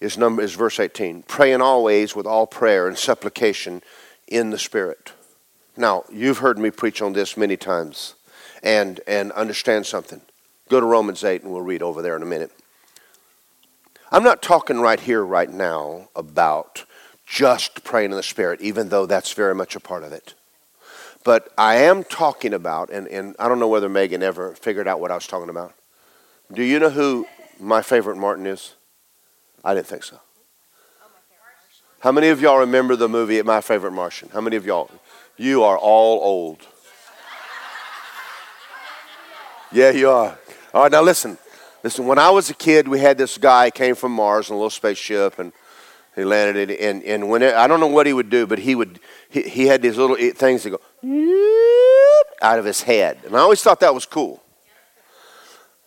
is 0.03 0.19
number 0.19 0.43
is 0.43 0.55
verse 0.55 0.81
18. 0.81 1.23
Praying 1.23 1.61
always 1.61 2.17
with 2.17 2.27
all 2.27 2.47
prayer 2.47 2.89
and 2.89 2.99
supplication 2.99 3.83
in 4.27 4.51
the 4.51 4.59
Spirit. 4.59 5.13
Now, 5.77 6.05
you've 6.13 6.39
heard 6.39 6.59
me 6.59 6.71
preach 6.71 7.01
on 7.01 7.13
this 7.13 7.37
many 7.37 7.57
times 7.57 8.17
and, 8.65 9.01
and 9.07 9.31
understand 9.33 9.87
something. 9.87 10.21
Go 10.69 10.81
to 10.81 10.87
Romans 10.87 11.23
8 11.23 11.43
and 11.43 11.53
we'll 11.53 11.63
read 11.63 11.83
over 11.83 12.03
there 12.03 12.17
in 12.17 12.23
a 12.23 12.27
minute. 12.27 12.51
I'm 14.11 14.25
not 14.25 14.43
talking 14.43 14.81
right 14.81 14.99
here, 14.99 15.25
right 15.25 15.51
now, 15.51 16.09
about 16.17 16.85
just 17.25 17.85
praying 17.85 18.11
in 18.11 18.17
the 18.17 18.25
Spirit, 18.25 18.61
even 18.61 18.89
though 18.89 19.07
that's 19.07 19.33
very 19.33 19.55
much 19.55 19.77
a 19.77 19.81
part 19.81 20.03
of 20.03 20.13
it. 20.13 20.35
But 21.25 21.49
I 21.57 21.77
am 21.77 22.03
talking 22.03 22.53
about, 22.53 22.91
and, 22.91 23.07
and 23.07 23.37
I 23.39 23.49
don't 23.49 23.61
know 23.61 23.69
whether 23.69 23.89
Megan 23.89 24.25
ever 24.25 24.55
figured 24.57 24.89
out 24.89 24.99
what 24.99 25.13
I 25.13 25.15
was 25.15 25.29
talking 25.29 25.49
about. 25.49 25.73
Do 26.53 26.65
you 26.65 26.81
know 26.81 26.91
who 26.91 27.27
my 27.61 27.81
favorite 27.83 28.17
Martin 28.17 28.47
is? 28.47 28.75
I 29.65 29.75
didn't 29.75 29.87
think 29.87 30.03
so. 30.05 30.19
How 32.01 32.11
many 32.11 32.29
of 32.29 32.41
y'all 32.41 32.59
remember 32.59 32.97
the 32.97 33.09
movie 33.09 33.41
My 33.43 33.61
Favorite 33.61 33.93
Martian? 33.93 34.29
How 34.33 34.41
many 34.41 34.57
of 34.57 34.67
y'all? 34.67 34.91
You 35.37 35.63
are 35.63 35.79
all 35.79 36.21
old. 36.21 36.67
Yeah, 39.71 39.91
you 39.91 40.11
are. 40.11 40.37
All 40.75 40.83
right, 40.83 40.93
now 40.93 41.03
listen. 41.03 41.39
Listen, 41.85 42.07
when 42.07 42.19
I 42.19 42.31
was 42.31 42.51
a 42.51 42.55
kid, 42.55 42.89
we 42.89 42.99
had 42.99 43.19
this 43.19 43.39
guy 43.39 43.71
came 43.71 43.95
from 43.95 44.13
Mars 44.13 44.51
in 44.51 44.55
a 44.55 44.57
little 44.57 44.71
spaceship, 44.71 45.39
and 45.39 45.53
he 46.15 46.25
landed 46.25 46.71
it. 46.71 46.81
And, 46.81 47.03
and 47.05 47.29
when 47.29 47.43
it, 47.43 47.55
I 47.55 47.67
don't 47.67 47.81
know 47.81 47.87
what 47.87 48.07
he 48.07 48.13
would 48.13 48.31
do, 48.31 48.47
but 48.47 48.59
he 48.59 48.75
would 48.75 48.99
he, 49.29 49.43
he 49.43 49.67
had 49.67 49.81
these 49.81 49.97
little 49.97 50.17
eh, 50.19 50.33
things 50.33 50.65
that 50.65 50.71
go 50.71 50.81
out 52.43 52.59
of 52.59 52.65
his 52.65 52.83
head, 52.83 53.19
and 53.25 53.37
I 53.37 53.39
always 53.41 53.63
thought 53.63 53.81
that 53.81 53.95
was 53.95 54.07
cool. 54.07 54.43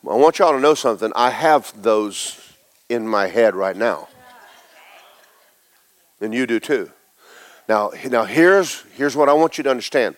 I 0.10 0.16
want 0.16 0.40
y'all 0.40 0.54
to 0.54 0.60
know 0.60 0.76
something. 0.76 1.12
I 1.16 1.30
have 1.30 1.74
those 1.82 2.45
in 2.90 3.08
my 3.08 3.28
head 3.28 3.56
right 3.56 3.76
now. 3.76 4.08
And 6.22 6.34
you 6.34 6.48
do 6.48 6.60
too. 6.60 6.92
Now, 7.68 7.92
now 8.10 8.26
here's, 8.26 8.82
here's 8.94 9.16
what 9.16 9.30
I 9.30 9.34
want 9.34 9.58
you 9.58 9.64
to 9.64 9.70
understand. 9.70 10.16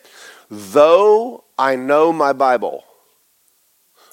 Though 0.50 1.44
I 1.58 1.76
know 1.76 2.12
my 2.14 2.34
Bible, 2.34 2.84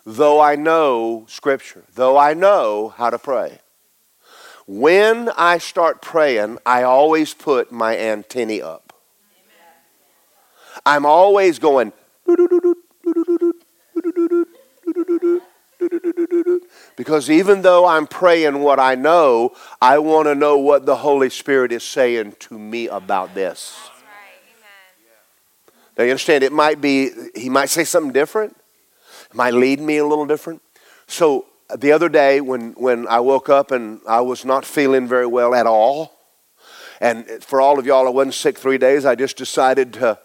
though 0.04 0.40
I 0.40 0.56
know 0.56 1.24
Scripture, 1.28 1.84
though 1.94 2.16
I 2.16 2.34
know 2.34 2.88
how 2.96 3.10
to 3.10 3.18
pray, 3.18 3.58
when 4.66 5.28
I 5.36 5.58
start 5.58 6.00
praying, 6.00 6.58
I 6.64 6.84
always 6.84 7.34
put 7.34 7.70
my 7.70 7.98
antennae 7.98 8.62
up. 8.62 8.92
I'm 10.86 11.04
always 11.04 11.58
going, 11.58 11.92
because 16.96 17.30
even 17.30 17.62
though 17.62 17.86
I'm 17.86 18.06
praying 18.06 18.60
what 18.60 18.78
I 18.78 18.94
know, 18.94 19.52
I 19.80 19.98
want 19.98 20.26
to 20.26 20.34
know 20.34 20.58
what 20.58 20.86
the 20.86 20.96
Holy 20.96 21.30
Spirit 21.30 21.72
is 21.72 21.82
saying 21.82 22.36
to 22.40 22.58
me 22.58 22.88
about 22.88 23.34
this. 23.34 23.76
Now 25.96 26.04
you 26.04 26.10
understand, 26.10 26.42
it 26.42 26.52
might 26.52 26.80
be, 26.80 27.10
he 27.36 27.48
might 27.48 27.70
say 27.70 27.84
something 27.84 28.12
different. 28.12 28.56
It 29.30 29.34
might 29.34 29.54
lead 29.54 29.80
me 29.80 29.98
a 29.98 30.06
little 30.06 30.26
different. 30.26 30.60
So 31.06 31.46
the 31.76 31.92
other 31.92 32.08
day 32.08 32.40
when, 32.40 32.72
when 32.72 33.06
I 33.06 33.20
woke 33.20 33.48
up 33.48 33.70
and 33.70 34.00
I 34.08 34.20
was 34.20 34.44
not 34.44 34.64
feeling 34.64 35.06
very 35.06 35.26
well 35.26 35.54
at 35.54 35.66
all, 35.66 36.12
and 37.00 37.26
for 37.42 37.60
all 37.60 37.78
of 37.78 37.86
y'all, 37.86 38.06
I 38.06 38.10
wasn't 38.10 38.34
sick 38.34 38.58
three 38.58 38.78
days, 38.78 39.04
I 39.04 39.14
just 39.14 39.36
decided 39.36 39.92
to 39.94 40.18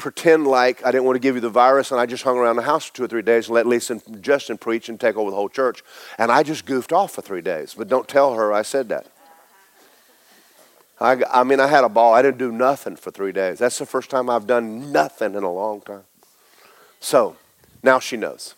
pretend 0.00 0.46
like 0.46 0.82
I 0.82 0.90
didn't 0.90 1.04
want 1.04 1.16
to 1.16 1.20
give 1.20 1.34
you 1.34 1.42
the 1.42 1.50
virus, 1.50 1.90
and 1.90 2.00
I 2.00 2.06
just 2.06 2.24
hung 2.24 2.38
around 2.38 2.56
the 2.56 2.62
house 2.62 2.86
for 2.86 2.94
two 2.94 3.04
or 3.04 3.08
three 3.08 3.20
days 3.20 3.46
and 3.46 3.54
let 3.54 3.66
Lisa 3.66 4.00
and 4.06 4.22
Justin 4.22 4.56
preach 4.56 4.88
and 4.88 4.98
take 4.98 5.14
over 5.14 5.30
the 5.30 5.36
whole 5.36 5.50
church. 5.50 5.84
And 6.16 6.32
I 6.32 6.42
just 6.42 6.64
goofed 6.64 6.90
off 6.90 7.12
for 7.12 7.20
three 7.20 7.42
days. 7.42 7.74
But 7.76 7.88
don't 7.88 8.08
tell 8.08 8.34
her 8.34 8.50
I 8.50 8.62
said 8.62 8.88
that. 8.88 9.06
I, 10.98 11.22
I 11.30 11.44
mean, 11.44 11.60
I 11.60 11.66
had 11.66 11.84
a 11.84 11.90
ball. 11.90 12.14
I 12.14 12.22
didn't 12.22 12.38
do 12.38 12.50
nothing 12.50 12.96
for 12.96 13.10
three 13.10 13.32
days. 13.32 13.58
That's 13.58 13.78
the 13.78 13.84
first 13.84 14.08
time 14.08 14.30
I've 14.30 14.46
done 14.46 14.90
nothing 14.90 15.34
in 15.34 15.42
a 15.42 15.52
long 15.52 15.82
time. 15.82 16.04
So 17.00 17.36
now 17.82 17.98
she 17.98 18.16
knows. 18.16 18.54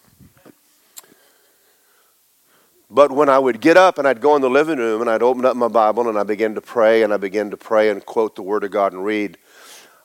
But 2.89 3.11
when 3.11 3.29
I 3.29 3.39
would 3.39 3.61
get 3.61 3.77
up 3.77 3.99
and 3.99 4.07
I'd 4.07 4.21
go 4.21 4.37
in 4.37 4.43
the 4.43 4.51
living 4.51 4.79
room 4.79 5.01
and 5.01 5.11
I'd 5.11 5.23
open 5.23 5.45
up 5.45 5.57
my 5.57 5.69
Bible 5.69 6.09
and 6.09 6.17
I 6.17 6.23
begin 6.23 6.55
to 6.55 6.61
pray 6.61 7.03
and 7.03 7.13
I 7.13 7.17
begin 7.17 7.51
to 7.51 7.57
pray 7.57 7.91
and 7.91 8.05
quote 8.05 8.37
the 8.37 8.43
Word 8.43 8.63
of 8.63 8.71
God 8.71 8.93
and 8.93 9.05
read, 9.05 9.39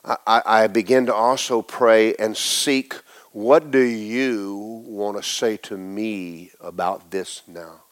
I, 0.04 0.42
I 0.44 0.66
begin 0.68 1.06
to 1.06 1.14
also 1.14 1.62
pray 1.62 2.14
and 2.14 2.36
seek 2.36 2.94
what 3.32 3.70
do 3.70 3.82
you 3.82 4.56
want 4.86 5.16
to 5.16 5.22
say 5.22 5.56
to 5.58 5.76
me 5.76 6.50
about 6.60 7.10
this 7.10 7.42
now? 7.46 7.82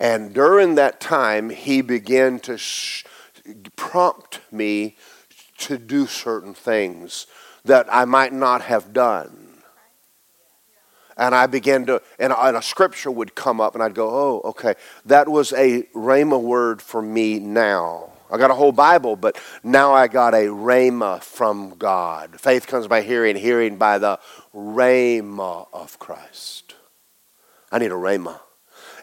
And 0.00 0.32
during 0.32 0.74
that 0.74 1.00
time, 1.00 1.50
he 1.50 1.82
began 1.82 2.40
to 2.40 2.58
sh- 2.58 3.04
prompt 3.76 4.40
me 4.50 4.96
to 5.58 5.78
do 5.78 6.06
certain 6.06 6.54
things 6.54 7.26
that 7.64 7.86
I 7.90 8.04
might 8.04 8.32
not 8.32 8.62
have 8.62 8.92
done. 8.92 9.44
And 11.16 11.34
I 11.34 11.46
began 11.46 11.86
to, 11.86 12.02
and 12.18 12.32
a, 12.32 12.60
scripture 12.60 13.10
would 13.10 13.36
come 13.36 13.60
up, 13.60 13.74
and 13.74 13.82
I'd 13.82 13.94
go, 13.94 14.10
oh, 14.10 14.48
okay, 14.48 14.74
that 15.04 15.28
was 15.28 15.52
a 15.52 15.82
Rhema 15.94 16.40
word 16.40 16.82
for 16.82 17.00
me 17.00 17.38
now. 17.38 18.13
I 18.30 18.38
got 18.38 18.50
a 18.50 18.54
whole 18.54 18.72
Bible, 18.72 19.16
but 19.16 19.40
now 19.62 19.92
I 19.92 20.08
got 20.08 20.34
a 20.34 20.46
rhema 20.46 21.22
from 21.22 21.76
God. 21.76 22.40
Faith 22.40 22.66
comes 22.66 22.86
by 22.86 23.02
hearing, 23.02 23.36
hearing 23.36 23.76
by 23.76 23.98
the 23.98 24.18
rhema 24.54 25.68
of 25.72 25.98
Christ. 25.98 26.74
I 27.70 27.78
need 27.78 27.92
a 27.92 27.96
rhema. 27.96 28.40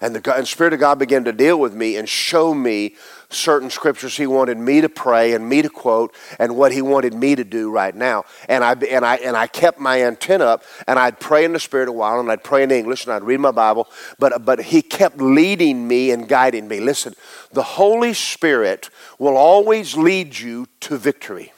And 0.01 0.15
the 0.15 0.36
and 0.36 0.47
Spirit 0.47 0.74
of 0.74 0.80
God 0.80 0.97
began 0.97 1.24
to 1.26 1.32
deal 1.32 1.59
with 1.59 1.76
me 1.76 1.95
and 1.95 2.09
show 2.09 2.53
me 2.53 2.95
certain 3.34 3.69
scriptures 3.69 4.17
He 4.17 4.27
wanted 4.27 4.57
me 4.57 4.82
to 4.82 4.89
pray 4.89 5.34
and 5.34 5.47
me 5.47 5.61
to 5.61 5.69
quote 5.69 6.15
and 6.39 6.55
what 6.55 6.71
He 6.71 6.82
wanted 6.82 7.13
me 7.13 7.36
to 7.36 7.43
do 7.43 7.71
right 7.71 7.95
now. 7.95 8.25
And 8.47 8.63
I, 8.63 8.73
and 8.73 9.05
I, 9.05 9.15
and 9.17 9.36
I 9.36 9.47
kept 9.47 9.79
my 9.79 10.03
antenna 10.03 10.45
up 10.45 10.63
and 10.88 10.99
I'd 10.99 11.19
pray 11.19 11.45
in 11.45 11.53
the 11.53 11.59
Spirit 11.59 11.89
a 11.89 11.91
while 11.91 12.19
and 12.19 12.32
I'd 12.32 12.43
pray 12.43 12.63
in 12.63 12.71
English 12.71 13.05
and 13.05 13.13
I'd 13.13 13.23
read 13.23 13.39
my 13.39 13.51
Bible. 13.51 13.88
But, 14.19 14.45
but 14.45 14.61
He 14.61 14.82
kept 14.82 15.19
leading 15.19 15.88
me 15.88 16.11
and 16.11 16.27
guiding 16.27 16.67
me. 16.67 16.79
Listen, 16.79 17.13
the 17.51 17.63
Holy 17.63 18.13
Spirit 18.13 18.89
will 19.19 19.38
always 19.38 19.95
lead 19.95 20.38
you 20.38 20.67
to 20.82 20.97
victory. 20.97 21.53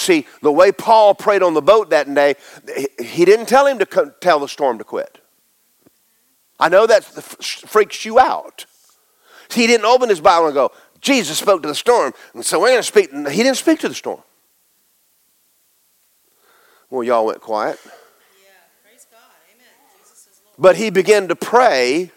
See, 0.00 0.26
the 0.40 0.50
way 0.50 0.72
Paul 0.72 1.14
prayed 1.14 1.42
on 1.42 1.52
the 1.52 1.60
boat 1.60 1.90
that 1.90 2.12
day, 2.14 2.36
he 2.98 3.26
didn't 3.26 3.46
tell 3.46 3.66
him 3.66 3.78
to 3.80 4.14
tell 4.22 4.38
the 4.38 4.48
storm 4.48 4.78
to 4.78 4.84
quit. 4.84 5.20
I 6.58 6.70
know 6.70 6.86
that 6.86 7.04
freaks 7.04 8.06
you 8.06 8.18
out. 8.18 8.64
He 9.52 9.66
didn't 9.66 9.86
open 9.86 10.08
his 10.08 10.20
Bible 10.20 10.46
and 10.46 10.54
go, 10.54 10.72
Jesus 11.00 11.38
spoke 11.38 11.62
to 11.62 11.68
the 11.68 11.74
storm, 11.74 12.12
and 12.34 12.44
so 12.44 12.60
we're 12.60 12.68
going 12.68 12.78
to 12.78 12.82
speak. 12.82 13.10
He 13.10 13.42
didn't 13.42 13.56
speak 13.56 13.80
to 13.80 13.88
the 13.88 13.94
storm. 13.94 14.20
Well, 16.90 17.04
y'all 17.04 17.26
went 17.26 17.40
quiet. 17.40 17.78
Yeah, 17.84 17.90
praise 18.82 19.06
God. 19.10 19.20
Amen. 19.54 19.66
Jesus 19.98 20.26
is 20.26 20.40
Lord. 20.44 20.56
But 20.58 20.76
he 20.76 20.90
began 20.90 21.28
to 21.28 21.36
pray. 21.36 22.10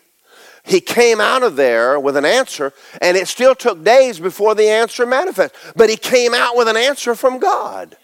He 0.65 0.81
came 0.81 1.21
out 1.21 1.43
of 1.43 1.55
there 1.55 1.99
with 1.99 2.17
an 2.17 2.25
answer, 2.25 2.73
and 3.01 3.15
it 3.15 3.27
still 3.27 3.55
took 3.55 3.83
days 3.83 4.19
before 4.19 4.55
the 4.55 4.69
answer 4.69 5.05
manifested. 5.05 5.57
But 5.75 5.89
he 5.89 5.97
came 5.97 6.33
out 6.33 6.57
with 6.57 6.67
an 6.67 6.77
answer 6.77 7.15
from 7.15 7.39
God. 7.39 7.97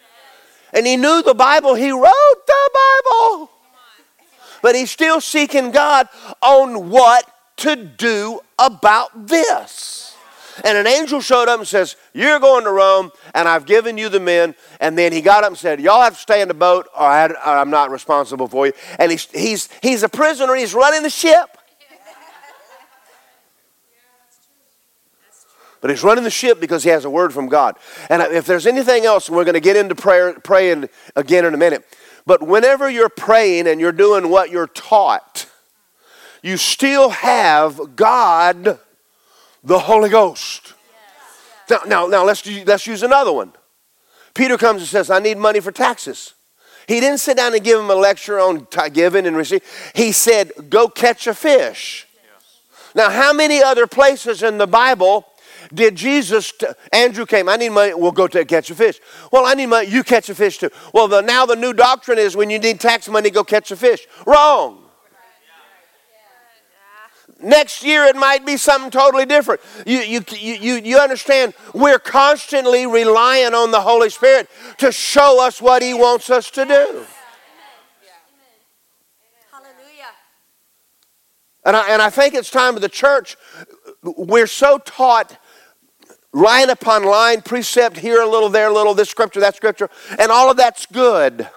And 0.72 0.86
he 0.86 0.98
knew 0.98 1.24
the 1.24 1.34
Bible. 1.34 1.74
He 1.74 1.92
wrote 1.92 2.46
the 2.46 2.70
Bible 2.74 3.50
but 4.62 4.76
he's 4.76 4.92
still 4.92 5.22
seeking 5.22 5.72
God 5.72 6.08
on 6.42 6.90
what 6.90 7.26
to 7.58 7.76
do 7.76 8.40
about 8.60 9.28
this. 9.28 10.16
And 10.64 10.78
an 10.78 10.88
angel 10.88 11.22
showed 11.22 11.48
up 11.48 11.60
and 11.60 11.68
says, 11.68 11.96
You're 12.14 12.40
going 12.40 12.66
to 12.66 12.72
Rome, 12.72 13.12
and 13.34 13.48
I've 13.48 13.66
given 13.66 13.98
you 13.98 14.10
the 14.10 14.20
men. 14.20 14.56
And 14.80 14.98
then 14.98 15.12
he 15.12 15.22
got 15.22 15.44
up 15.44 15.52
and 15.52 15.58
said, 15.58 15.80
Y'all 15.80 16.02
have 16.02 16.16
to 16.16 16.20
stay 16.20 16.42
in 16.42 16.48
the 16.48 16.54
boat, 16.54 16.88
or 16.98 17.06
I 17.06 17.62
am 17.62 17.70
not 17.70 17.92
responsible 17.92 18.48
for 18.48 18.68
you. 18.68 18.74
And 18.98 19.12
he's, 19.12 19.26
he's, 19.32 19.70
he's 19.82 20.04
a 20.04 20.10
prisoner, 20.10 20.56
he's 20.56 20.74
running 20.74 21.04
the 21.04 21.10
ship. 21.10 21.58
But 25.82 25.92
he's 25.92 26.04
running 26.04 26.26
the 26.26 26.30
ship 26.30 26.60
because 26.60 26.84
he 26.84 26.90
has 26.90 27.06
a 27.06 27.10
word 27.10 27.34
from 27.34 27.48
God. 27.48 27.78
And 28.10 28.22
if 28.22 28.46
there's 28.46 28.68
anything 28.68 29.06
else, 29.06 29.30
we're 29.30 29.46
going 29.46 29.54
to 29.54 29.62
get 29.62 29.78
into 29.78 29.96
prayer, 29.96 30.34
praying 30.34 30.90
again 31.16 31.46
in 31.46 31.54
a 31.54 31.58
minute. 31.58 31.86
But 32.26 32.44
whenever 32.44 32.90
you're 32.90 33.10
praying 33.10 33.66
and 33.66 33.80
you're 33.80 33.94
doing 33.94 34.30
what 34.30 34.50
you're 34.50 34.68
taught, 34.68 35.49
you 36.42 36.58
still 36.58 37.10
have 37.10 37.96
God, 37.96 38.80
the 39.64 39.80
Holy 39.80 40.10
Ghost. 40.10 40.74
Now, 41.70 41.80
now, 41.86 42.08
now 42.08 42.26
let's, 42.26 42.46
let's 42.66 42.88
use 42.88 43.04
another 43.04 43.32
one. 43.32 43.54
Peter 44.34 44.58
comes 44.58 44.82
and 44.82 44.88
says, 44.88 45.10
I 45.10 45.20
need 45.20 45.38
money 45.38 45.60
for 45.60 45.72
taxes. 45.72 46.34
He 46.88 47.00
didn't 47.00 47.20
sit 47.20 47.38
down 47.38 47.54
and 47.54 47.64
give 47.64 47.80
him 47.80 47.90
a 47.90 47.96
lecture 47.96 48.40
on 48.40 48.68
giving 48.94 49.28
and 49.28 49.38
receiving. 49.38 49.68
He 49.94 50.12
said, 50.12 50.52
Go 50.70 50.88
catch 50.88 51.28
a 51.28 51.36
fish. 51.36 52.08
Now, 52.96 53.12
how 53.12 53.32
many 53.32 53.62
other 53.62 53.86
places 53.86 54.42
in 54.42 54.58
the 54.58 54.66
Bible 54.66 55.26
did 55.74 55.96
Jesus, 55.96 56.52
t- 56.52 56.66
Andrew 56.92 57.26
came, 57.26 57.48
I 57.48 57.58
need 57.58 57.70
money, 57.70 57.94
we'll 57.94 58.12
go 58.12 58.28
to 58.28 58.44
catch 58.46 58.72
a 58.72 58.76
fish. 58.76 59.00
Well, 59.32 59.46
I 59.46 59.54
need 59.54 59.68
money, 59.68 59.88
you 59.88 60.04
catch 60.04 60.30
a 60.30 60.36
fish 60.36 60.58
too. 60.58 60.70
Well, 60.94 61.08
the, 61.08 61.22
now 61.22 61.46
the 61.46 61.56
new 61.56 61.74
doctrine 61.74 62.18
is 62.18 62.36
when 62.36 62.50
you 62.50 62.60
need 62.60 62.80
tax 62.80 63.08
money, 63.08 63.30
go 63.30 63.44
catch 63.44 63.70
a 63.72 63.76
fish. 63.76 64.08
Wrong. 64.26 64.79
Next 67.42 67.84
year 67.84 68.04
it 68.04 68.18
might 68.18 68.46
be 68.46 68.58
something 68.58 68.92
totally 68.92 69.26
different. 69.26 69.62
You, 69.86 70.00
you, 70.00 70.22
you, 70.38 70.76
you 70.76 70.98
understand, 70.98 71.54
we're 71.74 72.00
constantly 72.00 72.86
relying 72.86 73.54
on 73.54 73.72
the 73.72 73.80
Holy 73.80 74.10
Spirit 74.10 74.50
to 74.80 74.92
show 74.92 75.42
us 75.46 75.62
what 75.62 75.82
He 75.82 75.94
wants 75.94 76.30
us 76.30 76.52
to 76.52 76.66
do. 76.66 77.06
Hallelujah. 79.52 80.12
And 81.64 81.78
I, 81.78 81.90
and 81.92 82.02
I 82.02 82.10
think 82.10 82.34
it's 82.34 82.52
time 82.52 82.74
for 82.74 82.82
the 82.82 82.90
church, 82.90 83.38
we're 84.04 84.48
so 84.48 84.78
taught 84.80 85.38
line 86.34 86.70
upon 86.70 87.06
line, 87.06 87.42
precept 87.42 87.98
here 87.98 88.22
a 88.22 88.28
little, 88.30 88.50
there 88.50 88.68
a 88.68 88.74
little, 88.74 88.94
this 88.94 89.10
scripture, 89.10 89.40
that 89.40 89.56
scripture, 89.56 89.90
and 90.18 90.32
all 90.32 90.52
of 90.52 90.58
that's 90.58 90.86
good. 90.86 91.48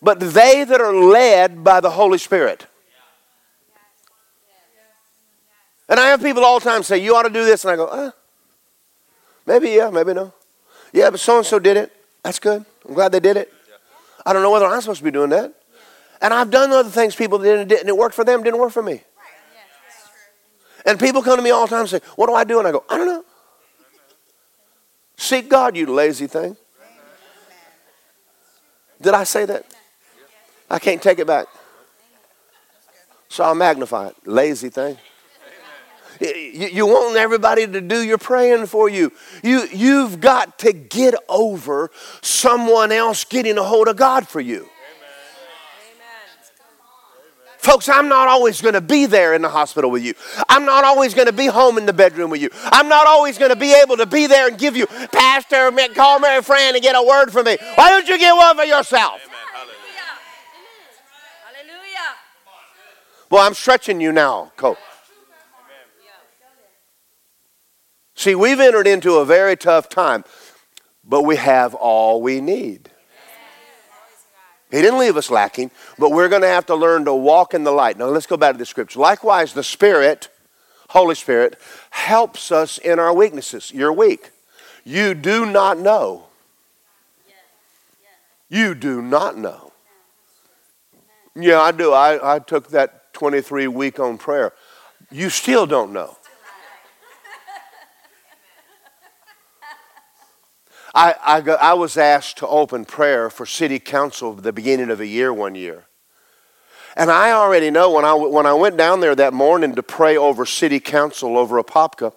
But 0.00 0.20
they 0.20 0.64
that 0.64 0.80
are 0.80 0.94
led 0.94 1.62
by 1.62 1.80
the 1.80 1.90
Holy 1.90 2.18
Spirit. 2.18 2.66
And 5.92 6.00
I 6.00 6.08
have 6.08 6.22
people 6.22 6.42
all 6.42 6.58
the 6.58 6.64
time 6.64 6.82
say, 6.82 6.96
You 6.96 7.14
ought 7.14 7.24
to 7.24 7.28
do 7.28 7.44
this. 7.44 7.66
And 7.66 7.70
I 7.70 7.76
go, 7.76 7.84
uh, 7.84 8.12
Maybe, 9.44 9.68
yeah, 9.68 9.90
maybe 9.90 10.14
no. 10.14 10.32
Yeah, 10.90 11.10
but 11.10 11.20
so 11.20 11.36
and 11.36 11.46
so 11.46 11.58
did 11.58 11.76
it. 11.76 11.92
That's 12.22 12.38
good. 12.38 12.64
I'm 12.88 12.94
glad 12.94 13.12
they 13.12 13.20
did 13.20 13.36
it. 13.36 13.52
I 14.24 14.32
don't 14.32 14.40
know 14.40 14.50
whether 14.50 14.64
I'm 14.64 14.80
supposed 14.80 15.00
to 15.00 15.04
be 15.04 15.10
doing 15.10 15.28
that. 15.30 15.52
And 16.22 16.32
I've 16.32 16.50
done 16.50 16.70
other 16.70 16.88
things 16.88 17.14
people 17.14 17.36
did 17.36 17.58
and, 17.58 17.68
did 17.68 17.80
and 17.80 17.90
it 17.90 17.96
worked 17.96 18.14
for 18.14 18.24
them, 18.24 18.42
didn't 18.42 18.58
work 18.58 18.72
for 18.72 18.82
me. 18.82 19.02
And 20.86 20.98
people 20.98 21.22
come 21.22 21.36
to 21.36 21.42
me 21.42 21.50
all 21.50 21.66
the 21.66 21.70
time 21.70 21.80
and 21.80 21.90
say, 21.90 22.00
What 22.16 22.28
do 22.28 22.32
I 22.32 22.44
do? 22.44 22.58
And 22.58 22.66
I 22.66 22.72
go, 22.72 22.84
I 22.88 22.96
don't 22.96 23.06
know. 23.06 23.24
Seek 25.18 25.50
God, 25.50 25.76
you 25.76 25.84
lazy 25.84 26.26
thing. 26.26 26.56
Did 28.98 29.12
I 29.12 29.24
say 29.24 29.44
that? 29.44 29.66
I 30.70 30.78
can't 30.78 31.02
take 31.02 31.18
it 31.18 31.26
back. 31.26 31.48
So 33.28 33.44
I'll 33.44 33.54
magnify 33.54 34.06
it. 34.06 34.16
Lazy 34.24 34.70
thing. 34.70 34.96
You, 36.22 36.68
you 36.68 36.86
want 36.86 37.16
everybody 37.16 37.66
to 37.66 37.80
do 37.80 38.02
your 38.02 38.18
praying 38.18 38.66
for 38.66 38.88
you. 38.88 39.12
you. 39.42 39.66
You've 39.72 40.20
got 40.20 40.58
to 40.60 40.72
get 40.72 41.14
over 41.28 41.90
someone 42.20 42.92
else 42.92 43.24
getting 43.24 43.58
a 43.58 43.62
hold 43.62 43.88
of 43.88 43.96
God 43.96 44.28
for 44.28 44.40
you. 44.40 44.68
Folks, 47.58 47.88
I'm 47.88 48.08
not 48.08 48.26
always 48.26 48.60
going 48.60 48.74
to 48.74 48.80
be 48.80 49.06
there 49.06 49.34
in 49.34 49.42
the 49.42 49.48
hospital 49.48 49.88
with 49.88 50.02
you. 50.02 50.14
I'm 50.48 50.64
not 50.64 50.82
always 50.82 51.14
going 51.14 51.28
to 51.28 51.32
be 51.32 51.46
home 51.46 51.78
in 51.78 51.86
the 51.86 51.92
bedroom 51.92 52.30
with 52.30 52.42
you. 52.42 52.50
I'm 52.64 52.88
not 52.88 53.06
always 53.06 53.38
going 53.38 53.50
to 53.50 53.56
be 53.56 53.72
able 53.72 53.96
to 53.98 54.06
be 54.06 54.26
there 54.26 54.48
and 54.48 54.58
give 54.58 54.76
you, 54.76 54.86
Pastor, 54.86 55.70
call 55.94 56.18
me 56.18 56.36
a 56.36 56.42
friend 56.42 56.74
and 56.74 56.82
get 56.82 56.96
a 56.96 57.02
word 57.02 57.30
from 57.30 57.44
me. 57.44 57.56
Why 57.76 57.90
don't 57.90 58.08
you 58.08 58.18
get 58.18 58.32
one 58.32 58.56
for 58.56 58.64
yourself? 58.64 59.20
Hallelujah. 59.52 59.76
Hallelujah. 61.44 62.16
Well, 63.30 63.46
I'm 63.46 63.54
stretching 63.54 64.00
you 64.00 64.10
now, 64.10 64.50
Cole. 64.56 64.76
See, 68.22 68.36
we've 68.36 68.60
entered 68.60 68.86
into 68.86 69.16
a 69.16 69.24
very 69.24 69.56
tough 69.56 69.88
time. 69.88 70.24
but 71.04 71.22
we 71.22 71.34
have 71.34 71.74
all 71.74 72.22
we 72.22 72.40
need. 72.40 72.88
He 74.70 74.80
didn't 74.80 75.00
leave 75.00 75.16
us 75.16 75.28
lacking, 75.28 75.72
but 75.98 76.10
we're 76.10 76.28
going 76.28 76.42
to 76.42 76.48
have 76.48 76.64
to 76.66 76.76
learn 76.76 77.04
to 77.06 77.12
walk 77.12 77.52
in 77.52 77.64
the 77.64 77.72
light. 77.72 77.98
Now, 77.98 78.04
let's 78.04 78.26
go 78.26 78.36
back 78.36 78.52
to 78.52 78.58
the 78.58 78.64
scripture. 78.64 79.00
Likewise, 79.00 79.54
the 79.54 79.64
Spirit, 79.64 80.28
Holy 80.90 81.16
Spirit, 81.16 81.58
helps 81.90 82.52
us 82.52 82.78
in 82.78 83.00
our 83.00 83.12
weaknesses. 83.12 83.72
You're 83.74 83.92
weak. 83.92 84.30
You 84.84 85.14
do 85.14 85.44
not 85.44 85.80
know. 85.80 86.26
You 88.48 88.76
do 88.76 89.02
not 89.02 89.36
know. 89.36 89.72
Yeah, 91.34 91.60
I 91.60 91.72
do. 91.72 91.92
I, 91.92 92.36
I 92.36 92.38
took 92.38 92.68
that 92.68 93.12
23 93.14 93.66
week 93.66 93.98
on 93.98 94.16
prayer. 94.16 94.52
You 95.10 95.28
still 95.28 95.66
don't 95.66 95.92
know. 95.92 96.16
I, 100.94 101.14
I, 101.22 101.40
I 101.40 101.74
was 101.74 101.96
asked 101.96 102.38
to 102.38 102.46
open 102.46 102.84
prayer 102.84 103.30
for 103.30 103.46
city 103.46 103.78
council 103.78 104.36
at 104.36 104.42
the 104.42 104.52
beginning 104.52 104.90
of 104.90 104.98
the 104.98 105.06
year 105.06 105.32
one 105.32 105.54
year. 105.54 105.84
And 106.96 107.10
I 107.10 107.32
already 107.32 107.70
know 107.70 107.90
when 107.90 108.04
I, 108.04 108.12
when 108.14 108.44
I 108.44 108.52
went 108.52 108.76
down 108.76 109.00
there 109.00 109.14
that 109.14 109.32
morning 109.32 109.74
to 109.74 109.82
pray 109.82 110.16
over 110.16 110.44
city 110.44 110.80
council 110.80 111.38
over 111.38 111.62
Apopka, 111.62 112.12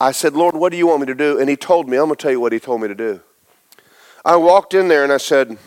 I 0.00 0.12
said, 0.12 0.32
Lord, 0.32 0.54
what 0.54 0.72
do 0.72 0.78
you 0.78 0.86
want 0.86 1.00
me 1.00 1.06
to 1.06 1.14
do? 1.14 1.38
And 1.38 1.48
he 1.48 1.56
told 1.56 1.88
me, 1.88 1.98
I'm 1.98 2.06
going 2.06 2.16
to 2.16 2.22
tell 2.22 2.30
you 2.30 2.40
what 2.40 2.52
he 2.52 2.60
told 2.60 2.80
me 2.80 2.88
to 2.88 2.94
do. 2.94 3.20
I 4.24 4.36
walked 4.36 4.72
in 4.72 4.88
there 4.88 5.04
and 5.04 5.12
I 5.12 5.18
said, 5.18 5.58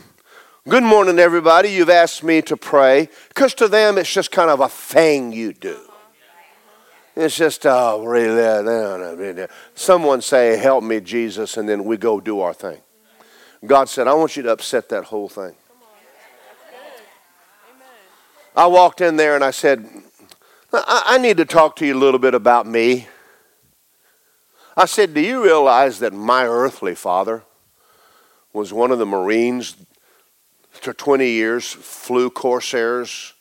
Good 0.68 0.84
morning, 0.84 1.18
everybody. 1.18 1.70
You've 1.70 1.89
asked 1.89 2.26
me 2.26 2.41
to 2.41 2.58
pray. 2.58 3.08
Because 3.30 3.53
to 3.53 3.70
them, 3.70 3.97
it's 3.97 4.12
just 4.12 4.32
kind 4.32 4.49
of 4.49 4.60
a 4.60 4.68
thing 4.68 5.32
you 5.32 5.53
do. 5.53 5.80
It's 7.20 7.36
just, 7.36 7.65
oh, 7.65 8.03
really? 8.05 9.47
Someone 9.74 10.22
say, 10.22 10.55
Help 10.55 10.84
me, 10.84 10.99
Jesus, 10.99 11.57
and 11.57 11.68
then 11.68 11.84
we 11.84 11.97
go 11.97 12.22
do 12.22 12.41
our 12.41 12.53
thing. 12.53 12.80
God 13.65 13.89
said, 13.89 14.07
I 14.07 14.13
want 14.13 14.38
you 14.38 14.43
to 14.43 14.51
upset 14.51 14.89
that 14.89 15.05
whole 15.05 15.28
thing. 15.28 15.55
I 18.55 18.68
walked 18.68 19.01
in 19.01 19.15
there 19.15 19.34
and 19.34 19.43
I 19.43 19.49
said, 19.49 19.89
I 20.72 21.18
need 21.18 21.38
to 21.38 21.45
talk 21.45 21.76
to 21.78 21.88
you 21.88 21.95
a 21.95 21.97
little 21.97 22.20
bit 22.20 22.36
about 22.36 22.68
me. 22.68 23.07
I 24.76 24.86
said, 24.86 25.15
Do 25.15 25.22
you 25.22 25.43
realize 25.43 25.97
that 25.99 26.13
my 26.13 26.45
earthly 26.45 26.93
father 26.93 27.43
was 28.53 28.72
one 28.72 28.91
of 28.91 28.99
the 28.99 29.07
Marines 29.07 29.76
for 30.70 30.93
20 30.93 31.28
years, 31.28 31.74
flew 31.74 32.30
Corsairs? 32.30 33.34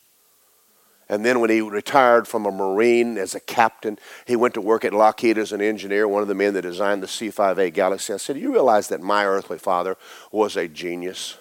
And 1.09 1.23
then 1.23 1.39
when 1.39 1.49
he 1.49 1.61
retired 1.61 2.27
from 2.27 2.45
a 2.45 2.51
Marine 2.51 3.17
as 3.17 3.33
a 3.33 3.39
captain, 3.39 3.97
he 4.25 4.35
went 4.35 4.53
to 4.55 4.61
work 4.61 4.83
at 4.83 4.93
Lockheed 4.93 5.37
as 5.37 5.53
an 5.53 5.61
engineer, 5.61 6.07
one 6.07 6.21
of 6.21 6.27
the 6.27 6.35
men 6.35 6.53
that 6.55 6.63
designed 6.63 7.01
the 7.01 7.07
C 7.07 7.29
5A 7.29 7.73
Galaxy. 7.73 8.13
I 8.13 8.17
said, 8.17 8.37
You 8.37 8.51
realize 8.51 8.89
that 8.89 9.01
my 9.01 9.25
earthly 9.25 9.57
father 9.57 9.95
was 10.31 10.57
a 10.57 10.67
genius? 10.67 11.37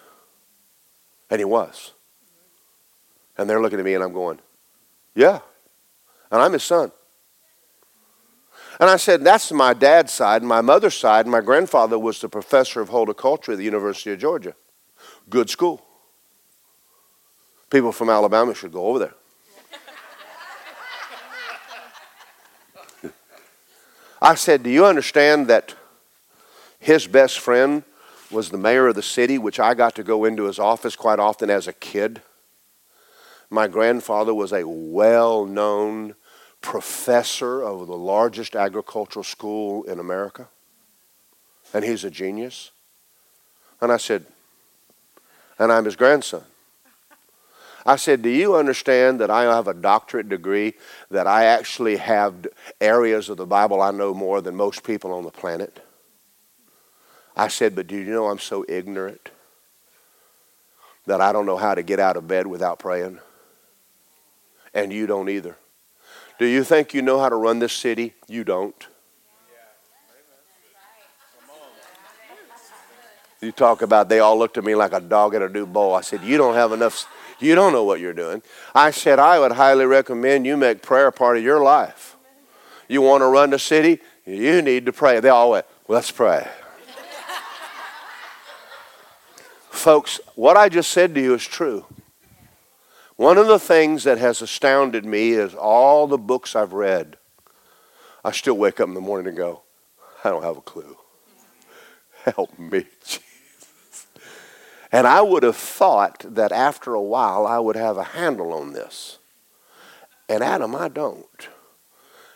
And 1.29 1.41
he 1.41 1.45
was. 1.45 1.93
And 3.37 3.51
they're 3.51 3.61
looking 3.61 3.81
at 3.81 3.85
me 3.85 3.95
and 3.95 4.05
I'm 4.05 4.12
going, 4.12 4.39
Yeah. 5.14 5.41
And 6.31 6.41
I'm 6.41 6.53
his 6.53 6.62
son. 6.62 6.93
And 8.79 8.89
I 8.89 8.97
said, 8.97 9.25
That's 9.25 9.51
my 9.51 9.75
dad's 9.75 10.12
side. 10.12 10.43
And 10.43 10.49
My 10.49 10.61
mother's 10.61 10.97
side, 10.97 11.27
my 11.27 11.41
grandfather 11.41 11.99
was 11.99 12.21
the 12.21 12.29
professor 12.29 12.81
of 12.81 12.91
horticulture 12.91 13.53
at 13.53 13.59
the 13.59 13.64
University 13.64 14.12
of 14.12 14.21
Georgia. 14.21 14.55
Good 15.29 15.51
school. 15.51 15.85
People 17.69 17.91
from 17.91 18.09
Alabama 18.09 18.55
should 18.55 18.73
go 18.73 18.87
over 18.87 19.01
there. 19.01 19.14
I 24.21 24.35
said, 24.35 24.62
Do 24.62 24.71
you 24.71 24.87
understand 24.87 25.49
that 25.49 25.75
his 26.79 27.07
best 27.07 27.39
friend 27.39 27.83
was 28.31 28.51
the 28.51 28.59
mayor 28.59 28.89
of 28.89 28.95
the 28.95 29.03
city, 29.03 29.39
which 29.39 29.61
I 29.61 29.75
got 29.75 29.95
to 29.97 30.03
go 30.03 30.25
into 30.25 30.45
his 30.45 30.59
office 30.59 30.97
quite 30.97 31.19
often 31.19 31.51
as 31.51 31.67
a 31.67 31.73
kid? 31.73 32.23
My 33.51 33.69
grandfather 33.69 34.35
was 34.35 34.53
a 34.53 34.67
well 34.67 35.45
known 35.45 36.14
professor 36.61 37.62
of 37.62 37.87
the 37.87 37.97
largest 37.97 38.57
agricultural 38.57 39.23
school 39.23 39.85
in 39.85 40.01
America, 40.01 40.49
and 41.73 41.85
he's 41.85 42.05
a 42.05 42.11
genius. 42.11 42.73
And 43.81 43.93
I 43.93 43.99
said, 43.99 44.25
And 45.59 45.71
I'm 45.71 45.85
his 45.85 45.97
grandson. 45.97 46.43
I 47.87 47.95
said, 47.95 48.20
Do 48.20 48.28
you 48.28 48.57
understand 48.57 49.20
that 49.20 49.30
I 49.30 49.43
have 49.45 49.68
a 49.68 49.74
doctorate 49.74 50.28
degree, 50.28 50.74
that 51.11 51.28
I 51.28 51.45
actually 51.45 51.97
have 51.99 52.49
areas 52.80 53.28
of 53.28 53.37
the 53.37 53.47
Bible 53.47 53.80
I 53.80 53.93
know 53.93 54.12
more 54.12 54.41
than 54.41 54.57
most 54.57 54.82
people 54.82 55.12
on 55.12 55.22
the 55.22 55.30
planet? 55.30 55.80
I 57.37 57.47
said, 57.47 57.76
But 57.76 57.87
do 57.87 57.97
you 57.97 58.11
know 58.11 58.26
I'm 58.26 58.41
so 58.41 58.64
ignorant 58.68 59.30
that 61.07 61.20
I 61.20 61.32
don't 61.32 61.47
know 61.47 61.57
how 61.57 61.76
to 61.76 61.82
get 61.84 62.01
out 62.01 62.16
of 62.16 62.26
bed 62.26 62.49
without 62.49 62.80
praying? 62.80 63.20
And 64.74 64.93
you 64.93 65.07
don't 65.07 65.28
either. 65.28 65.57
Do 66.41 66.47
you 66.47 66.64
think 66.64 66.93
you 66.93 67.03
know 67.03 67.20
how 67.20 67.28
to 67.28 67.37
run 67.37 67.61
this 67.61 67.72
city? 67.72 68.14
You 68.26 68.43
don't. 68.43 68.87
You 73.41 73.53
talk 73.53 73.82
about 73.82 74.09
they 74.09 74.20
all 74.20 74.39
looked 74.39 74.57
at 74.59 74.64
me 74.64 74.74
like 74.74 74.93
a 74.93 75.01
dog 75.01 75.34
at 75.34 75.43
a 75.43 75.49
new 75.49 75.66
bowl. 75.66 75.95
I 75.95 76.01
said, 76.01 76.22
You 76.22 76.39
don't 76.39 76.55
have 76.55 76.72
enough 76.72 77.07
you 77.39 77.55
don't 77.55 77.72
know 77.72 77.84
what 77.84 78.01
you're 78.01 78.14
doing. 78.14 78.43
I 78.74 78.91
said, 78.91 79.18
I 79.18 79.39
would 79.39 79.53
highly 79.53 79.84
recommend 79.84 80.47
you 80.47 80.57
make 80.57 80.82
prayer 80.82 81.11
part 81.11 81.37
of 81.37 81.43
your 81.43 81.62
life. 81.62 82.16
You 82.89 83.03
want 83.03 83.22
to 83.22 83.26
run 83.26 83.51
the 83.51 83.59
city? 83.59 84.01
You 84.24 84.62
need 84.62 84.87
to 84.87 84.93
pray. 84.93 85.20
They 85.20 85.28
all 85.28 85.51
went, 85.51 85.66
let's 85.89 86.11
pray. 86.11 86.49
Folks, 89.70 90.18
what 90.34 90.57
I 90.57 90.68
just 90.68 90.91
said 90.91 91.14
to 91.14 91.20
you 91.20 91.34
is 91.34 91.47
true. 91.47 91.84
One 93.16 93.39
of 93.39 93.47
the 93.47 93.59
things 93.59 94.05
that 94.05 94.18
has 94.18 94.43
astounded 94.43 95.05
me 95.05 95.32
is 95.32 95.55
all 95.55 96.07
the 96.07 96.18
books 96.18 96.57
I've 96.57 96.72
read. 96.72 97.16
I 98.24 98.32
still 98.32 98.57
wake 98.57 98.80
up 98.80 98.89
in 98.89 98.95
the 98.95 99.01
morning 99.01 99.28
and 99.28 99.37
go, 99.37 99.62
I 100.24 100.30
don't 100.30 100.43
have 100.43 100.57
a 100.57 100.62
clue. 100.62 100.97
Help 102.24 102.59
me. 102.59 102.87
And 104.93 105.07
I 105.07 105.20
would 105.20 105.43
have 105.43 105.57
thought 105.57 106.24
that 106.28 106.53
after 106.53 106.95
a 106.95 107.03
while 107.03 107.47
I 107.47 107.59
would 107.59 107.76
have 107.76 107.97
a 107.97 108.05
handle 108.05 108.53
on 108.53 108.72
this. 108.72 109.18
And 110.28 110.43
Adam, 110.43 110.74
I 110.74 110.89
don't. 110.89 111.49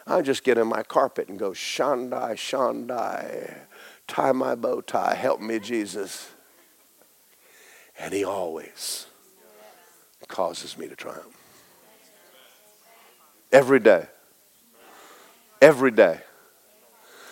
I 0.07 0.23
just 0.23 0.43
get 0.43 0.59
in 0.59 0.67
my 0.67 0.83
carpet 0.83 1.29
and 1.29 1.39
go, 1.39 1.51
Shandai, 1.51 2.33
Shandai, 2.33 3.59
tie 4.09 4.33
my 4.33 4.55
bow 4.55 4.81
tie, 4.81 5.15
help 5.15 5.41
me, 5.41 5.59
Jesus. 5.59 6.31
And 7.99 8.13
he 8.13 8.25
always 8.25 9.07
causes 10.27 10.77
me 10.77 10.89
to 10.89 10.97
triumph. 10.97 11.37
Every 13.53 13.81
day. 13.81 14.07
Every 15.61 15.91
day. 15.91 16.21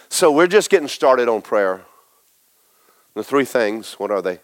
So 0.08 0.30
we're 0.30 0.46
just 0.46 0.70
getting 0.70 0.88
started 0.88 1.28
on 1.28 1.42
prayer. 1.42 1.82
The 3.14 3.24
three 3.24 3.44
things, 3.44 3.94
what 3.94 4.10
are 4.10 4.22
they? 4.22 4.40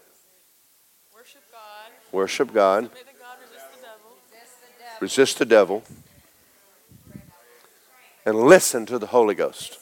Worship 2.14 2.54
God. 2.54 2.90
Resist 5.00 5.40
the 5.40 5.44
devil. 5.44 5.82
And 8.24 8.38
listen 8.38 8.86
to 8.86 9.00
the 9.00 9.08
Holy 9.08 9.34
Ghost. 9.34 9.80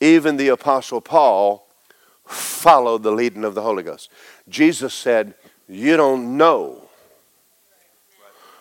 Even 0.00 0.38
the 0.38 0.48
Apostle 0.48 1.02
Paul 1.02 1.66
followed 2.24 3.02
the 3.02 3.12
leading 3.12 3.44
of 3.44 3.54
the 3.54 3.60
Holy 3.60 3.82
Ghost. 3.82 4.10
Jesus 4.48 4.94
said, 4.94 5.34
You 5.68 5.98
don't 5.98 6.38
know. 6.38 6.88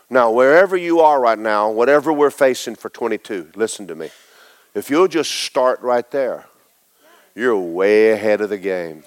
Now, 0.09 0.29
wherever 0.29 0.75
you 0.75 0.99
are 0.99 1.21
right 1.21 1.39
now, 1.39 1.71
whatever 1.71 2.11
we're 2.11 2.29
facing 2.29 2.75
for 2.75 2.89
22, 2.89 3.51
listen 3.55 3.87
to 3.87 3.95
me. 3.95 4.09
If 4.75 4.89
you'll 4.89 5.07
just 5.07 5.31
start 5.31 5.81
right 5.81 6.09
there, 6.11 6.45
you're 7.35 7.57
way 7.57 8.11
ahead 8.11 8.41
of 8.41 8.49
the 8.49 8.57
game. 8.57 9.03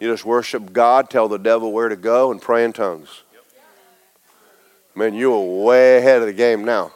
You 0.00 0.10
just 0.10 0.24
worship 0.24 0.72
God, 0.72 1.10
tell 1.10 1.28
the 1.28 1.38
devil 1.38 1.72
where 1.72 1.88
to 1.88 1.96
go, 1.96 2.30
and 2.30 2.40
pray 2.40 2.64
in 2.64 2.72
tongues. 2.72 3.22
Man, 4.94 5.14
you 5.14 5.32
are 5.32 5.64
way 5.64 5.98
ahead 5.98 6.20
of 6.20 6.26
the 6.26 6.32
game 6.32 6.64
now. 6.64 6.92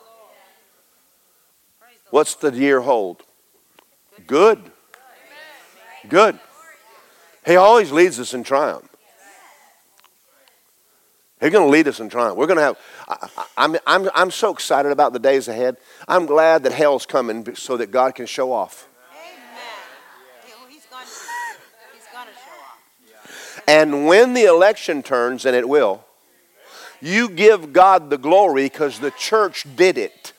What's 2.11 2.35
the 2.35 2.53
year 2.53 2.81
hold? 2.81 3.23
Good. 4.27 4.61
Good. 6.09 6.39
He 7.47 7.57
always 7.57 7.91
leads 7.91 8.21
us 8.21 8.35
in 8.35 8.45
triumph. 8.45 8.89
He's 11.41 11.51
going 11.51 11.67
to 11.67 11.71
lead 11.71 11.89
us 11.89 11.99
in 11.99 12.09
triumph. 12.09 12.37
We're 12.37 12.47
going 12.47 12.59
to 12.59 12.63
have, 12.63 12.79
I, 13.09 13.47
I'm, 13.57 13.77
I'm, 13.85 14.11
I'm 14.15 14.31
so 14.31 14.53
excited 14.53 14.93
about 14.93 15.13
the 15.13 15.19
days 15.19 15.49
ahead. 15.49 15.77
I'm 16.07 16.27
glad 16.27 16.63
that 16.63 16.73
hell's 16.73 17.05
coming 17.05 17.57
so 17.57 17.77
that 17.79 17.91
God 17.91 18.15
can 18.15 18.27
show 18.27 18.53
off. 18.53 18.89
And 23.67 24.07
when 24.07 24.35
the 24.35 24.45
election 24.45 25.03
turns, 25.03 25.45
and 25.45 25.55
it 25.55 25.69
will, 25.69 26.05
you 27.01 27.29
give 27.29 27.73
God 27.73 28.11
the 28.11 28.19
glory 28.19 28.65
because 28.65 28.99
the 28.99 29.11
church 29.13 29.67
did 29.77 29.99
it. 29.99 30.33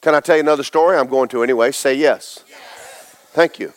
Can 0.00 0.14
I 0.14 0.20
tell 0.20 0.36
you 0.36 0.42
another 0.42 0.62
story? 0.62 0.96
I'm 0.96 1.08
going 1.08 1.28
to 1.30 1.42
anyway. 1.42 1.72
Say 1.72 1.94
yes. 1.94 2.44
yes. 2.48 2.58
Thank 3.32 3.58
you. 3.58 3.72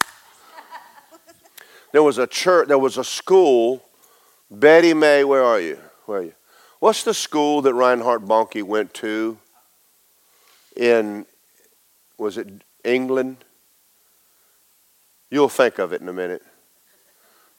There 1.91 2.03
was 2.03 2.17
a 2.17 2.27
church, 2.27 2.67
there 2.67 2.79
was 2.79 2.97
a 2.97 3.03
school. 3.03 3.83
Betty 4.49 4.93
May, 4.93 5.23
where 5.23 5.43
are 5.43 5.59
you? 5.59 5.79
Where 6.05 6.19
are 6.19 6.23
you? 6.23 6.33
What's 6.79 7.03
the 7.03 7.13
school 7.13 7.61
that 7.61 7.73
Reinhard 7.73 8.23
Bonnke 8.23 8.63
went 8.63 8.93
to 8.95 9.37
in, 10.75 11.25
was 12.17 12.37
it 12.37 12.47
England? 12.83 13.37
You'll 15.29 15.49
think 15.49 15.79
of 15.79 15.93
it 15.93 16.01
in 16.01 16.09
a 16.09 16.13
minute. 16.13 16.43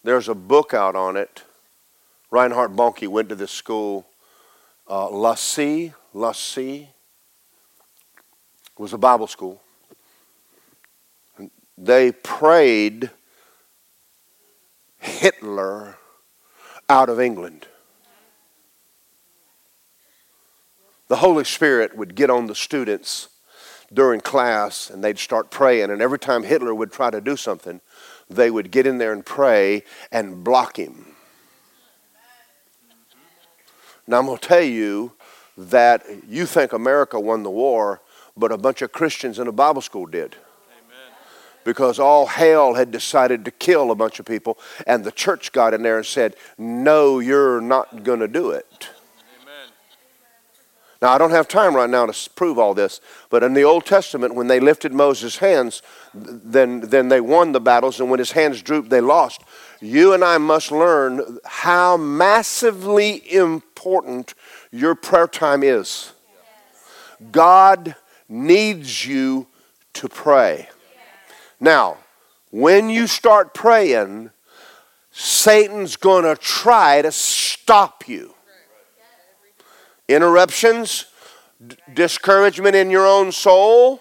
There's 0.05 0.29
a 0.29 0.35
book 0.35 0.75
out 0.75 0.97
on 0.97 1.17
it. 1.17 1.43
Reinhard 2.31 2.73
Bonnke 2.73 3.07
went 3.09 3.29
to 3.29 3.35
this 3.35 3.53
school. 3.53 4.07
Uh, 4.89 5.09
Lassie, 5.11 5.93
Lassie 6.13 6.89
was 8.77 8.93
a 8.93 8.99
Bible 8.99 9.27
school. 9.27 9.63
They 11.79 12.13
prayed 12.13 13.11
Hitler 14.99 15.97
out 16.89 17.09
of 17.09 17.21
England. 17.21 17.67
The 21.09 21.17
Holy 21.17 21.45
Spirit 21.45 21.97
would 21.97 22.15
get 22.15 22.31
on 22.31 22.47
the 22.47 22.55
students 22.55 23.29
during 23.93 24.21
class 24.21 24.91
and 24.91 25.05
they'd 25.05 25.19
start 25.19 25.51
praying, 25.51 25.91
and 25.91 26.01
every 26.01 26.19
time 26.19 26.43
Hitler 26.43 26.75
would 26.75 26.91
try 26.91 27.11
to 27.11 27.21
do 27.21 27.37
something, 27.37 27.81
they 28.35 28.51
would 28.51 28.71
get 28.71 28.87
in 28.87 28.99
there 28.99 29.13
and 29.13 29.25
pray 29.25 29.85
and 30.11 30.43
block 30.45 30.79
him. 30.79 31.07
Now, 34.07 34.19
I'm 34.19 34.27
going 34.27 34.39
to 34.39 34.47
tell 34.47 34.63
you 34.63 35.13
that 35.57 36.05
you 36.29 36.47
think 36.47 36.73
America 36.73 37.21
won 37.21 37.43
the 37.43 37.51
war, 37.51 38.01
but 38.37 38.51
a 38.51 38.59
bunch 38.59 38.83
of 38.83 38.93
Christians 38.93 39.39
in 39.39 39.47
a 39.47 39.53
Bible 39.53 39.83
school 39.83 40.07
did 40.07 40.37
because 41.65 41.99
all 41.99 42.27
hell 42.27 42.75
had 42.75 42.91
decided 42.91 43.45
to 43.45 43.51
kill 43.51 43.91
a 43.91 43.95
bunch 43.95 44.19
of 44.19 44.27
people, 44.27 44.59
and 44.87 45.05
the 45.05 45.13
church 45.13 45.53
got 45.53 45.75
in 45.75 45.83
there 45.83 45.99
and 45.99 46.07
said, 46.07 46.37
No, 46.59 47.19
you're 47.19 47.61
not 47.61 48.03
going 48.03 48.21
to 48.21 48.29
do 48.29 48.51
it. 48.51 48.91
Now, 51.03 51.11
I 51.11 51.19
don't 51.19 51.33
have 51.33 51.49
time 51.49 51.75
right 51.75 51.91
now 51.91 52.07
to 52.07 52.31
prove 52.31 52.61
all 52.61 52.75
this, 52.75 53.01
but 53.29 53.43
in 53.43 53.55
the 53.55 53.65
Old 53.65 53.85
Testament, 53.85 54.37
when 54.37 54.47
they 54.47 54.61
lifted 54.61 54.93
Moses' 54.93 55.39
hands, 55.39 55.83
then, 56.15 56.81
then 56.81 57.09
they 57.09 57.21
won 57.21 57.51
the 57.51 57.61
battles, 57.61 57.99
and 57.99 58.09
when 58.09 58.21
his 58.21 58.31
hands 58.31 58.63
drooped, 58.63 58.89
they 58.89 59.01
lost. 59.01 59.43
You 59.81 60.15
and 60.15 60.23
I 60.23 60.39
must 60.39 60.71
learn 60.71 61.41
how 61.45 61.97
massively 61.97 63.21
important 63.35 64.35
your 64.71 64.95
prayer 64.95 65.27
time 65.27 65.65
is. 65.65 66.13
God 67.33 67.97
needs 68.29 69.05
you 69.05 69.49
to 69.95 70.09
pray. 70.09 70.69
Now, 71.59 71.97
when 72.53 72.89
you 72.91 73.09
start 73.09 73.55
praying, 73.55 74.31
Satan's 75.11 75.97
going 75.97 76.25
to 76.25 76.41
try 76.41 77.03
to 77.03 77.11
stop 77.11 78.07
you. 78.07 78.35
Interruptions, 80.09 81.07
d- 81.67 81.77
discouragement 81.93 82.75
in 82.75 82.91
your 82.91 83.07
own 83.07 83.33
soul, 83.33 84.01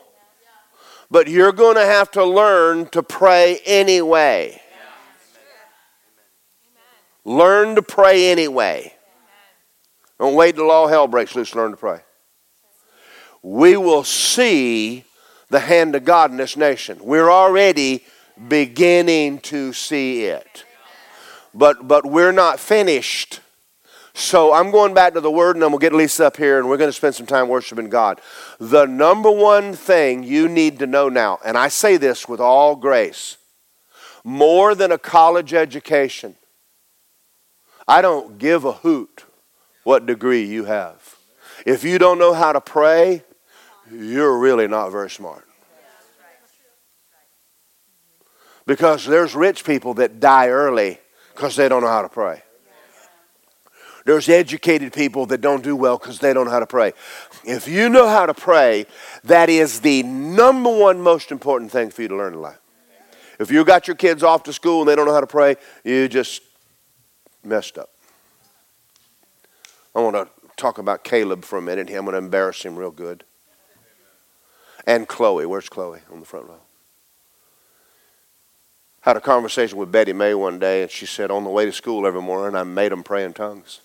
but 1.09 1.27
you're 1.27 1.51
going 1.51 1.75
to 1.75 1.85
have 1.85 2.09
to 2.11 2.23
learn 2.23 2.87
to 2.89 3.03
pray 3.03 3.59
anyway. 3.65 4.61
Learn 7.23 7.75
to 7.75 7.81
pray 7.81 8.31
anyway. 8.31 8.93
Don't 10.19 10.35
wait 10.35 10.55
till 10.55 10.71
all 10.71 10.87
hell 10.87 11.07
breaks 11.07 11.35
loose. 11.35 11.53
Learn 11.55 11.71
to 11.71 11.77
pray. 11.77 11.99
We 13.43 13.75
will 13.77 14.03
see 14.03 15.03
the 15.49 15.59
hand 15.59 15.95
of 15.95 16.05
God 16.05 16.31
in 16.31 16.37
this 16.37 16.55
nation. 16.55 16.99
We're 17.01 17.29
already 17.29 18.05
beginning 18.47 19.39
to 19.39 19.73
see 19.73 20.23
it. 20.23 20.65
But, 21.53 21.87
but 21.87 22.05
we're 22.05 22.31
not 22.31 22.59
finished. 22.59 23.41
So 24.13 24.53
I'm 24.53 24.71
going 24.71 24.93
back 24.93 25.13
to 25.13 25.21
the 25.21 25.31
Word, 25.31 25.55
and 25.55 25.63
I'm 25.63 25.71
going 25.71 25.79
to 25.79 25.85
get 25.85 25.93
Lisa 25.93 26.27
up 26.27 26.37
here, 26.37 26.59
and 26.59 26.67
we're 26.67 26.77
going 26.77 26.89
to 26.89 26.93
spend 26.93 27.15
some 27.15 27.25
time 27.25 27.47
worshiping 27.47 27.89
God. 27.89 28.19
The 28.59 28.85
number 28.85 29.31
one 29.31 29.73
thing 29.73 30.23
you 30.23 30.49
need 30.49 30.79
to 30.79 30.87
know 30.87 31.07
now, 31.07 31.39
and 31.45 31.57
I 31.57 31.69
say 31.69 31.97
this 31.97 32.27
with 32.27 32.39
all 32.39 32.75
grace 32.75 33.37
more 34.23 34.75
than 34.75 34.91
a 34.91 34.97
college 34.97 35.53
education, 35.53 36.35
I 37.87 38.01
don't 38.01 38.37
give 38.37 38.65
a 38.65 38.73
hoot 38.73 39.25
what 39.83 40.05
degree 40.05 40.43
you 40.43 40.65
have. 40.65 41.15
If 41.65 41.83
you 41.83 41.97
don't 41.97 42.19
know 42.19 42.33
how 42.33 42.51
to 42.51 42.61
pray, 42.61 43.23
you're 43.91 44.37
really 44.37 44.67
not 44.67 44.91
very 44.91 45.09
smart. 45.09 45.47
Because 48.65 49.05
there's 49.05 49.35
rich 49.35 49.65
people 49.65 49.95
that 49.95 50.19
die 50.19 50.49
early 50.49 50.99
because 51.33 51.55
they 51.55 51.67
don't 51.67 51.81
know 51.81 51.87
how 51.87 52.03
to 52.03 52.09
pray. 52.09 52.43
There's 54.05 54.29
educated 54.29 54.93
people 54.93 55.25
that 55.27 55.41
don't 55.41 55.63
do 55.63 55.75
well 55.75 55.97
because 55.97 56.19
they 56.19 56.33
don't 56.33 56.45
know 56.45 56.51
how 56.51 56.59
to 56.59 56.67
pray. 56.67 56.93
If 57.43 57.67
you 57.67 57.89
know 57.89 58.07
how 58.07 58.25
to 58.25 58.33
pray, 58.33 58.85
that 59.23 59.49
is 59.49 59.81
the 59.81 60.03
number 60.03 60.75
one 60.75 61.01
most 61.01 61.31
important 61.31 61.71
thing 61.71 61.91
for 61.91 62.01
you 62.01 62.07
to 62.07 62.15
learn 62.15 62.33
in 62.33 62.41
life. 62.41 62.59
If 63.39 63.51
you 63.51 63.63
got 63.65 63.87
your 63.87 63.95
kids 63.95 64.23
off 64.23 64.43
to 64.43 64.53
school 64.53 64.81
and 64.81 64.89
they 64.89 64.95
don't 64.95 65.05
know 65.05 65.13
how 65.13 65.21
to 65.21 65.27
pray, 65.27 65.55
you 65.83 66.07
just 66.07 66.41
messed 67.43 67.77
up. 67.77 67.89
I 69.95 69.99
want 69.99 70.15
to 70.15 70.27
talk 70.57 70.77
about 70.77 71.03
Caleb 71.03 71.43
for 71.43 71.57
a 71.57 71.61
minute. 71.61 71.89
I'm 71.89 72.05
going 72.05 72.11
to 72.11 72.17
embarrass 72.17 72.63
him 72.63 72.75
real 72.75 72.91
good. 72.91 73.23
And 74.87 75.07
Chloe. 75.07 75.45
Where's 75.45 75.69
Chloe? 75.69 75.99
On 76.11 76.19
the 76.19 76.25
front 76.25 76.47
row. 76.47 76.61
Had 79.01 79.17
a 79.17 79.21
conversation 79.21 79.77
with 79.77 79.91
Betty 79.91 80.13
May 80.13 80.35
one 80.35 80.59
day, 80.59 80.83
and 80.83 80.91
she 80.91 81.07
said, 81.07 81.31
On 81.31 81.43
the 81.43 81.49
way 81.49 81.65
to 81.65 81.71
school 81.71 82.05
every 82.05 82.21
morning, 82.21 82.55
I 82.55 82.63
made 82.63 82.91
them 82.91 83.03
pray 83.03 83.23
in 83.23 83.33
tongues. 83.33 83.81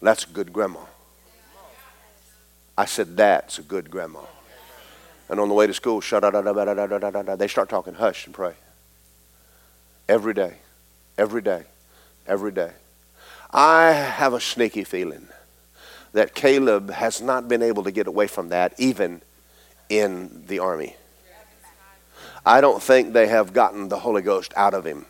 That's 0.00 0.24
a 0.24 0.28
good 0.28 0.52
grandma. 0.52 0.80
I 2.76 2.84
said, 2.84 3.16
That's 3.16 3.58
a 3.58 3.62
good 3.62 3.90
grandma. 3.90 4.20
And 5.28 5.40
on 5.40 5.48
the 5.48 5.54
way 5.54 5.66
to 5.66 5.74
school, 5.74 6.00
they 6.00 7.48
start 7.48 7.68
talking 7.68 7.94
hush 7.94 8.26
and 8.26 8.34
pray. 8.34 8.54
Every 10.08 10.34
day, 10.34 10.58
every 11.18 11.42
day, 11.42 11.64
every 12.26 12.52
day. 12.52 12.72
I 13.50 13.92
have 13.92 14.34
a 14.34 14.40
sneaky 14.40 14.84
feeling 14.84 15.28
that 16.12 16.34
Caleb 16.34 16.90
has 16.90 17.20
not 17.20 17.48
been 17.48 17.62
able 17.62 17.82
to 17.84 17.90
get 17.90 18.06
away 18.06 18.26
from 18.26 18.50
that 18.50 18.74
even 18.78 19.20
in 19.88 20.44
the 20.46 20.60
army. 20.60 20.96
I 22.44 22.60
don't 22.60 22.82
think 22.82 23.12
they 23.12 23.26
have 23.26 23.52
gotten 23.52 23.88
the 23.88 23.98
Holy 23.98 24.22
Ghost 24.22 24.52
out 24.56 24.74
of 24.74 24.84
him. 24.84 25.06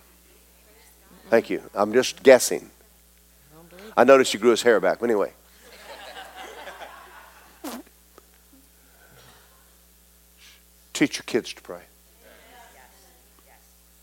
Thank 1.29 1.51
you. 1.51 1.63
I'm 1.75 1.93
just 1.93 2.23
guessing. 2.23 2.71
I 3.97 4.05
noticed 4.05 4.33
he 4.33 4.39
grew 4.39 4.51
his 4.51 4.63
hair 4.63 4.81
back. 4.81 4.99
But 5.01 5.11
anyway. 5.11 5.33
Teach 10.93 11.19
your 11.19 11.25
kids 11.25 11.53
to 11.53 11.63
pray. 11.63 11.83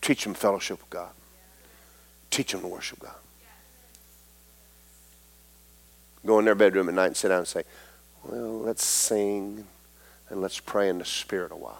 Teach 0.00 0.24
them 0.24 0.34
fellowship 0.34 0.80
with 0.80 0.90
God. 0.90 1.10
Teach 2.30 2.52
them 2.52 2.60
to 2.60 2.68
worship 2.68 3.00
God 3.00 3.14
go 6.26 6.38
in 6.38 6.44
their 6.44 6.54
bedroom 6.54 6.88
at 6.88 6.94
night 6.94 7.06
and 7.06 7.16
sit 7.16 7.28
down 7.28 7.38
and 7.38 7.48
say, 7.48 7.64
Well, 8.24 8.60
let's 8.60 8.84
sing 8.84 9.66
and 10.30 10.40
let's 10.40 10.58
pray 10.58 10.88
in 10.88 10.98
the 10.98 11.04
Spirit 11.04 11.52
a 11.52 11.56
while. 11.56 11.78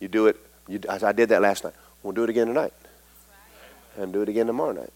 You 0.00 0.08
do 0.08 0.26
it, 0.26 0.36
you, 0.68 0.80
I 0.88 1.12
did 1.12 1.30
that 1.30 1.42
last 1.42 1.64
night. 1.64 1.74
We'll 2.02 2.12
do 2.12 2.24
it 2.24 2.30
again 2.30 2.46
tonight. 2.46 2.72
And 3.96 4.12
do 4.12 4.22
it 4.22 4.28
again 4.28 4.46
tomorrow 4.46 4.72
night. 4.72 4.92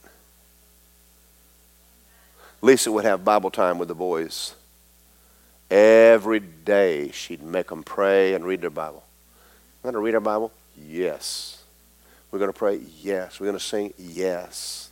Lisa 2.62 2.92
would 2.92 3.04
have 3.04 3.24
Bible 3.24 3.50
time 3.50 3.78
with 3.78 3.88
the 3.88 3.94
boys. 3.94 4.54
Every 5.68 6.38
day 6.38 7.10
she'd 7.10 7.42
make 7.42 7.68
them 7.68 7.82
pray 7.82 8.34
and 8.34 8.44
read 8.44 8.60
their 8.60 8.70
Bible. 8.70 9.04
We're 9.82 9.90
going 9.90 10.00
to 10.00 10.04
read 10.04 10.14
our 10.14 10.20
Bible? 10.20 10.52
Yes. 10.76 11.64
We're 12.30 12.38
going 12.38 12.52
to 12.52 12.58
pray? 12.58 12.80
Yes. 13.00 13.40
We're 13.40 13.46
going 13.46 13.58
to 13.58 13.64
sing? 13.64 13.92
Yes. 13.98 14.90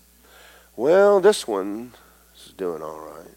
Well, 0.75 1.21
this 1.21 1.47
one 1.47 1.93
is 2.35 2.53
doing 2.57 2.83
all 2.83 2.99
right. 2.99 3.35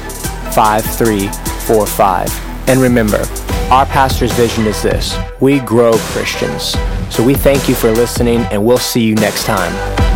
5345. 0.55 2.46
And 2.69 2.81
remember, 2.81 3.25
our 3.71 3.87
pastor's 3.87 4.33
vision 4.33 4.67
is 4.67 4.83
this 4.83 5.17
we 5.41 5.61
grow 5.61 5.93
Christians. 6.13 6.75
So 7.11 7.25
we 7.25 7.35
thank 7.35 7.69
you 7.69 7.75
for 7.75 7.91
listening, 7.93 8.41
and 8.51 8.65
we'll 8.65 8.79
see 8.79 9.05
you 9.05 9.15
next 9.15 9.45
time. 9.45 10.16